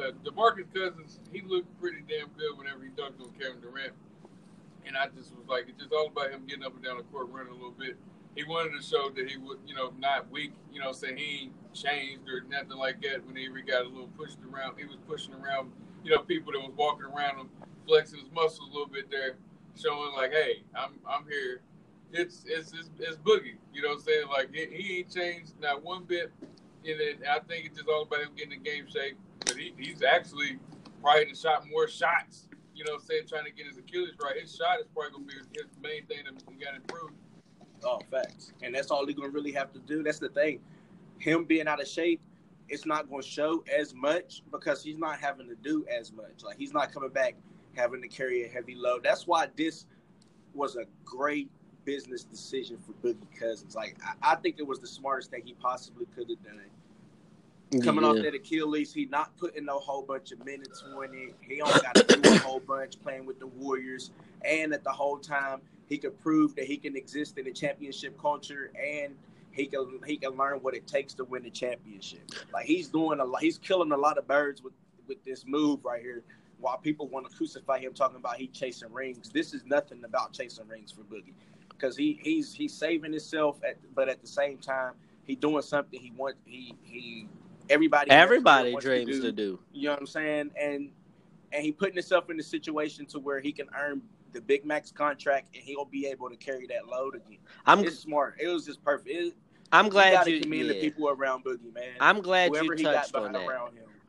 [0.00, 3.92] uh, DeMarcus Cousins, he looked pretty damn good whenever he dunked on Kevin Durant.
[4.86, 7.02] And I just was like, it's just all about him getting up and down the
[7.04, 7.96] court, running a little bit.
[8.34, 11.42] He wanted to show that he was, you know, not weak, you know, saying he
[11.42, 13.26] ain't changed or nothing like that.
[13.26, 15.70] Whenever he got a little pushed around, he was pushing around,
[16.04, 17.50] you know, people that was walking around him,
[17.86, 19.36] flexing his muscles a little bit there,
[19.76, 21.60] showing like, hey, I'm I'm here.
[22.12, 24.26] It's it's it's, it's boogie, you know what I'm saying?
[24.28, 26.32] Like he, he ain't changed not one bit.
[26.84, 26.98] And
[27.28, 29.18] I think it's just all about him getting in game shape.
[29.40, 30.58] But he, he's actually
[31.02, 32.48] probably shot more shots
[32.80, 34.40] you know, what I'm saying trying to get his Achilles right.
[34.40, 37.12] His shot is probably gonna be his main thing that he got improved.
[37.84, 38.52] Oh, facts.
[38.62, 40.02] And that's all he's gonna really have to do.
[40.02, 40.60] That's the thing.
[41.18, 42.22] Him being out of shape,
[42.70, 46.42] it's not gonna show as much because he's not having to do as much.
[46.42, 47.34] Like he's not coming back
[47.76, 49.02] having to carry a heavy load.
[49.02, 49.86] That's why this
[50.54, 51.50] was a great
[51.84, 53.74] business decision for Boogie Cousins.
[53.74, 57.82] Like I, I think it was the smartest thing he possibly could have done.
[57.84, 61.36] Coming off that Achilles, he not putting no whole bunch of minutes on it.
[61.40, 64.10] He only got to do a whole bunch playing with the Warriors,
[64.44, 68.20] and at the whole time he could prove that he can exist in a championship
[68.20, 69.14] culture, and
[69.52, 72.22] he can he can learn what it takes to win the championship.
[72.52, 74.72] Like he's doing a lot, he's killing a lot of birds with
[75.06, 76.24] with this move right here.
[76.60, 80.32] While people want to crucify him, talking about he chasing rings, this is nothing about
[80.32, 81.34] chasing rings for Boogie,
[81.70, 84.92] because he he's he's saving himself, at, but at the same time
[85.24, 87.28] he doing something he want he he
[87.68, 89.58] everybody Everybody dreams to do.
[89.72, 90.50] you know what I'm saying?
[90.60, 90.90] And
[91.52, 94.02] and he putting himself in a situation to where he can earn
[94.32, 97.38] the big max contract and he'll be able to carry that load again.
[97.66, 98.36] I'm it's smart.
[98.40, 99.08] It was just perfect.
[99.08, 99.34] It,
[99.72, 100.40] I'm glad you.
[100.40, 100.72] commend yeah.
[100.72, 101.84] the people around Boogie, man.
[102.00, 103.46] I'm glad Whoever you he got touched on that.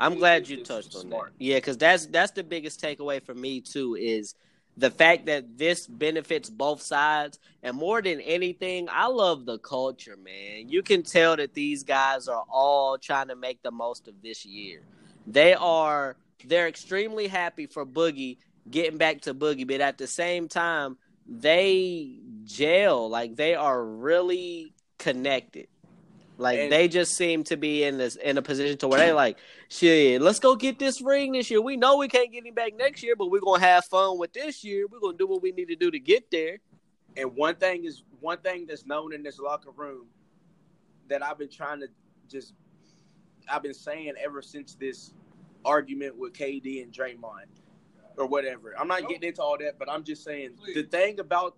[0.02, 1.34] I'm glad you touched on smart.
[1.38, 1.44] that.
[1.44, 4.36] Yeah, because that's that's the biggest takeaway for me too is
[4.78, 10.18] the fact that this benefits both sides, and more than anything, I love the culture,
[10.18, 10.70] man.
[10.70, 14.46] You can tell that these guys are all trying to make the most of this
[14.46, 14.82] year.
[15.28, 18.38] They are they're extremely happy for Boogie
[18.70, 20.98] getting back to Boogie, but at the same time,
[21.28, 25.68] they gel like they are really connected.
[26.42, 29.14] Like And- they just seem to be in this in a position to where they
[29.14, 29.38] like,
[29.70, 31.62] shit, let's go get this ring this year.
[31.62, 34.34] We know we can't get him back next year, but we're gonna have fun with
[34.34, 34.88] this year.
[34.88, 36.58] We're gonna do what we need to do to get there.
[37.16, 40.08] And one thing is one thing that's known in this locker room
[41.10, 41.88] that I've been trying to
[42.28, 42.54] just
[43.48, 45.14] I've been saying ever since this
[45.64, 47.46] argument with KD and Draymond
[48.18, 48.74] or whatever.
[48.80, 51.56] I'm not getting into all that, but I'm just saying the thing about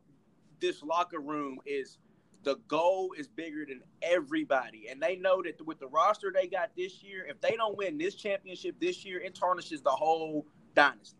[0.59, 1.99] this locker room is
[2.43, 4.87] the goal is bigger than everybody.
[4.89, 7.97] And they know that with the roster they got this year, if they don't win
[7.97, 11.17] this championship this year, it tarnishes the whole dynasty.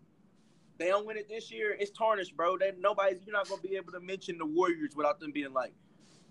[0.78, 2.58] They don't win it this year, it's tarnished, bro.
[2.58, 5.74] They nobody's you're not gonna be able to mention the Warriors without them being like,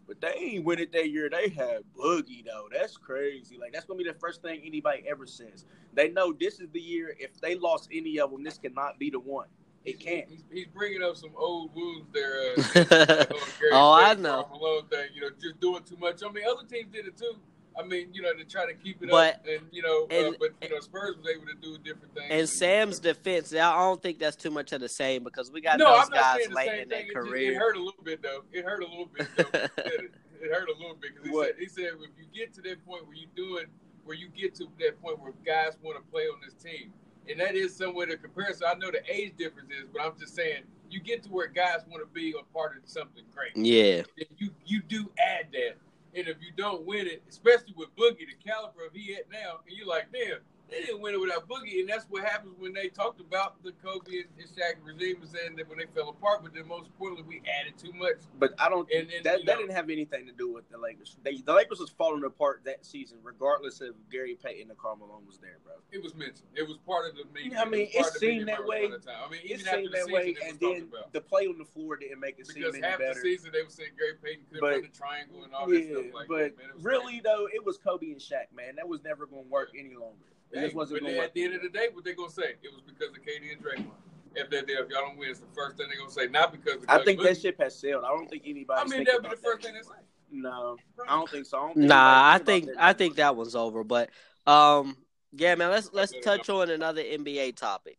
[0.06, 1.30] but they ain't win it that year.
[1.30, 2.68] They had Boogie though.
[2.72, 3.56] That's crazy.
[3.58, 5.64] Like that's gonna be the first thing anybody ever says.
[5.94, 7.14] They know this is the year.
[7.18, 9.48] If they lost any of them, this cannot be the one.
[9.84, 10.28] It can't.
[10.28, 12.52] He's, he's bringing up some old wounds there.
[12.56, 14.46] Uh, on Gary Oh, I know.
[14.52, 16.20] Malone thing, you know, just doing too much.
[16.24, 17.34] I mean, other teams did it too.
[17.76, 20.32] I mean, you know, to try to keep it But- up, and you know, uh,
[20.38, 22.30] but you know, Spurs was able to do different things.
[22.30, 25.78] In Sam's defense, I don't think that's too much of the same because we got
[25.78, 27.08] no, those guys saying the late in their thing.
[27.08, 28.42] It, just, it hurt a little bit though.
[28.52, 29.26] It hurt a little bit.
[29.36, 29.44] Though.
[29.86, 30.12] It.
[30.42, 31.46] it hurt a little bit because he What?
[31.46, 33.64] said, he said if you get to that point where you doing
[34.04, 36.92] where you get to that point where guys want to play on this team,
[37.28, 38.66] and that is somewhere the comparison.
[38.68, 41.80] I know the age difference is, but I'm just saying you get to where guys
[41.88, 43.56] want to be a part of something great.
[43.56, 45.76] Yeah, then you you do add that.
[46.14, 49.60] And if you don't win it, especially with Boogie, the caliber of he at now,
[49.66, 50.40] and you're like, damn,
[50.72, 51.80] they didn't win it without Boogie.
[51.80, 55.30] And that's what happens when they talked about the Kobe and, and Shaq regime and
[55.30, 58.16] saying that when they fell apart, but then most importantly, we added too much.
[58.38, 58.88] But I don't.
[58.90, 61.16] And- and, that that know- didn't have anything to do with the Lakers.
[61.22, 65.26] They, the Lakers was falling apart that season, regardless of Gary Payton and Karl Malone
[65.26, 65.74] was there, bro.
[65.92, 66.48] It was mentioned.
[66.54, 67.58] It was part of the meeting.
[67.58, 68.86] I mean, it, it seemed that way.
[68.86, 69.14] upon a time.
[69.26, 72.20] I mean, It seemed that season, way, and then the play on the floor didn't
[72.20, 73.14] make it seem Because any half better.
[73.14, 76.14] the season they were saying Gary Payton couldn't run the triangle and all that stuff
[76.14, 76.58] like but that.
[76.58, 78.76] Man, really though, it was Kobe and Shaq, man.
[78.76, 80.31] That was never going to work any longer.
[80.52, 82.14] It Hey, just wasn't but going to at the end of the day, what they
[82.14, 82.54] gonna say?
[82.62, 83.90] It was because of KD and Draymond.
[84.34, 86.26] If they're there, if y'all don't win, it's the first thing they're gonna say.
[86.26, 87.24] Not because of I Coach think Boogie.
[87.24, 88.04] that ship has sailed.
[88.04, 88.80] I don't think anybody.
[88.80, 89.88] I mean, that'd be the first thing they say.
[90.30, 90.76] No,
[91.06, 91.58] I don't think so.
[91.58, 93.84] I don't think nah, I think about I think that one's over.
[93.84, 94.08] But
[94.46, 94.96] um,
[95.32, 97.98] yeah, man, let's let's touch on another NBA topic.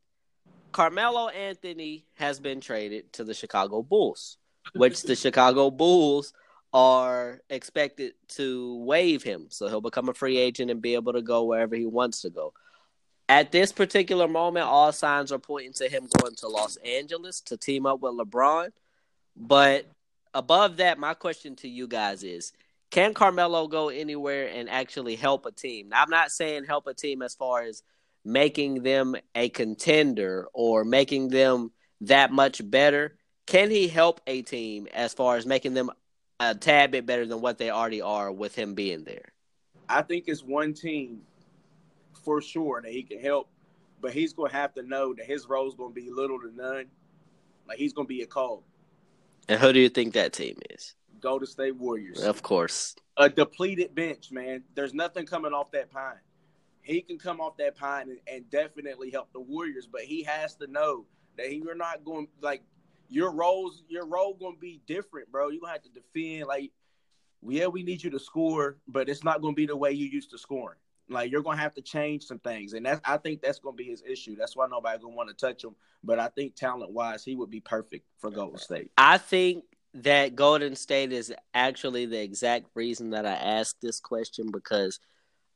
[0.72, 4.38] Carmelo Anthony has been traded to the Chicago Bulls,
[4.74, 6.34] which the Chicago Bulls
[6.74, 9.46] are expected to waive him.
[9.50, 12.30] So he'll become a free agent and be able to go wherever he wants to
[12.30, 12.54] go.
[13.30, 17.58] At this particular moment, all signs are pointing to him going to Los Angeles to
[17.58, 18.72] team up with LeBron.
[19.36, 19.86] But
[20.34, 22.54] above that, my question to you guys is
[22.92, 25.90] can Carmelo go anywhere and actually help a team?
[25.90, 27.82] Now, I'm not saying help a team as far as
[28.26, 31.72] making them a contender or making them
[32.02, 33.18] that much better.
[33.48, 35.90] Can he help a team as far as making them
[36.40, 39.34] a tad bit better than what they already are with him being there?
[39.90, 41.22] I think it's one team
[42.24, 43.50] for sure that he can help,
[44.02, 46.40] but he's going to have to know that his role is going to be little
[46.40, 46.86] to none.
[47.68, 48.64] Like he's going to be a call.
[49.48, 50.96] And who do you think that team is?
[51.20, 52.22] Golden State Warriors.
[52.22, 52.96] Of course.
[53.18, 54.64] A depleted bench, man.
[54.76, 56.20] There's nothing coming off that pine.
[56.82, 60.56] He can come off that pine and, and definitely help the Warriors, but he has
[60.56, 61.06] to know
[61.38, 62.62] that he, you're not going like
[63.14, 63.84] your roles.
[63.88, 65.50] Your role going to be different, bro.
[65.50, 66.48] You gonna have to defend.
[66.48, 66.72] Like,
[67.48, 70.08] yeah, we need you to score, but it's not going to be the way you
[70.08, 70.78] used to scoring.
[71.10, 73.84] Like you're gonna have to change some things, and that's I think that's gonna be
[73.84, 74.38] his issue.
[74.38, 75.76] That's why nobody gonna want to touch him.
[76.02, 78.90] But I think talent wise, he would be perfect for Golden State.
[78.98, 79.66] I think
[79.96, 85.00] that Golden State is actually the exact reason that I asked this question because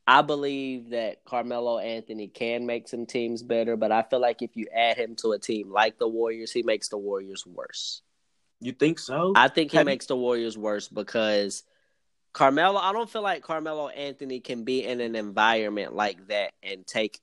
[0.08, 4.56] I believe that Carmelo Anthony can make some teams better, but I feel like if
[4.56, 8.02] you add him to a team like the Warriors, he makes the Warriors worse.
[8.62, 9.34] You think so?
[9.36, 10.16] I think he Have makes you...
[10.16, 11.64] the Warriors worse because
[12.32, 16.88] Carmelo, I don't feel like Carmelo Anthony can be in an environment like that and
[16.88, 17.20] take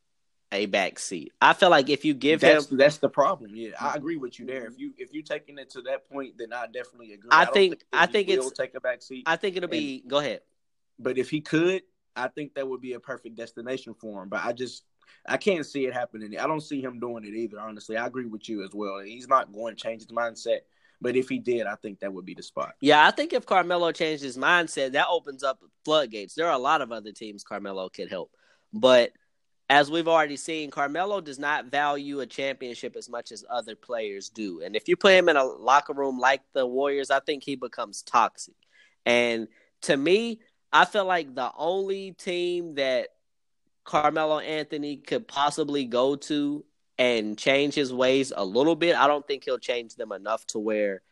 [0.53, 1.33] a back seat.
[1.41, 3.53] I feel like if you give that's, him, that's the problem.
[3.55, 4.67] Yeah, I agree with you there.
[4.67, 7.31] If you if you're taking it to that point, then I definitely agree.
[7.33, 9.25] I, I think, think I think it's take a back seat.
[9.27, 10.01] I think it'll be.
[10.03, 10.41] And, go ahead.
[10.99, 11.83] But if he could,
[12.17, 14.29] I think that would be a perfect destination for him.
[14.29, 14.85] But I just
[15.27, 16.39] I can't see it happening.
[16.39, 17.61] I don't see him doing it either.
[17.61, 19.01] Honestly, I agree with you as well.
[19.01, 20.61] He's not going to change his mindset.
[21.01, 22.75] But if he did, I think that would be the spot.
[22.81, 26.35] Yeah, I think if Carmelo changed his mindset, that opens up floodgates.
[26.35, 28.31] There are a lot of other teams Carmelo could help.
[28.73, 29.13] But
[29.69, 34.29] as we've already seen, Carmelo does not value a championship as much as other players
[34.29, 34.63] do.
[34.63, 37.57] And if you put him in a locker room like the Warriors, I think he
[37.57, 38.55] becomes toxic.
[39.07, 39.49] And
[39.83, 40.41] to me,
[40.75, 43.11] I feel like the only team that
[43.85, 46.65] Carmelo Anthony could possibly go to
[46.99, 50.59] and change his ways a little bit, I don't think he'll change them enough to
[50.59, 51.03] where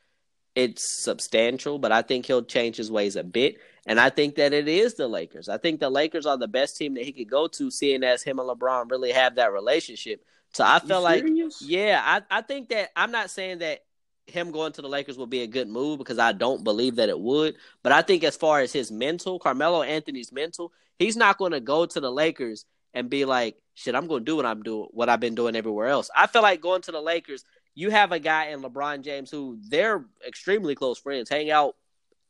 [0.57, 3.59] it's substantial, but I think he'll change his ways a bit.
[3.87, 5.49] And I think that it is the Lakers.
[5.49, 8.23] I think the Lakers are the best team that he could go to, seeing as
[8.23, 10.25] him and LeBron really have that relationship.
[10.53, 11.25] So I feel like,
[11.61, 13.85] yeah, I, I think that I'm not saying that
[14.27, 17.09] him going to the Lakers would be a good move because I don't believe that
[17.09, 17.57] it would.
[17.83, 21.61] But I think as far as his mental, Carmelo Anthony's mental, he's not going to
[21.61, 24.89] go to the Lakers and be like, shit, I'm going to do what I'm doing,
[24.91, 26.11] what I've been doing everywhere else.
[26.17, 27.45] I feel like going to the Lakers,
[27.75, 31.75] you have a guy in LeBron James who they're extremely close friends, hang out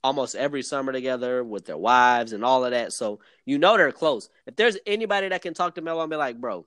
[0.05, 2.93] almost every summer together with their wives and all of that.
[2.93, 4.29] So you know they're close.
[4.47, 6.67] If there's anybody that can talk to Melo and be like, bro,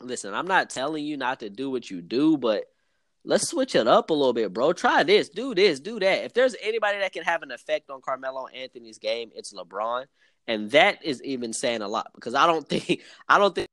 [0.00, 2.64] listen, I'm not telling you not to do what you do, but
[3.24, 4.72] let's switch it up a little bit, bro.
[4.72, 6.24] Try this, do this, do that.
[6.24, 10.06] If there's anybody that can have an effect on Carmelo Anthony's game, it's LeBron.
[10.46, 13.68] And that is even saying a lot because I don't think I don't think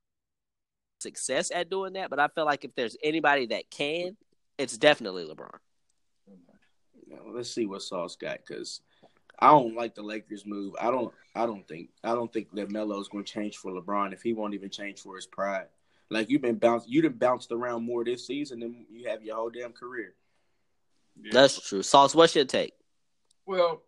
[1.00, 4.16] success at doing that, but I feel like if there's anybody that can,
[4.58, 5.58] it's definitely LeBron.
[7.34, 8.82] let's see what Sauce got because
[9.40, 10.76] I don't like the Lakers move.
[10.80, 11.14] I don't.
[11.34, 11.90] I don't think.
[12.04, 15.00] I don't think that Melo's going to change for LeBron if he won't even change
[15.02, 15.68] for his pride.
[16.12, 16.90] Like you've been bounced.
[16.90, 20.14] You've been bounced around more this season than you have your whole damn career.
[21.22, 21.32] Yeah.
[21.34, 21.82] That's true.
[21.82, 22.74] Sauce, what's your take?
[23.46, 23.82] Well,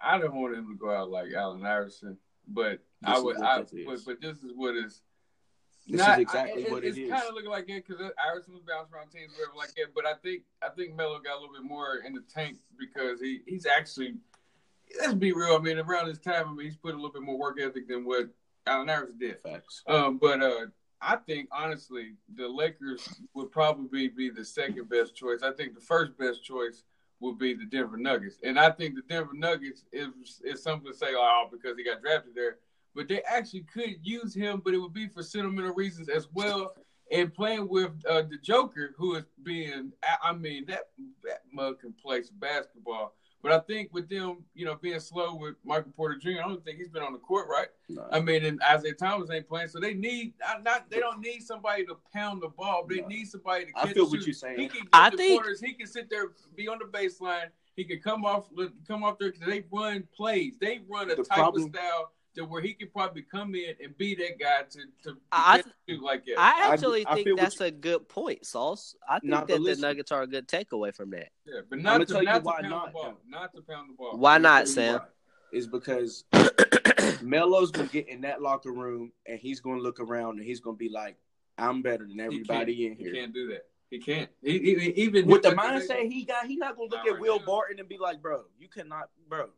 [0.00, 2.18] I don't want him to go out like Allen Iverson,
[2.48, 3.40] but this I would.
[3.40, 5.02] I, but, but this is what is
[5.86, 7.10] this Not, is exactly I, it, what it it's is.
[7.10, 9.94] kind of looking like it because Iverson was bouncing around teams, whatever like that.
[9.94, 13.20] But I think I think Melo got a little bit more in the tank because
[13.20, 14.14] he he's actually.
[15.00, 15.54] Let's be real.
[15.54, 17.86] I mean, around this time, I mean, he's put a little bit more work ethic
[17.86, 18.30] than what
[18.66, 19.36] Allen Iverson did.
[19.42, 19.82] Facts.
[19.86, 20.66] Um, but uh,
[21.00, 25.42] I think honestly, the Lakers would probably be the second best choice.
[25.42, 26.82] I think the first best choice
[27.20, 30.96] would be the Denver Nuggets, and I think the Denver Nuggets is is something to
[30.96, 32.58] say, oh, because he got drafted there
[32.98, 36.74] but they actually could use him, but it would be for sentimental reasons as well.
[37.12, 39.92] And playing with uh, the Joker, who is being,
[40.22, 40.88] I mean, that,
[41.22, 43.14] that mug can play some basketball.
[43.42, 46.64] But I think with them, you know, being slow with Michael Porter Jr., I don't
[46.64, 47.68] think he's been on the court, right?
[47.88, 48.04] No.
[48.10, 51.84] I mean, and Isaiah Thomas ain't playing, so they need not they don't need somebody
[51.86, 52.84] to pound the ball.
[52.88, 53.06] They no.
[53.06, 53.70] need somebody to.
[53.76, 54.58] I feel what you're saying.
[54.58, 55.40] He can get I the think...
[55.40, 55.60] quarters.
[55.60, 57.46] He can sit there, be on the baseline.
[57.76, 58.46] He can come off
[58.88, 60.54] come off there because they run plays.
[60.60, 61.64] They run a the type problem...
[61.64, 65.12] of style to where he could probably come in and be that guy to to,
[65.14, 66.34] to I- do like that.
[66.38, 68.94] I I- actually I think feel what that's a good point, Sauce.
[69.08, 69.82] I think Nah, that the listen.
[69.82, 71.30] Nuggets are a good takeaway from that.
[71.46, 73.16] yeah, but not tell to, you not to pound not, the ball, though.
[73.38, 74.16] not to pound the ball.
[74.16, 75.00] Why not, Tell you Sam?
[75.52, 76.24] Is because
[77.22, 80.76] Melo's gonna get in that locker room and he's gonna look around and he's gonna
[80.76, 81.16] be like,
[81.56, 82.92] "I'm better than everybody can't.
[82.92, 83.64] in here." He can't do that.
[83.90, 84.28] He can't.
[84.42, 87.38] He, he, even With the mindset he got, he's not gonna look at right Will
[87.38, 87.46] now.
[87.46, 89.48] Barton and be like, "Bro, you cannot, bro."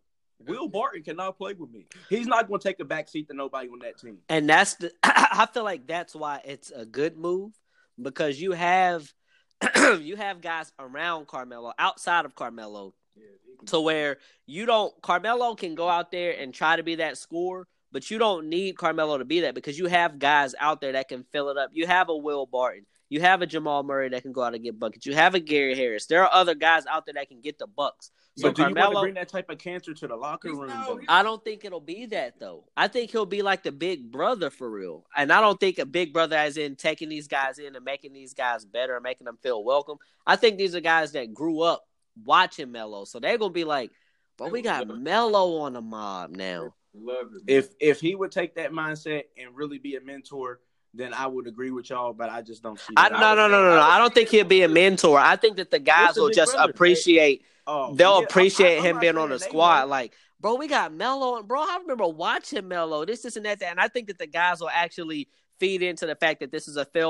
[0.46, 1.86] Will Barton cannot play with me.
[2.08, 4.18] He's not gonna take a back seat to nobody on that team.
[4.28, 7.52] And that's the I feel like that's why it's a good move
[8.00, 9.12] because you have
[10.00, 13.24] you have guys around Carmelo, outside of Carmelo, Yeah,
[13.66, 17.66] to where you don't Carmelo can go out there and try to be that scorer,
[17.92, 21.08] but you don't need Carmelo to be that because you have guys out there that
[21.08, 21.70] can fill it up.
[21.74, 24.62] You have a Will Barton, you have a Jamal Murray that can go out and
[24.62, 25.04] get buckets.
[25.04, 26.06] You have a Gary Harris.
[26.06, 28.12] There are other guys out there that can get the bucks.
[28.38, 30.54] So but do you want to Carmelo, bring that type of cancer to the locker
[30.54, 30.68] room?
[30.68, 32.64] no, I don't think it'll be that though.
[32.76, 35.04] I think he'll be like the big brother for real.
[35.16, 38.12] And I don't think a big brother as in taking these guys in and making
[38.12, 39.98] these guys better and making them feel welcome.
[40.24, 41.84] I think these are guys that grew up
[42.24, 43.04] watching Melo.
[43.04, 43.90] So they're gonna be like,
[44.36, 46.74] but we got Melo on the mob now.
[46.94, 47.52] love it.
[47.52, 50.60] if if he would take that mindset and really be a mentor,
[50.94, 52.12] then I would agree with y'all.
[52.12, 52.94] But I just don't see.
[52.96, 53.80] I no no no no no.
[53.80, 55.18] I don't think he'll be a mentor.
[55.18, 56.70] I think that the guys will just brother?
[56.70, 59.78] appreciate Oh, they'll yeah, appreciate I- I'm him being on the squad.
[59.78, 59.90] won't.
[59.90, 63.04] Like, bro, we got Melo, and bro, I remember watching Melo.
[63.04, 63.70] This, this, and that, that.
[63.70, 65.28] And I think that the guys will actually
[65.60, 67.06] feed into the fact that this is a fair,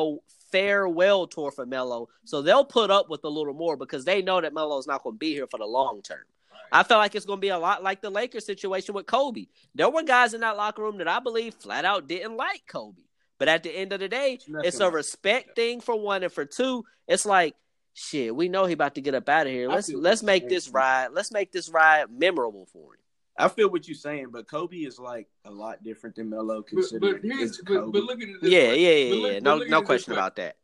[0.51, 2.09] farewell tour for Melo.
[2.25, 5.15] So they'll put up with a little more because they know that Melo's not going
[5.15, 6.25] to be here for the long term.
[6.73, 9.47] I feel like it's going to be a lot like the Lakers situation with Kobe.
[9.75, 13.03] There were guys in that locker room that I believe flat out didn't like Kobe.
[13.41, 16.23] But at the end of the day, Nothing it's a like respect thing for one,
[16.23, 17.57] and for two, it's like
[17.95, 18.37] shit.
[18.37, 19.67] We know he about to get up out of here.
[19.67, 21.09] Let's let's make this ride.
[21.15, 23.01] Let's make this ride memorable for him.
[23.39, 26.61] I feel what you're saying, but Kobe is like a lot different than Melo.
[26.63, 27.93] Considering but here's it's but, Kobe.
[27.93, 28.43] but look at it.
[28.43, 28.79] This Yeah, way.
[28.79, 29.39] yeah, yeah, look- yeah.
[29.39, 30.57] No, no question about that.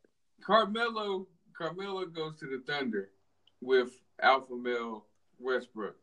[0.45, 1.25] Carmelo
[1.57, 3.09] Carmelo goes to the Thunder
[3.59, 3.89] with
[4.21, 5.03] Alpha Male
[5.39, 5.95] Westbrook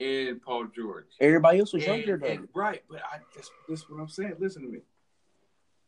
[0.00, 1.04] and Paul George.
[1.20, 2.48] Everybody else was And- younger though.
[2.54, 4.36] right, but I that's, that's what I'm saying.
[4.38, 4.80] Listen to me.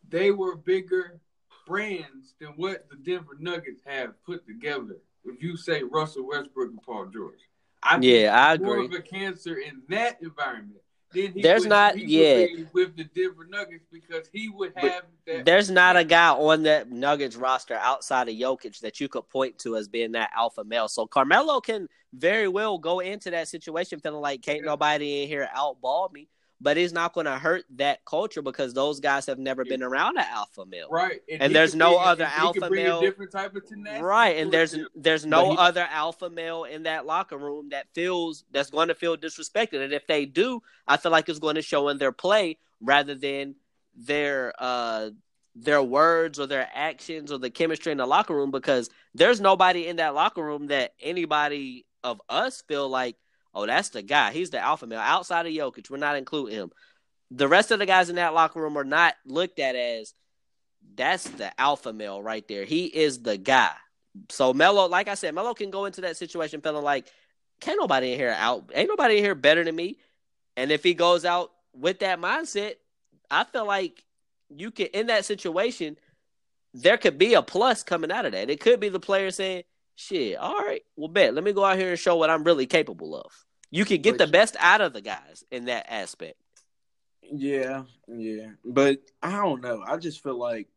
[0.09, 1.21] They were bigger
[1.67, 4.97] brands than what the Denver Nuggets have put together.
[5.25, 7.41] If you say Russell Westbrook and Paul George,
[7.83, 8.87] I Yeah, I more agree.
[8.87, 10.81] of a cancer in that environment.
[11.13, 12.47] Then he There's would, not- yeah.
[12.73, 15.45] with the Denver Nuggets because he would have that.
[15.45, 19.59] There's not a guy on that Nuggets roster outside of Jokic that you could point
[19.61, 20.89] to as being that alpha male.
[20.89, 24.67] So Carmelo can very well go into that situation feeling like can't Yeah.
[24.67, 26.29] nobody in here outball me.
[26.61, 30.17] But it's not going to hurt that culture because those guys have never been around
[30.17, 30.89] an alpha male.
[30.91, 34.51] right, and he there's no bring- other alpha male- different type of tenacity Right, and
[34.51, 34.87] there's it.
[34.95, 38.95] there's no he- other alpha male in that locker room that feels that's going to
[38.95, 42.13] feel disrespected, and if they do, I feel like it's going to show in their
[42.13, 43.57] play rather than
[43.95, 45.11] their uh
[45.55, 49.87] their words or their actions or the chemistry in the locker room because there's nobody
[49.87, 53.17] in that locker room that anybody of us feel like,
[53.57, 54.33] oh, that's the guy.
[54.33, 55.91] He's the alpha male outside of Jokic.
[55.91, 56.71] We're not including him.
[57.31, 60.15] The rest of the guys in that locker room are not looked at as
[60.95, 62.65] that's the alpha male right there.
[62.65, 63.73] He is the guy.
[64.31, 67.07] So Melo, like I said, Melo can go into that situation feeling like,
[67.61, 69.99] can't nobody in here out, ain't nobody in here better than me.
[70.57, 72.75] And if he goes out with that mindset,
[73.31, 74.05] I feel like
[74.49, 75.97] you can in that situation,
[76.75, 78.51] there could be a plus coming out of that.
[78.51, 79.65] It could be the player saying,
[79.95, 82.67] "Shit, all right, well, bet let me go out here and show what I'm really
[82.67, 86.37] capable of." You can get But- the best out of the guys in that aspect.
[87.23, 89.83] Yeah, yeah, but I don't know.
[89.85, 90.69] I just feel like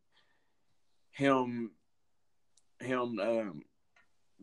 [1.12, 1.70] him,
[2.80, 3.62] him, um,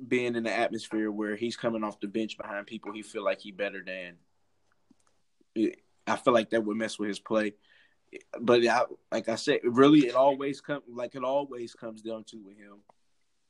[0.07, 3.41] being in the atmosphere where he's coming off the bench behind people he feel like
[3.41, 4.17] he better than.
[6.05, 7.55] I feel like that would mess with his play.
[8.39, 12.37] But I, like I said, really, it always come like it always comes down to
[12.37, 12.77] with him.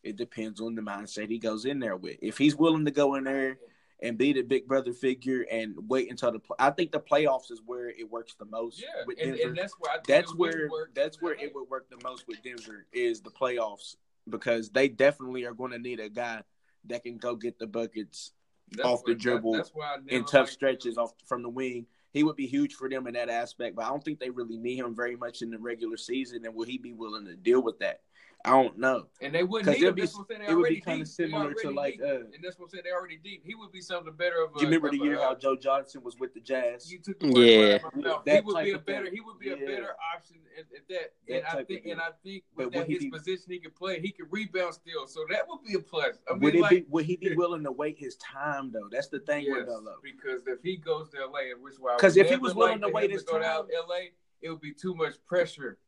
[0.03, 2.17] It depends on the mindset he goes in there with.
[2.21, 3.59] If he's willing to go in there
[4.01, 7.51] and be the big brother figure and wait until the, pl- I think the playoffs
[7.51, 8.79] is where it works the most.
[8.81, 9.47] Yeah, with and, Denver.
[9.49, 10.95] and that's where I think that's it would where work.
[10.95, 13.95] that's where it would work the most with Denver is the playoffs
[14.29, 16.41] because they definitely are going to need a guy
[16.85, 18.31] that can go get the buckets
[18.71, 21.41] That's off the that- dribble that's why I never in tough liked stretches off from
[21.41, 21.85] the wing.
[22.13, 24.57] He would be huge for them in that aspect, but I don't think they really
[24.57, 26.45] need him very much in the regular season.
[26.45, 28.01] And will he be willing to deal with that?
[28.45, 29.07] I don't know.
[29.19, 29.95] And they wouldn't need him.
[29.95, 30.41] be- That's what I'm saying.
[30.41, 32.01] They it would be already kinda similar to, like, deep.
[32.03, 32.83] uh, and that's what I'm saying.
[32.85, 33.43] They already deep.
[33.45, 34.55] He would be something better of.
[34.55, 36.89] A, you remember the year a, how Joe Johnson was with the Jazz?
[36.91, 37.71] You took the Yeah.
[37.73, 38.21] right out of my mouth.
[38.25, 39.05] He would be a better.
[39.05, 39.13] thing.
[39.15, 39.65] He would be a Yeah.
[39.65, 41.13] better option at, at that.
[41.27, 43.99] That and I think, and I think with that his be- position, he could play.
[43.99, 45.07] He could rebound still.
[45.07, 46.17] So that would be a plus.
[46.29, 46.85] I mean, would like, be?
[46.89, 48.87] Would he be willing to wait his time though?
[48.91, 49.95] That's the thing with yes, Melo.
[50.03, 52.79] because if he goes to LA, which why I 'Cause would if he was willing
[52.81, 54.11] to wait his time- LA,
[54.41, 55.79] it would be too much pressure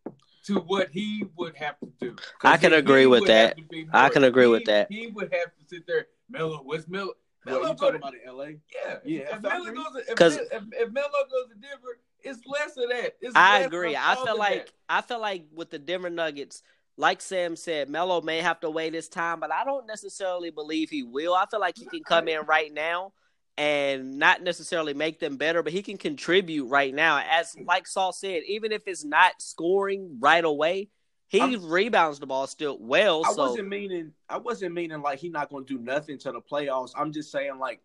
[0.45, 2.16] to what he would have to do.
[2.44, 3.57] I can he- agree he with that.
[3.94, 4.91] I can agree he- with that.
[4.91, 6.07] He would have to sit there.
[6.30, 7.14] Melo, what's Melo?
[7.45, 8.57] Well, Melo you talking to- about in L.A.?
[8.74, 12.41] Yeah, Yeah, If, I goes, to, if, 'Cause- if, if Melo goes to Denver, it's
[12.45, 13.16] less of that.
[13.22, 13.95] It's I agree.
[13.95, 14.72] I feel like that.
[14.90, 16.61] I feel like with the Denver Nuggets,
[16.98, 20.90] like Sam said, Melo may have to wait his time, but I don't necessarily believe
[20.90, 21.34] he will.
[21.34, 23.14] I feel like he can come in right now
[23.60, 27.22] and not necessarily make them better, but he can contribute right now.
[27.30, 27.68] As mm.
[27.68, 30.88] like Saul said, even if it's not scoring right away,
[31.27, 33.23] he I'm- rebounds the ball still well.
[33.26, 34.14] I so wasn't meaning.
[34.30, 36.91] I wasn't meaning like he's not going to do nothing to the playoffs.
[36.95, 37.81] I'm just saying like,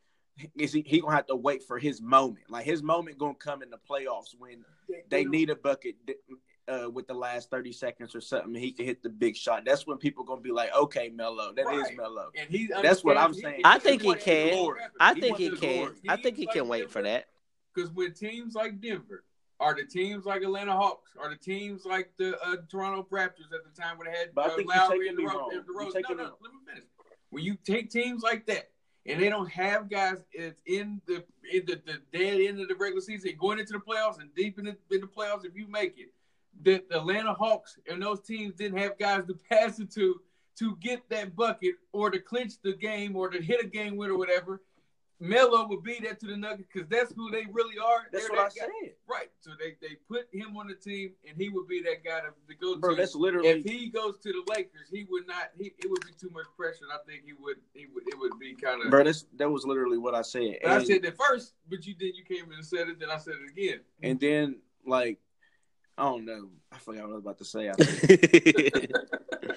[0.56, 0.84] is he?
[0.86, 2.48] He gonna have to wait for his moment.
[2.48, 4.64] Like his moment gonna come in the playoffs when
[5.10, 5.96] they need a bucket
[6.68, 8.54] uh, with the last 30 seconds or something.
[8.54, 9.64] He can hit the big shot.
[9.64, 11.96] That's when people gonna be like, okay, Melo, that is Right.
[11.96, 12.30] Melo.
[12.36, 13.60] And he That's what I'm saying.
[13.64, 14.74] I think he wanted can.
[15.00, 15.92] I think he can.
[16.08, 17.26] I think he can like wait for that.
[17.74, 19.24] Because with teams like Denver,
[19.60, 23.64] are the teams like Atlanta Hawks, are the teams like the uh, Toronto Raptors at
[23.64, 25.34] the time when they had But I uh, think Lowry and me DeRozan.
[25.34, 25.50] wrong.
[25.52, 25.92] and You're DeRozan.
[25.92, 26.84] taking No, me no, let me finish.
[27.30, 28.70] When you take teams like that
[29.06, 32.74] and they don't have guys it's in the in the, the dead end of the
[32.76, 35.66] regular season, going into the playoffs and deep in the, in the playoffs, if you
[35.68, 36.12] make it,
[36.62, 40.20] the, the Atlanta Hawks and those teams didn't have guys to pass it to
[40.58, 44.10] to get that bucket or to clinch the game or to hit a game win
[44.10, 44.60] or whatever.
[45.20, 48.06] Melo would be that to the Nuggets because that's who they really are.
[48.12, 48.66] That's They're what I guy.
[48.82, 49.30] said, Right.
[49.40, 52.28] So they, they put him on the team, and he would be that guy to,
[52.48, 52.90] to go bro.
[52.90, 52.96] to.
[52.96, 53.48] That's literally.
[53.48, 55.50] if he goes to the Lakers, he would not.
[55.56, 56.84] He it would be too much pressure.
[56.84, 57.56] And I think he would.
[57.72, 58.06] He would.
[58.08, 58.90] It would be kind of.
[58.90, 60.58] Bro, that's, that was literally what I said.
[60.62, 62.16] But I said that first, but you did.
[62.16, 62.98] You came in and said it.
[62.98, 63.80] Then I said it again.
[64.02, 64.56] And then
[64.86, 65.18] like
[65.96, 66.48] I don't know.
[66.72, 67.70] I forgot what I was about to say.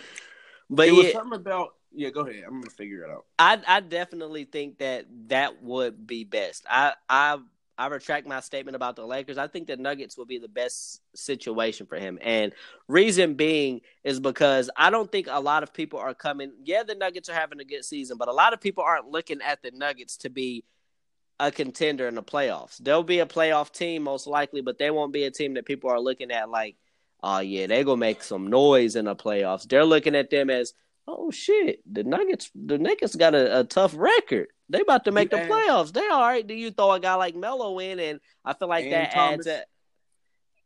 [0.69, 2.43] But it was yeah, something about yeah, go ahead.
[2.45, 3.25] I'm gonna figure it out.
[3.39, 6.65] I I definitely think that that would be best.
[6.69, 7.37] I I
[7.77, 9.37] I retract my statement about the Lakers.
[9.37, 12.17] I think the Nuggets will be the best situation for him.
[12.21, 12.53] And
[12.87, 16.51] reason being is because I don't think a lot of people are coming.
[16.63, 19.41] Yeah, the Nuggets are having a good season, but a lot of people aren't looking
[19.41, 20.65] at the Nuggets to be
[21.39, 22.77] a contender in the playoffs.
[22.77, 25.89] They'll be a playoff team most likely, but they won't be a team that people
[25.89, 26.75] are looking at like,
[27.23, 29.67] oh yeah, they're gonna make some noise in the playoffs.
[29.67, 30.73] They're looking at them as,
[31.07, 34.47] oh shit, the Nuggets, the Nuggets got a, a tough record.
[34.69, 35.93] They about to make the playoffs.
[35.93, 36.45] They all right.
[36.45, 39.47] Do you throw a guy like Melo in, and I feel like And that Thomas.
[39.47, 39.63] adds a.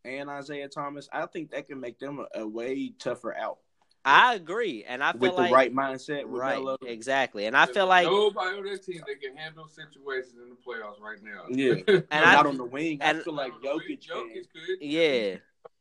[0.03, 3.57] And Isaiah Thomas, I think that can make them a, a way tougher out
[4.03, 6.77] I agree, and I feel with like the right mindset with right, Melo.
[6.85, 10.55] exactly, and I feel like nobody on that team that can handle situations in the
[10.55, 11.43] playoffs right now.
[11.49, 11.75] Yeah.
[12.11, 12.97] And not I- on the wing.
[13.01, 14.17] and- I feel like Jokic, can.
[14.29, 14.81] Jokic could.
[14.81, 15.35] yeah.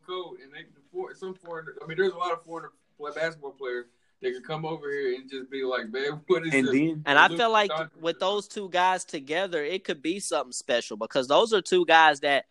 [0.07, 0.37] Cool.
[0.43, 1.67] And they, for, some foreign.
[1.83, 2.71] I mean, there's a lot of foreign
[3.15, 3.87] basketball players
[4.21, 6.75] that can come over here and just be like, man, what is And this?
[6.75, 7.91] then And I Luka feel like Doncic.
[8.01, 12.21] with those two guys together, it could be something special because those are two guys
[12.21, 12.45] that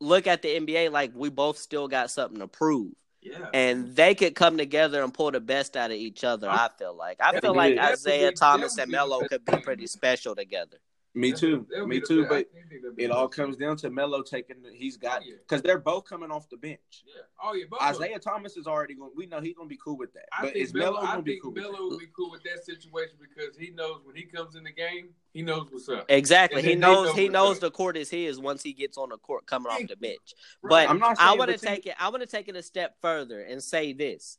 [0.00, 2.92] look at the NBA like we both still got something to prove.
[3.24, 3.48] Yeah.
[3.52, 6.94] And they could come together and pull the best out of each other, I feel
[6.94, 7.18] like.
[7.20, 10.76] I feel like Isaiah Thomas and Melo could be pretty special together.
[11.16, 12.22] Me too, That would me too.
[12.22, 13.36] best- But I think that'd be it all best.
[13.36, 14.62] comes down to Melo taking.
[14.62, 15.34] The, he's got Oh, yeah.
[15.46, 16.80] because they're both coming off the bench.
[17.06, 17.22] Yeah.
[17.42, 17.64] Oh yeah.
[17.70, 18.02] both of them.
[18.02, 19.12] Isaiah Thomas is already going.
[19.14, 20.24] We know he's going to be cool with that.
[20.32, 21.52] I but think is Melo I going to be cool?
[21.52, 21.98] with Melo that?
[22.00, 25.42] be cool with that situation because he knows when he comes in the game, he
[25.42, 26.06] knows what's up.
[26.08, 26.62] Exactly.
[26.62, 29.18] He then they knows he knows the court is his once he gets on the
[29.18, 30.34] court coming off the bench.
[30.62, 30.86] Right.
[30.86, 31.94] But I'm not I want to take it.
[32.00, 34.38] I want to take it a step further and say this: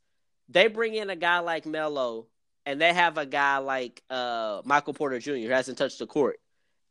[0.50, 2.28] they bring in a guy like Melo,
[2.66, 5.32] and they have a guy like uh, Michael Porter Jr.
[5.36, 6.40] who hasn't touched the court,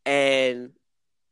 [0.07, 0.71] and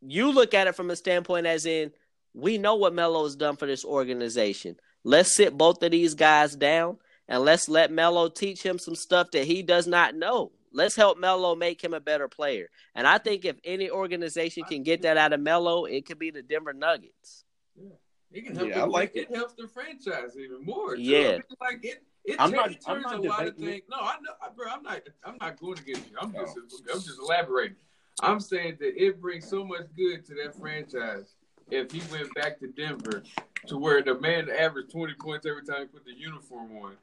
[0.00, 1.92] you look at it from a standpoint as in
[2.34, 4.76] we know what Melo has done for this organization.
[5.04, 9.30] Let's sit both of these guys down and let's let Melo teach him some stuff
[9.32, 10.52] that he does not know.
[10.72, 12.68] Let's help Melo make him a better player.
[12.94, 16.30] And I think if any organization can get that out of Melo, it could be
[16.30, 17.44] the Denver Nuggets.
[17.76, 17.90] Yeah.
[18.32, 18.68] It can help.
[18.68, 19.34] Yeah, the, I like it.
[19.34, 20.96] helps the franchise even more.
[20.96, 21.02] too.
[21.02, 21.18] Yeah.
[21.18, 22.02] I mean, like it.
[22.24, 23.82] It, I'm ta- not- it I'm turns not a lot of things.
[23.90, 24.66] No, I know, bro.
[24.70, 25.00] I'm not.
[25.24, 26.16] I'm not going against you.
[26.20, 26.56] I'm just.
[26.90, 27.76] I'm just elaborating.
[28.20, 31.34] I'm saying that it brings so much good to that franchise
[31.70, 33.22] if he went back to Denver,
[33.66, 36.96] to where the man averaged 20 points every time he put the uniform on,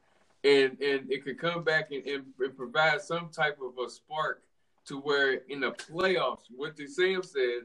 [0.43, 4.43] and and it could come back and, and, and provide some type of a spark
[4.85, 7.63] to where in the playoffs, what the Sam said,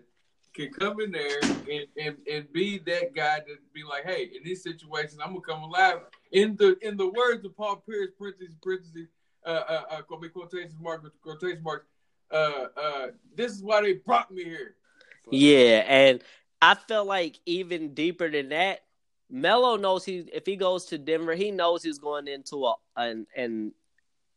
[0.54, 4.44] can come in there and, and, and be that guy to be like, hey, in
[4.44, 5.98] these situations, I'm gonna come alive.
[6.32, 9.08] In the in the words of Paul Pierce, parentheses, parentheses,
[9.44, 11.86] uh, uh, uh quotation marks, quotation marks.
[12.34, 13.06] Uh, uh,
[13.36, 14.74] this is why they brought me here.
[15.30, 16.22] Yeah, and
[16.60, 18.80] I felt like even deeper than that,
[19.30, 23.26] Melo knows he if he goes to Denver, he knows he's going into a an,
[23.36, 23.72] an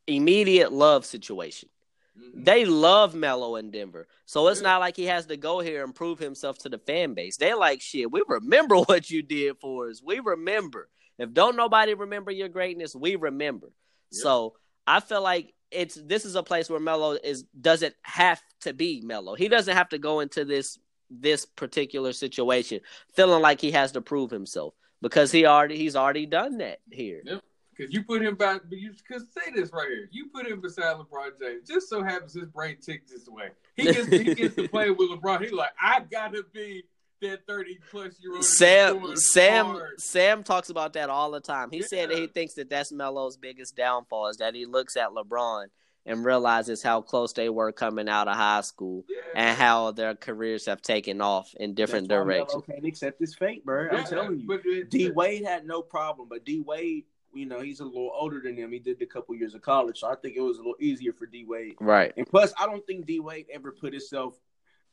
[0.05, 1.69] immediate love situation.
[2.17, 2.43] Mm-hmm.
[2.43, 4.07] They love Melo in Denver.
[4.25, 4.69] So it's yeah.
[4.69, 7.37] not like he has to go here and prove himself to the fan base.
[7.37, 10.01] They're like, shit, we remember what you did for us.
[10.03, 10.89] We remember.
[11.19, 13.71] If don't nobody remember your greatness, we remember.
[14.11, 14.21] Yeah.
[14.21, 14.53] So
[14.85, 19.01] I feel like it's this is a place where Melo is doesn't have to be
[19.01, 19.35] Melo.
[19.35, 20.79] He doesn't have to go into this
[21.09, 22.81] this particular situation
[23.13, 27.21] feeling like he has to prove himself because he already he's already done that here.
[27.25, 27.41] Yep.
[27.75, 30.09] Because you put him back, but you could say this right here.
[30.11, 31.67] You put him beside LeBron James.
[31.67, 33.49] Just so happens his brain ticks this way.
[33.75, 35.43] He gets he gets to play with LeBron.
[35.43, 36.85] He's like, I gotta be
[37.21, 38.45] that thirty plus year old.
[38.45, 40.01] Sam Sam hard.
[40.01, 41.69] Sam talks about that all the time.
[41.71, 41.85] He yeah.
[41.87, 45.67] said that he thinks that that's Melo's biggest downfall is that he looks at LeBron
[46.07, 49.17] and realizes how close they were coming out of high school yeah.
[49.35, 52.63] and how their careers have taken off in different That's directions.
[52.65, 53.87] can't accept his fate, bro.
[53.91, 54.85] Yeah, I'm telling you.
[54.85, 57.03] D Wade had no problem, but D Wade,
[57.33, 58.71] you know, he's a little older than him.
[58.71, 61.11] He did a couple years of college, so I think it was a little easier
[61.11, 61.75] for D Wade.
[61.81, 62.13] Right.
[62.15, 64.39] And plus, I don't think D Wade ever put himself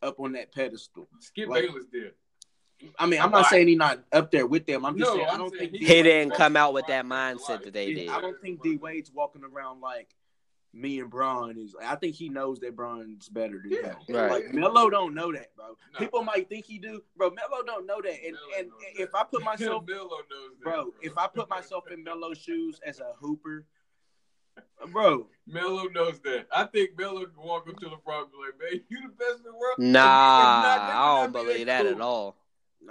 [0.04, 1.08] up on that pedestal.
[1.20, 2.12] Skip like, Bayless did.
[2.98, 4.84] I mean, I'm not saying he's not up there with them.
[4.84, 7.06] I'm just no, saying I'm do not think he, he didn't come out with that
[7.06, 8.08] mindset that they did.
[8.10, 10.08] I don't think D Wade's walking around like
[10.74, 11.74] me and Bron is.
[11.82, 14.16] I think he knows that Bron's better than yeah, him.
[14.16, 14.30] Right.
[14.30, 15.76] Like Melo don't know that, bro.
[15.92, 15.98] No.
[15.98, 17.30] People might think he do, bro.
[17.30, 18.12] Melo don't know that.
[18.24, 19.14] And Melo and if.
[19.14, 22.98] I put myself, Melo knows that, bro, if I put myself in Melo's shoes as
[22.98, 23.64] a hooper,
[24.92, 25.26] bro.
[25.46, 26.46] Melo knows that.
[26.50, 29.38] I think Melo can walk up to LeBron and be like, "Man, you the best
[29.38, 31.94] in the world." Nah, not, I don't believe that cool.
[31.94, 32.36] at all.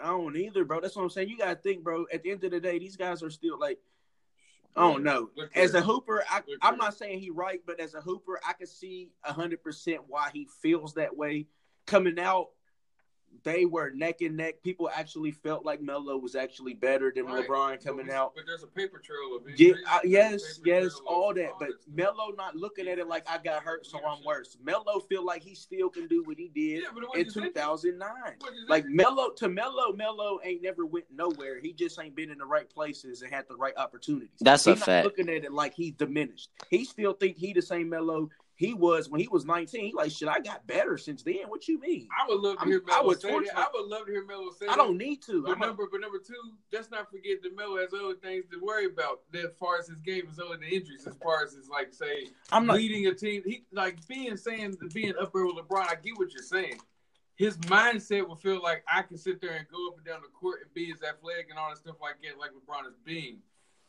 [0.02, 0.80] I don't either, bro.
[0.80, 1.30] That's what I'm saying.
[1.30, 2.06] You gotta think, bro.
[2.14, 3.80] At the end of the day, these guys are still like
[4.76, 5.30] I don't know.
[5.56, 8.68] As a hooper, I, am not saying he right, but as a hooper, I can
[8.68, 11.48] see hundred percent why he feels that way.
[11.86, 12.50] Coming out
[13.44, 14.62] they were neck and neck.
[14.64, 17.48] People actually felt like Melo was actually better than right.
[17.48, 18.36] LeBron coming but out.
[18.36, 19.78] But there's a paper trail of injuries.
[19.86, 21.52] Yeah, uh, yes, yes, all that.
[21.60, 24.58] But Melo not looking at it like I got hurt, so I'm worse.
[24.64, 28.10] Melo feel like he still can do what he did yeah, in 2009.
[28.68, 31.60] Like Melo to Melo, Melo ain't never went nowhere.
[31.60, 34.30] He just ain't been in the right places and had the right opportunities.
[34.40, 35.06] That's he a fact.
[35.06, 36.50] Looking at it like he's diminished.
[36.70, 39.86] He still think he the same Melo he was when he was 19.
[39.86, 41.48] He like, shit, I got better since then.
[41.48, 42.08] What you mean?
[42.12, 43.58] I would love to hear Melo I would say that.
[43.58, 45.44] I would love to hear Melo say I don't need to.
[45.44, 46.34] But number, but number two,
[46.72, 49.22] let's not forget that Melo has other things to worry about.
[49.34, 52.28] As far as his game is other than injuries, as far as his like say
[52.52, 53.42] I'm not, leading a team.
[53.46, 55.90] He like being saying being up there with LeBron.
[55.90, 56.80] I get what you're saying.
[57.36, 60.30] His mindset will feel like I can sit there and go up and down the
[60.30, 63.40] court and be as athletic and all that stuff like that, like LeBron is being.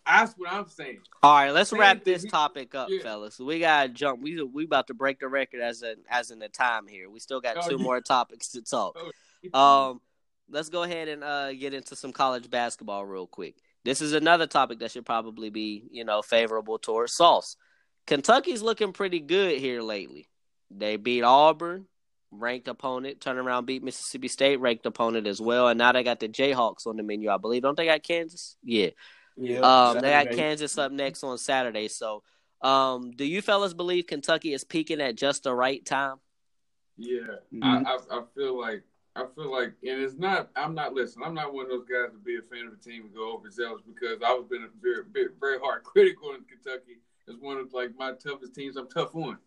[0.07, 1.01] That's what I'm saying.
[1.23, 3.03] All right, let's wrap this topic up, yeah.
[3.03, 3.39] fellas.
[3.39, 4.23] We gotta jump.
[4.23, 7.09] We we about to break the record as a as in the time here.
[7.09, 7.83] We still got oh, two yeah.
[7.83, 8.99] more topics to talk.
[9.53, 10.01] Oh, um,
[10.51, 13.57] let's go ahead and uh get into some college basketball real quick.
[13.85, 17.57] This is another topic that should probably be you know favorable towards Sauce.
[18.07, 20.29] Kentucky's looking pretty good here lately.
[20.71, 21.87] They beat Auburn,
[22.31, 26.21] ranked opponent, turn around beat Mississippi State, ranked opponent as well, and now they got
[26.21, 27.31] the Jayhawks on the menu.
[27.31, 27.63] I believe.
[27.63, 28.57] Don't they got Kansas?
[28.63, 28.91] Yeah.
[29.37, 29.61] Yeah.
[29.61, 31.89] Um, they got Kansas up next on Saturday.
[31.89, 32.23] So,
[32.61, 36.17] um, do you fellas believe Kentucky is peaking at just the right time?
[36.97, 37.63] Yeah, mm-hmm.
[37.65, 38.85] I, I, I feel like
[39.17, 40.51] I feel like, and it's not.
[40.57, 41.27] I'm not listening.
[41.27, 43.35] I'm not one of those guys to be a fan of a team and go
[43.35, 46.99] overzealous because I was been a very, very hard critical in Kentucky
[47.29, 48.77] as one of like my toughest teams.
[48.77, 49.39] I'm tough on,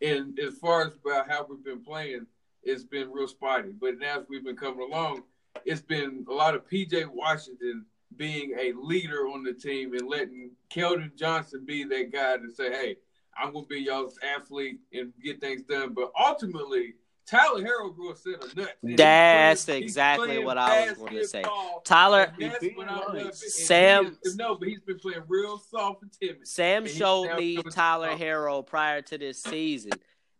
[0.00, 2.26] and as far as about how we've been playing,
[2.64, 3.70] it's been real spotty.
[3.70, 5.22] But as we've been coming along,
[5.64, 7.86] it's been a lot of PJ Washington
[8.16, 12.70] being a leader on the team and letting Keldon Johnson be that guy to say,
[12.70, 12.96] hey,
[13.36, 15.94] I'm going to be y'all's athlete and get things done.
[15.94, 16.94] But ultimately,
[17.24, 18.72] Tyler Herro grew a set of nuts.
[18.82, 21.44] That's playing, exactly what I was going to say.
[21.84, 22.32] Tyler,
[23.32, 26.46] Sam, no, but he's been playing real soft and timid.
[26.46, 29.92] Sam and showed me Tyler Herro prior to this season.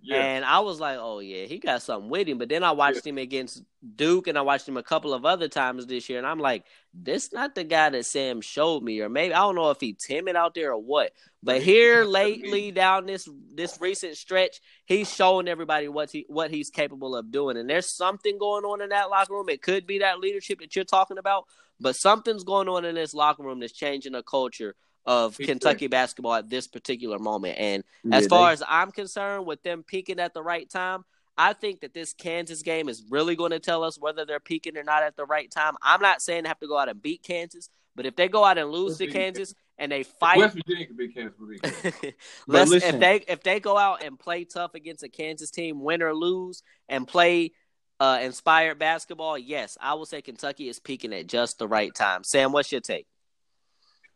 [0.05, 0.17] Yeah.
[0.17, 2.37] And I was like, oh, yeah, he got something with him.
[2.37, 3.11] But then I watched yeah.
[3.11, 3.63] him against
[3.95, 6.19] Duke and I watched him a couple of other times this year.
[6.19, 9.01] And I'm like, this not the guy that Sam showed me.
[9.01, 11.13] Or maybe, I don't know if he timid out there or what.
[11.41, 16.69] But here lately down this this recent stretch, he's showing everybody what he what he's
[16.69, 17.57] capable of doing.
[17.57, 19.49] And there's something going on in that locker room.
[19.49, 21.45] It could be that leadership that you're talking about.
[21.81, 24.75] But something's going on in this locker room that's changing the culture
[25.05, 27.59] of Kentucky basketball at this particular moment.
[27.59, 31.05] And as far as I'm concerned, with them peaking at the right time,
[31.37, 34.77] I think that this Kansas game is really going to tell us whether they're peaking
[34.77, 35.75] or not at the right time.
[35.83, 38.45] I'm not saying they have to go out and beat Kansas, but if they go
[38.45, 41.39] out and lose to Kansas and they fight, West Virginia could beat Kansas.
[41.49, 42.15] Beat Kansas.
[42.47, 42.95] Listen.
[42.95, 46.15] if they if they go out and play tough against a Kansas team, win or
[46.15, 47.53] lose, and play
[47.99, 52.25] uh, inspired basketball, yes, I will say Kentucky is peaking at just the right time.
[52.25, 53.07] Sam, what's your take?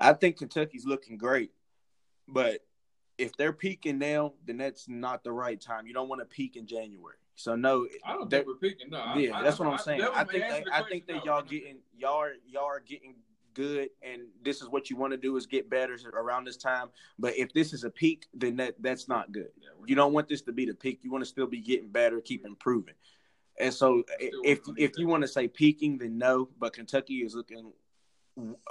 [0.01, 1.53] I think Kentucky's looking great,
[2.29, 2.61] but
[3.19, 5.87] if they're peaking now, then that's not the right time.
[5.87, 7.17] You don't want to peak in January.
[7.35, 8.91] So no, I don't think we're picking.
[8.91, 10.03] No, yeah, I- that's what I- I'm saying.
[10.03, 13.15] I think they, I think that y'all getting y'all are y'all are getting
[13.55, 16.89] good, and this is what you want to do is get better around this time.
[17.19, 19.51] But if this is a peak, then that that's not good.
[19.61, 21.01] Yeah, You don't want this to be the peak.
[21.03, 22.95] You want to still be getting better, keep improving.
[23.59, 26.49] And so, if if you want to say peaking, then no.
[26.59, 27.73] But Kentucky is looking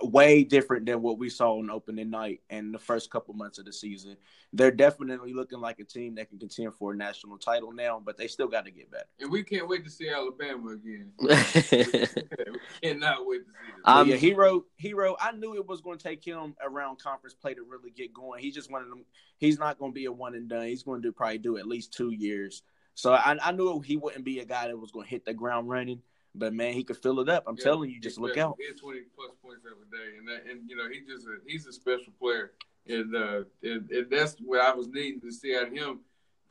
[0.04, 3.66] way different than what we saw on opening night and the first couple months of
[3.66, 4.16] the season.
[4.54, 8.16] They're definitely looking like a team that can contend for a national title now, but
[8.16, 9.08] they still got to get better.
[9.20, 11.12] And we can't wait to see Alabama again.
[11.20, 13.82] I'm we cannot wait to see them.
[13.86, 15.16] Um, yeah, Herro, Herro.
[15.20, 18.42] I knew it was going to take him around conference play to really get going.
[18.42, 19.04] He's just one of them.
[19.40, 20.68] He's not going to be a one and done.
[20.68, 22.62] He's going to do probably do at least two years.
[22.94, 25.34] So I, I knew he wouldn't be a guy that was going to hit the
[25.34, 26.02] ground running.
[26.38, 27.44] But man, he could fill it up.
[27.48, 28.58] I'm Yeah, telling you, just look out.
[28.60, 31.38] He had twenty plus points every day, and that, and you know he just a,
[31.48, 32.52] he's a special player,
[32.88, 36.00] and uh, and, and that's what I was needing to see out of him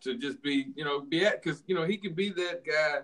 [0.02, 3.00] to just be you know be at because you know he could be that guy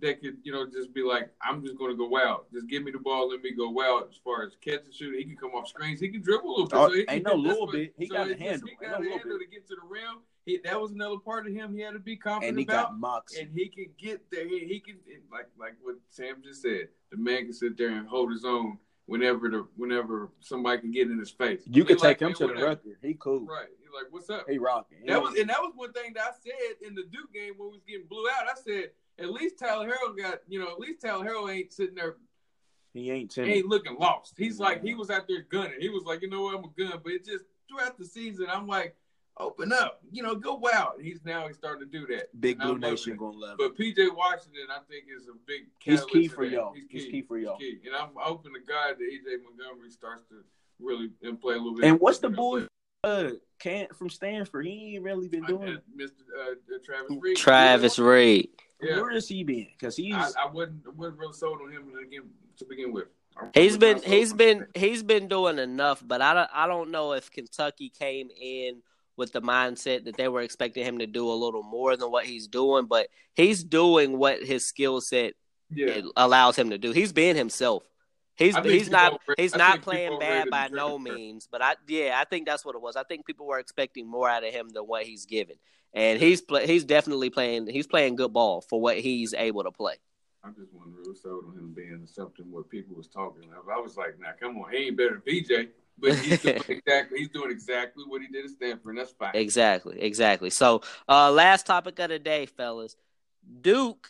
[0.00, 2.82] that could you know just be like I'm just going to go wild, just give
[2.82, 5.16] me the ball, let me go wild as far as catch and shoot.
[5.16, 6.78] He can come off screens, he can dribble a little bit.
[6.78, 7.94] Oh, so he ain't no little bit.
[7.96, 8.68] He so got a handle.
[8.68, 10.18] He got a handle to get to the rim.
[10.44, 12.90] He, that was another part of him he had to be confident And he about
[12.90, 13.40] got moxie.
[13.40, 14.46] and he can get there.
[14.46, 14.96] He, he can
[15.32, 16.88] like like what Sam just said.
[17.10, 21.10] The man can sit there and hold his own whenever the whenever somebody can get
[21.10, 21.62] in his face.
[21.66, 22.96] You He could like, take him "Hey, to the record.
[23.02, 23.40] He cool.
[23.40, 23.68] Right.
[23.80, 24.98] He's like, "What's up?" He rocking.
[25.06, 27.68] That was and that was one thing that I said in the Duke game when
[27.68, 28.46] we was getting blew out.
[28.46, 31.94] I said, "At least Tyler Herro got you know at least Tyler Herro ain't sitting
[31.94, 32.16] there
[32.92, 33.50] he ain't timid.
[33.50, 34.34] ain't looking lost.
[34.38, 35.80] He's like he was out there gunning.
[35.80, 37.00] He was like, you know what, I'm a gun.
[37.02, 38.94] But it just throughout the season, I'm like,
[39.38, 41.00] open up, you know, go wild.
[41.00, 42.38] He's now he's starting to do that.
[42.40, 43.72] Big Blue Nation gonna love it.
[43.76, 45.62] But PJ Washington, I think, is a big.
[45.80, 46.72] He's key to for y'all.
[46.72, 47.10] He's He's key.
[47.10, 47.58] key for y'all.
[47.58, 47.78] Key.
[47.86, 50.36] And I'm hoping to God that EJ Montgomery starts to
[50.80, 51.84] really and play a little bit.
[51.84, 52.66] And what's the boy
[53.02, 54.66] uh can from Stanford?
[54.66, 55.76] He ain't really been doing.
[55.76, 56.10] uh, Mr.
[56.38, 57.36] Uh, Travis Reed.
[57.36, 58.48] Travis Reed.
[58.82, 59.00] Yeah.
[59.00, 59.68] Where has he been?
[59.78, 62.22] Because he's I, I wasn't I wasn't really sold on him to begin
[62.58, 63.06] to begin with.
[63.36, 64.66] I He's was been not sold he's on been him.
[64.74, 68.82] he's been doing enough, but I don't I don't know if Kentucky came in
[69.16, 72.26] with the mindset that they were expecting him to do a little more than what
[72.26, 75.34] he's doing, but he's doing what his skill set
[75.70, 76.00] Yeah.
[76.16, 76.92] allows him to do.
[76.92, 77.84] He's being himself.
[78.36, 82.24] He's he's not he's I not playing bad by no means, but I yeah I
[82.24, 82.96] think that's what it was.
[82.96, 85.54] I think people were expecting more out of him than what he's given,
[85.92, 89.70] and he's play, he's definitely playing he's playing good ball for what he's able to
[89.70, 89.94] play.
[90.42, 93.72] I just wasn't really sold on him being something what people was talking about.
[93.72, 95.68] I was like, now come on, he ain't better than BJ.
[95.98, 99.32] But he's doing exactly he's doing exactly what he did at Stanford, and that's fine.
[99.34, 100.50] Exactly, exactly.
[100.50, 102.96] So, uh, last topic of the day, fellas.
[103.60, 104.08] Duke,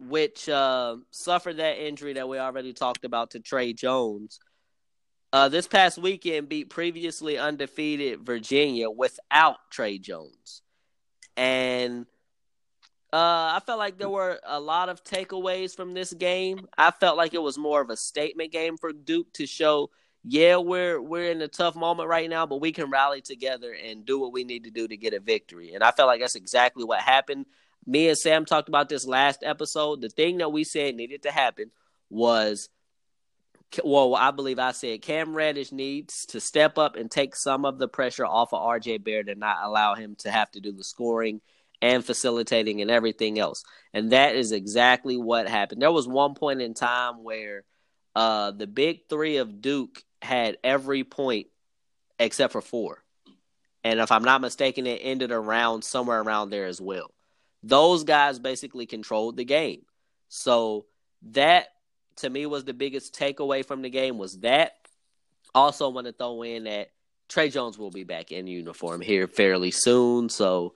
[0.00, 4.40] which uh, suffered that injury that we already talked about to Tre Jones,
[5.32, 10.62] uh, this past weekend beat previously undefeated Virginia without Tre Jones.
[11.36, 12.06] And
[13.12, 16.66] uh, I felt like there were a lot of takeaways from this game.
[16.76, 19.90] I felt like it was more of a statement game for Duke to show
[20.24, 24.06] yeah, we're we're in a tough moment right now, but we can rally together and
[24.06, 25.74] do what we need to do to get a victory.
[25.74, 27.46] And I felt like that's exactly what happened.
[27.86, 30.00] Me and Sam talked about this last episode.
[30.00, 31.72] The thing that we said needed to happen
[32.08, 32.68] was
[33.82, 37.78] well, I believe I said Cam Reddish needs to step up and take some of
[37.78, 40.84] the pressure off of RJ Barrett and not allow him to have to do the
[40.84, 41.40] scoring
[41.80, 43.64] and facilitating and everything else.
[43.92, 45.82] And that is exactly what happened.
[45.82, 47.64] There was one point in time where
[48.14, 51.48] uh, the big three of Duke had every point
[52.18, 53.02] except for four.
[53.84, 57.10] And if I'm not mistaken, it ended around somewhere around there as well.
[57.62, 59.82] Those guys basically controlled the game.
[60.28, 60.86] So
[61.32, 61.68] that
[62.16, 64.72] to me was the biggest takeaway from the game was that.
[65.54, 66.90] Also want to throw in that
[67.28, 70.28] Tre Jones will be back in uniform here fairly soon.
[70.28, 70.74] So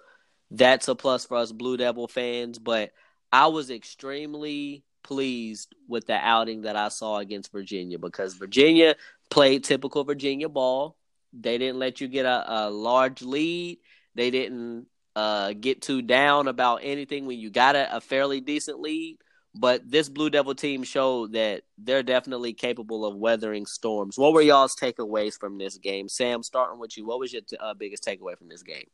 [0.50, 2.58] that's a plus for us Blue Devil fans.
[2.58, 2.92] But
[3.32, 8.96] I was extremely pleased with the outing that I saw against Virginia because Virginia
[9.30, 10.96] played typical Virginia ball.
[11.32, 13.78] They didn't let you get a, a large lead.
[14.14, 18.80] They didn't uh, get too down about anything when you got a, a fairly decent
[18.80, 19.18] lead.
[19.58, 24.18] But this Blue Devil team showed that they're definitely capable of weathering storms.
[24.18, 26.10] What were y'all's takeaways from this game?
[26.10, 28.84] Sam, starting with you, what was your uh, biggest takeaway from this game?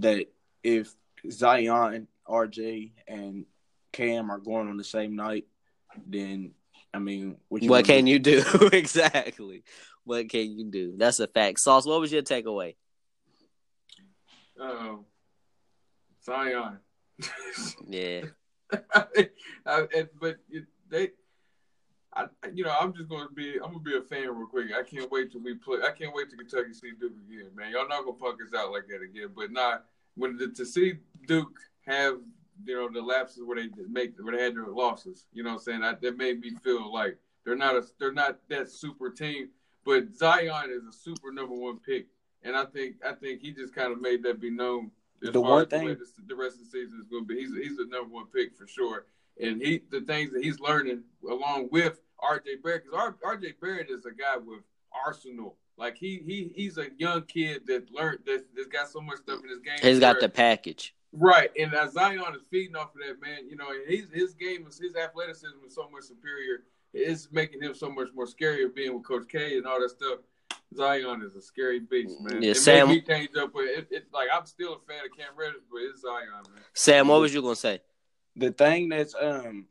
[0.00, 0.26] that
[0.62, 0.94] if
[1.30, 3.44] Zion RJ and
[3.92, 5.44] Cam are going on the same night,
[6.06, 6.52] then
[6.94, 8.10] I mean, what, what can do?
[8.10, 8.42] you do
[8.72, 9.64] exactly?
[10.04, 10.94] What can you do?
[10.96, 11.60] That's a fact.
[11.60, 12.74] Sauce, what was your takeaway?
[14.60, 15.04] Oh,
[16.24, 16.78] Zion.
[17.88, 18.22] yeah.
[18.94, 19.26] I,
[19.66, 20.36] I, but
[20.88, 21.10] they,
[22.14, 24.66] I, you know, I'm just going to be, I'm gonna be a fan real quick.
[24.78, 25.78] I can't wait till we play.
[25.82, 27.72] I can't wait to Kentucky see Duke again, man.
[27.72, 29.28] Y'all not gonna punk us out like that again.
[29.34, 30.94] But not when the, to see
[31.26, 32.18] Duke have,
[32.66, 35.26] you know, the lapses where they make where they had their losses.
[35.32, 38.12] You know, what I'm saying I, that made me feel like they're not a, they're
[38.12, 39.48] not that super team.
[39.84, 42.06] But Zion is a super number one pick,
[42.44, 44.90] and I think I think he just kind of made that be known.
[45.20, 47.76] the one thing the, the rest of the season is going to be, he's he's
[47.76, 49.06] the number one pick for sure
[49.40, 54.04] and he the things that he's learning along with RJ Barrett because RJ Barrett is
[54.06, 54.60] a guy with
[55.06, 55.56] arsenal.
[55.76, 59.40] Like he he he's a young kid that learned that that's got so much stuff
[59.42, 59.78] in his game.
[59.80, 60.94] He's got the package.
[61.12, 63.48] Right, and uh, Zion is feeding off of that man.
[63.48, 66.64] You know, his his game is his athleticism is so much superior.
[66.94, 70.18] It's making him so much more scarier being with Coach K and all that stuff.
[70.74, 72.42] Zion is a scary beast, man.
[72.42, 72.88] Yeah, it Sam.
[72.88, 75.60] Made me change up, but it, it, like I'm still a fan of Cam Reddish,
[75.70, 76.64] but it's Zion, man.
[76.72, 77.80] Sam, what was you gonna say?
[78.36, 79.66] the thing that's um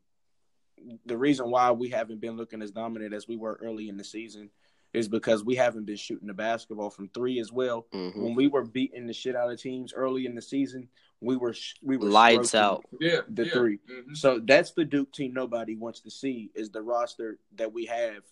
[1.05, 4.03] the reason why we haven't been looking as dominant as we were early in the
[4.03, 4.49] season
[4.93, 7.85] is because we haven't been shooting the basketball from three as well.
[7.93, 8.21] Mm-hmm.
[8.21, 10.89] When we were beating the shit out of teams early in the season,
[11.21, 11.53] we were
[11.83, 12.83] we were lights out.
[12.99, 13.53] Yeah, the yeah.
[13.53, 14.13] 3 mm-hmm.
[14.15, 18.23] So that's the Duke team nobody wants to see is the roster that we have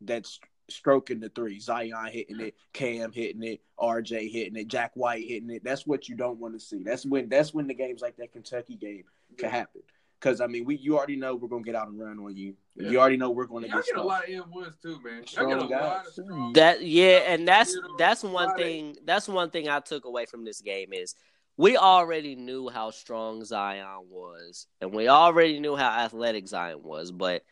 [0.00, 0.38] that's
[0.68, 1.58] stroking the three.
[1.60, 5.64] Zion hitting it, Cam hitting it, RJ hitting it, Jack White hitting it.
[5.64, 6.82] That's what you don't want to see.
[6.82, 9.04] That's when that's when the games like that Kentucky game
[9.38, 9.82] can happen.
[10.20, 12.54] Because I mean, we you already know we're gonna get out and run on you.
[12.76, 12.90] Yeah.
[12.90, 14.06] You already know we're gonna Y'all get, get a stuff.
[14.06, 15.16] lot of M ones too, man.
[15.16, 15.82] Y'all Strong get a guys.
[15.82, 16.52] lot of strong.
[16.54, 18.96] That yeah, and that's that's one thing.
[19.04, 21.14] That's one thing I took away from this game is
[21.56, 27.12] we already knew how strong Zion was, and we already knew how athletic Zion was.
[27.12, 27.42] But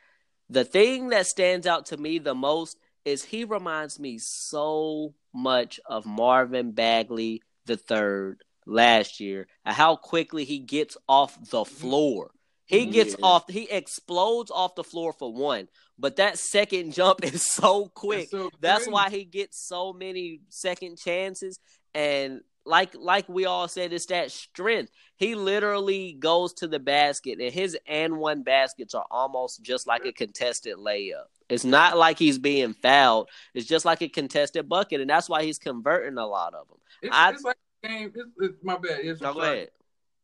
[0.49, 5.81] the thing that stands out to me the most is he reminds me so much
[5.87, 11.75] of Marvin Bagley the third last year, and how quickly he gets off the mm-hmm.
[11.75, 12.31] floor.
[12.67, 12.93] He mm-hmm.
[12.93, 13.27] gets Yeah.
[13.27, 13.49] off.
[13.49, 15.69] He explodes off the floor for one,
[15.99, 18.31] but that second jump is so quick.
[18.31, 21.59] so That's why he gets so many second chances.
[21.95, 24.93] And like like we all said, it's that strength.
[25.17, 30.05] He literally goes to the basket, and his and one baskets are almost just like
[30.05, 31.25] a contested layup.
[31.49, 33.29] It's not like he's being fouled.
[33.55, 36.79] It's just like a contested bucket, and that's why he's converting a lot of them.
[37.03, 38.13] It's, I- it's like game.
[38.15, 39.01] It's, it's my bad.
[39.03, 39.67] It's, No, go.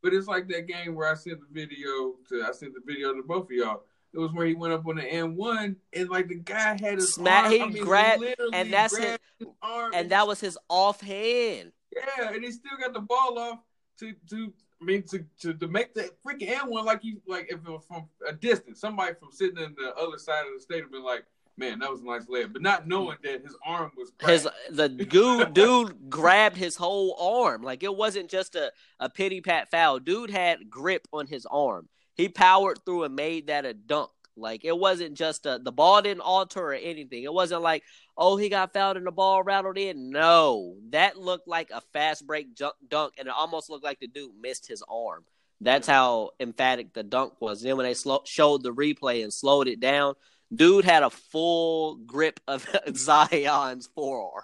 [0.02, 2.44] But it's like that game where I sent the video to.
[2.48, 3.82] I sent the video to both of y'all.
[4.14, 6.94] It was where he went up on the N one, and like the guy had
[6.94, 7.52] his Smack- arm.
[7.52, 8.24] he I mean, grabbed-
[8.54, 9.20] and that's it.
[9.38, 11.72] his arm And that was his offhand.
[11.94, 13.58] Yeah, and he still got the ball off
[14.00, 14.52] to to.
[14.80, 17.68] I mean, to, to, to make that freaking end one like you like if it
[17.68, 20.92] was from a distance, somebody from sitting in the other side of the state stadium
[20.92, 21.24] been like,
[21.56, 24.88] "Man, that was a nice layup," but not knowing that his arm was his the
[24.88, 27.62] dude dude grabbed his whole arm.
[27.62, 28.70] Like it wasn't just a,
[29.00, 29.98] a pity pat foul.
[29.98, 31.88] Dude had grip on his arm.
[32.14, 36.00] He powered through and made that a dunk like it wasn't just a the ball
[36.02, 37.82] didn't alter or anything it wasn't like
[38.16, 42.26] oh he got fouled and the ball rattled in no that looked like a fast
[42.26, 45.24] break junk, dunk and it almost looked like the dude missed his arm
[45.60, 49.68] that's how emphatic the dunk was then when they slow, showed the replay and slowed
[49.68, 50.14] it down
[50.54, 52.66] Dude had a full grip of
[52.96, 54.42] Zion's forearm.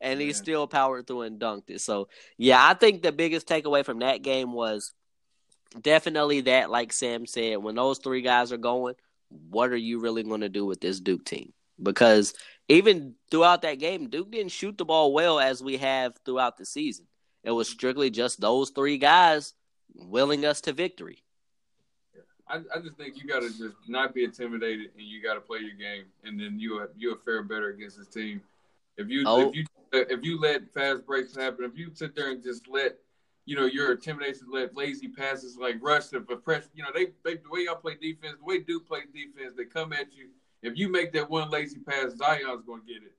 [0.00, 0.32] And he Yeah.
[0.34, 1.80] still powered through and dunked it.
[1.80, 4.92] So yeah, I think the biggest takeaway from that game was
[5.80, 8.94] definitely that, like Sam said, when those three guys are going,
[9.50, 11.52] what are you really going to do with this Duke team?
[11.82, 12.34] Because
[12.68, 16.66] even throughout that game, Duke didn't shoot the ball well as we have throughout the
[16.66, 17.06] season.
[17.44, 19.54] It was strictly just those three guys
[19.94, 21.22] willing us to victory.
[22.48, 25.40] I, I just think you got to just not be intimidated, and you got to
[25.40, 28.40] play your game, and then you you'll fare better against this team.
[28.96, 29.50] If you Oh.
[29.50, 32.98] if you if you let fast breaks happen, if you sit there and just let
[33.48, 37.36] you know your intimidation, let lazy passes like rush the press, you know they, they
[37.36, 40.28] the way y'all play defense, the way Duke plays defense, they come at you.
[40.62, 43.14] If you make that one lazy pass, Zion's gonna get it.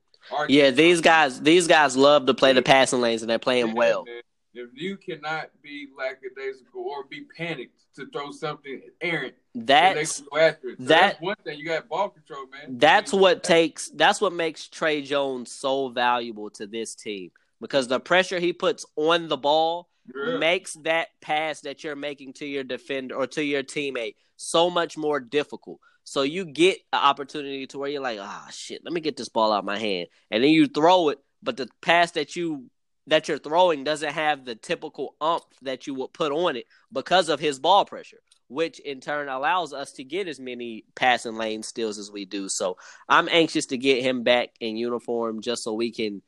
[0.48, 4.06] Yeah, these guys these guys love to play the passing lanes and they're playing well.
[4.54, 10.38] If you cannot be lackadaisical or be panicked to throw something errant, That's can go
[10.38, 10.78] after it.
[10.78, 11.58] So that- that's one thing.
[11.58, 12.78] You got ball control, man.
[12.78, 13.88] That's what takes.
[13.90, 18.86] That's what makes Tre Jones so valuable to this team because the pressure he puts
[18.96, 23.62] on the ball makes that pass that you're making to your defender or to your
[23.62, 25.80] teammate so much more difficult.
[26.04, 29.28] So you get an opportunity to where you're like, ah, shit, let me get this
[29.28, 31.18] ball out of my hand, and then you throw it.
[31.42, 32.70] But the pass that you
[33.06, 37.28] that you're throwing doesn't have the typical umph that you would put on it because
[37.28, 41.62] of his ball pressure, which in turn allows us to get as many passing lane
[41.62, 42.48] steals as we do.
[42.48, 42.76] So
[43.08, 46.22] I'm anxious to get him back in uniform just so we can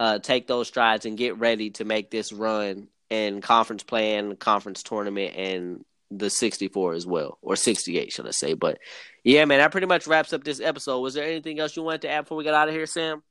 [0.00, 4.38] uh, take those strides and get ready to make this run in conference play and
[4.38, 8.54] conference tournament and the 64 as well, or 68, should I say.
[8.54, 8.78] But
[9.24, 11.00] yeah, man, that pretty much wraps up this episode.
[11.00, 13.22] Was there anything else you wanted to add before we get out of here, Sam?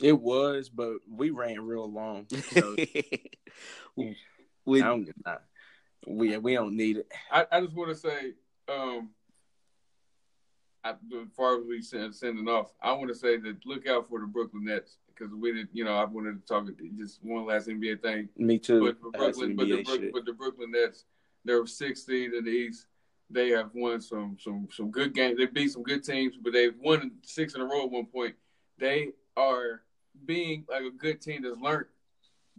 [0.00, 2.26] It was, but we ran real long.
[2.52, 2.74] So
[3.96, 4.16] we,
[4.66, 5.08] I don't,
[6.06, 7.06] we we don't need it.
[7.30, 8.32] I, I just want to say,
[8.68, 9.10] um,
[10.82, 14.26] I, before we send, sending off, I want to say that look out for the
[14.26, 15.68] Brooklyn Nets because we did.
[15.72, 16.66] You know, I wanted to talk
[16.98, 18.28] just one last NBA thing.
[18.36, 18.80] Me too.
[18.80, 21.04] But for Brooklyn, but the, Brook, but the Brooklyn Nets,
[21.44, 22.86] they're sixth seed in the East.
[23.30, 25.38] They have won some some some good games.
[25.38, 28.34] They beat some good teams, but they've won six in a row at one point.
[28.78, 29.82] They are
[30.26, 31.86] being like a good team that's learned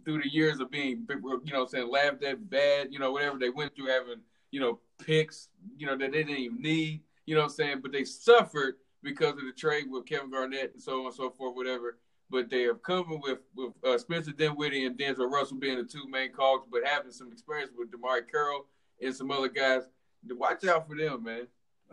[0.04, 3.48] through the years of being, you know, saying laughed at, bad, you know, whatever they
[3.48, 4.20] went through, having,
[4.50, 7.80] you know, picks, you know, that they didn't even need, you know what I'm saying?
[7.80, 11.30] But they suffered because of the trade with Kevin Garnett and so on and so
[11.30, 11.98] forth, whatever.
[12.34, 16.08] But they have come with with uh, Spencer Dinwiddie and Denzel Russell being the two
[16.08, 18.66] main cogs, but having some experience with DeMarre Carroll
[19.00, 19.82] and some other guys.
[20.28, 21.46] Watch out for them, man.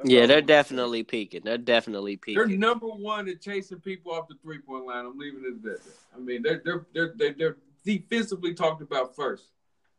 [0.04, 1.42] Yeah, they're definitely peaking.
[1.44, 2.48] They're definitely peaking.
[2.48, 5.06] They're number one in chasing people off the three point line.
[5.06, 5.80] I'm leaving it at that.
[6.16, 9.46] I mean, they're they're they're they're, they're defensively talked about first.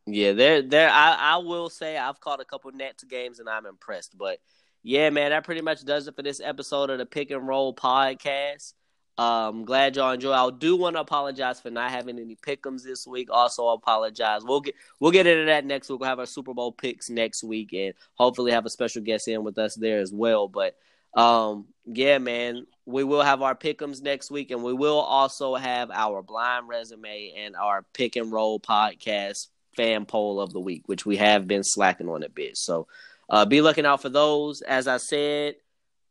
[0.06, 0.90] Yeah, they're they're.
[0.90, 4.18] I, I will say I've caught a couple Nets games and I'm impressed.
[4.18, 4.40] But
[4.82, 7.72] yeah, man, that pretty much does it for this episode of the Pick and Roll
[7.72, 8.72] podcast.
[9.18, 10.32] Um, glad y'all enjoy.
[10.32, 13.28] I do want to apologize for not having any pickums this week.
[13.30, 14.42] Also, apologize.
[14.42, 16.00] We'll get we'll get into that next week.
[16.00, 19.44] We'll have our Super Bowl picks next week, and hopefully have a special guest in
[19.44, 20.48] with us there as well.
[20.48, 20.76] But
[21.14, 25.90] um, yeah, man, we will have our pickums next week, and we will also have
[25.90, 31.04] our blind resume and our pick and roll podcast fan poll of the week, which
[31.04, 32.56] we have been slacking on a bit.
[32.56, 32.86] So
[33.28, 34.62] uh, be looking out for those.
[34.62, 35.56] As I said,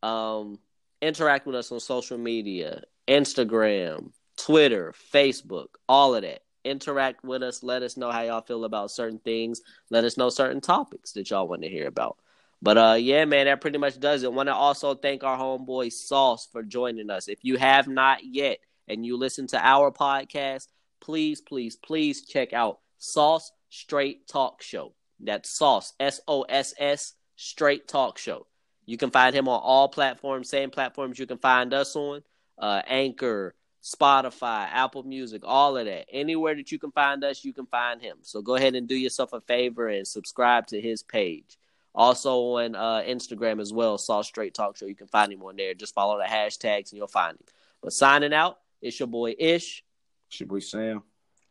[0.04, 0.60] um,
[1.02, 6.44] interact with us on social media Instagram, Twitter, Facebook, all of that.
[6.64, 7.62] Interact with us.
[7.62, 9.62] Let us know how y'all feel about certain things.
[9.90, 12.18] Let us know certain topics that y'all want to hear about.
[12.62, 14.32] But uh, yeah, man, that pretty much does it.
[14.32, 17.28] Want to also thank our homeboy Sauce for joining us.
[17.28, 20.68] If you have not yet, and you listen to our podcast,
[21.00, 24.94] please, please, please check out Sauce Straight Talk Show.
[25.20, 28.48] That's Sauce S O S S Straight Talk Show.
[28.86, 32.22] You can find him on all platforms, same platforms you can find us on
[32.62, 36.06] uh, Anchor, Spotify, Apple Music, all of that.
[36.12, 38.18] Anywhere that you can find us, you can find him.
[38.22, 41.58] So go ahead and do yourself a favor and subscribe to his page.
[41.94, 44.86] Also on uh, Instagram as well, Sauce Straight Talk Show.
[44.86, 45.74] You can find him on there.
[45.74, 47.46] Just follow the hashtags and you'll find him.
[47.82, 49.84] But signing out, it's your boy Ish.
[50.30, 51.04] It's your boy Sam.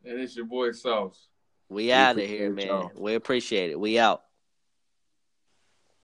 [0.04, 1.26] And it's your boy Sauce.
[1.68, 2.66] We, we out of here, man.
[2.66, 2.90] Y'all.
[2.96, 3.78] We appreciate it.
[3.78, 4.22] We out.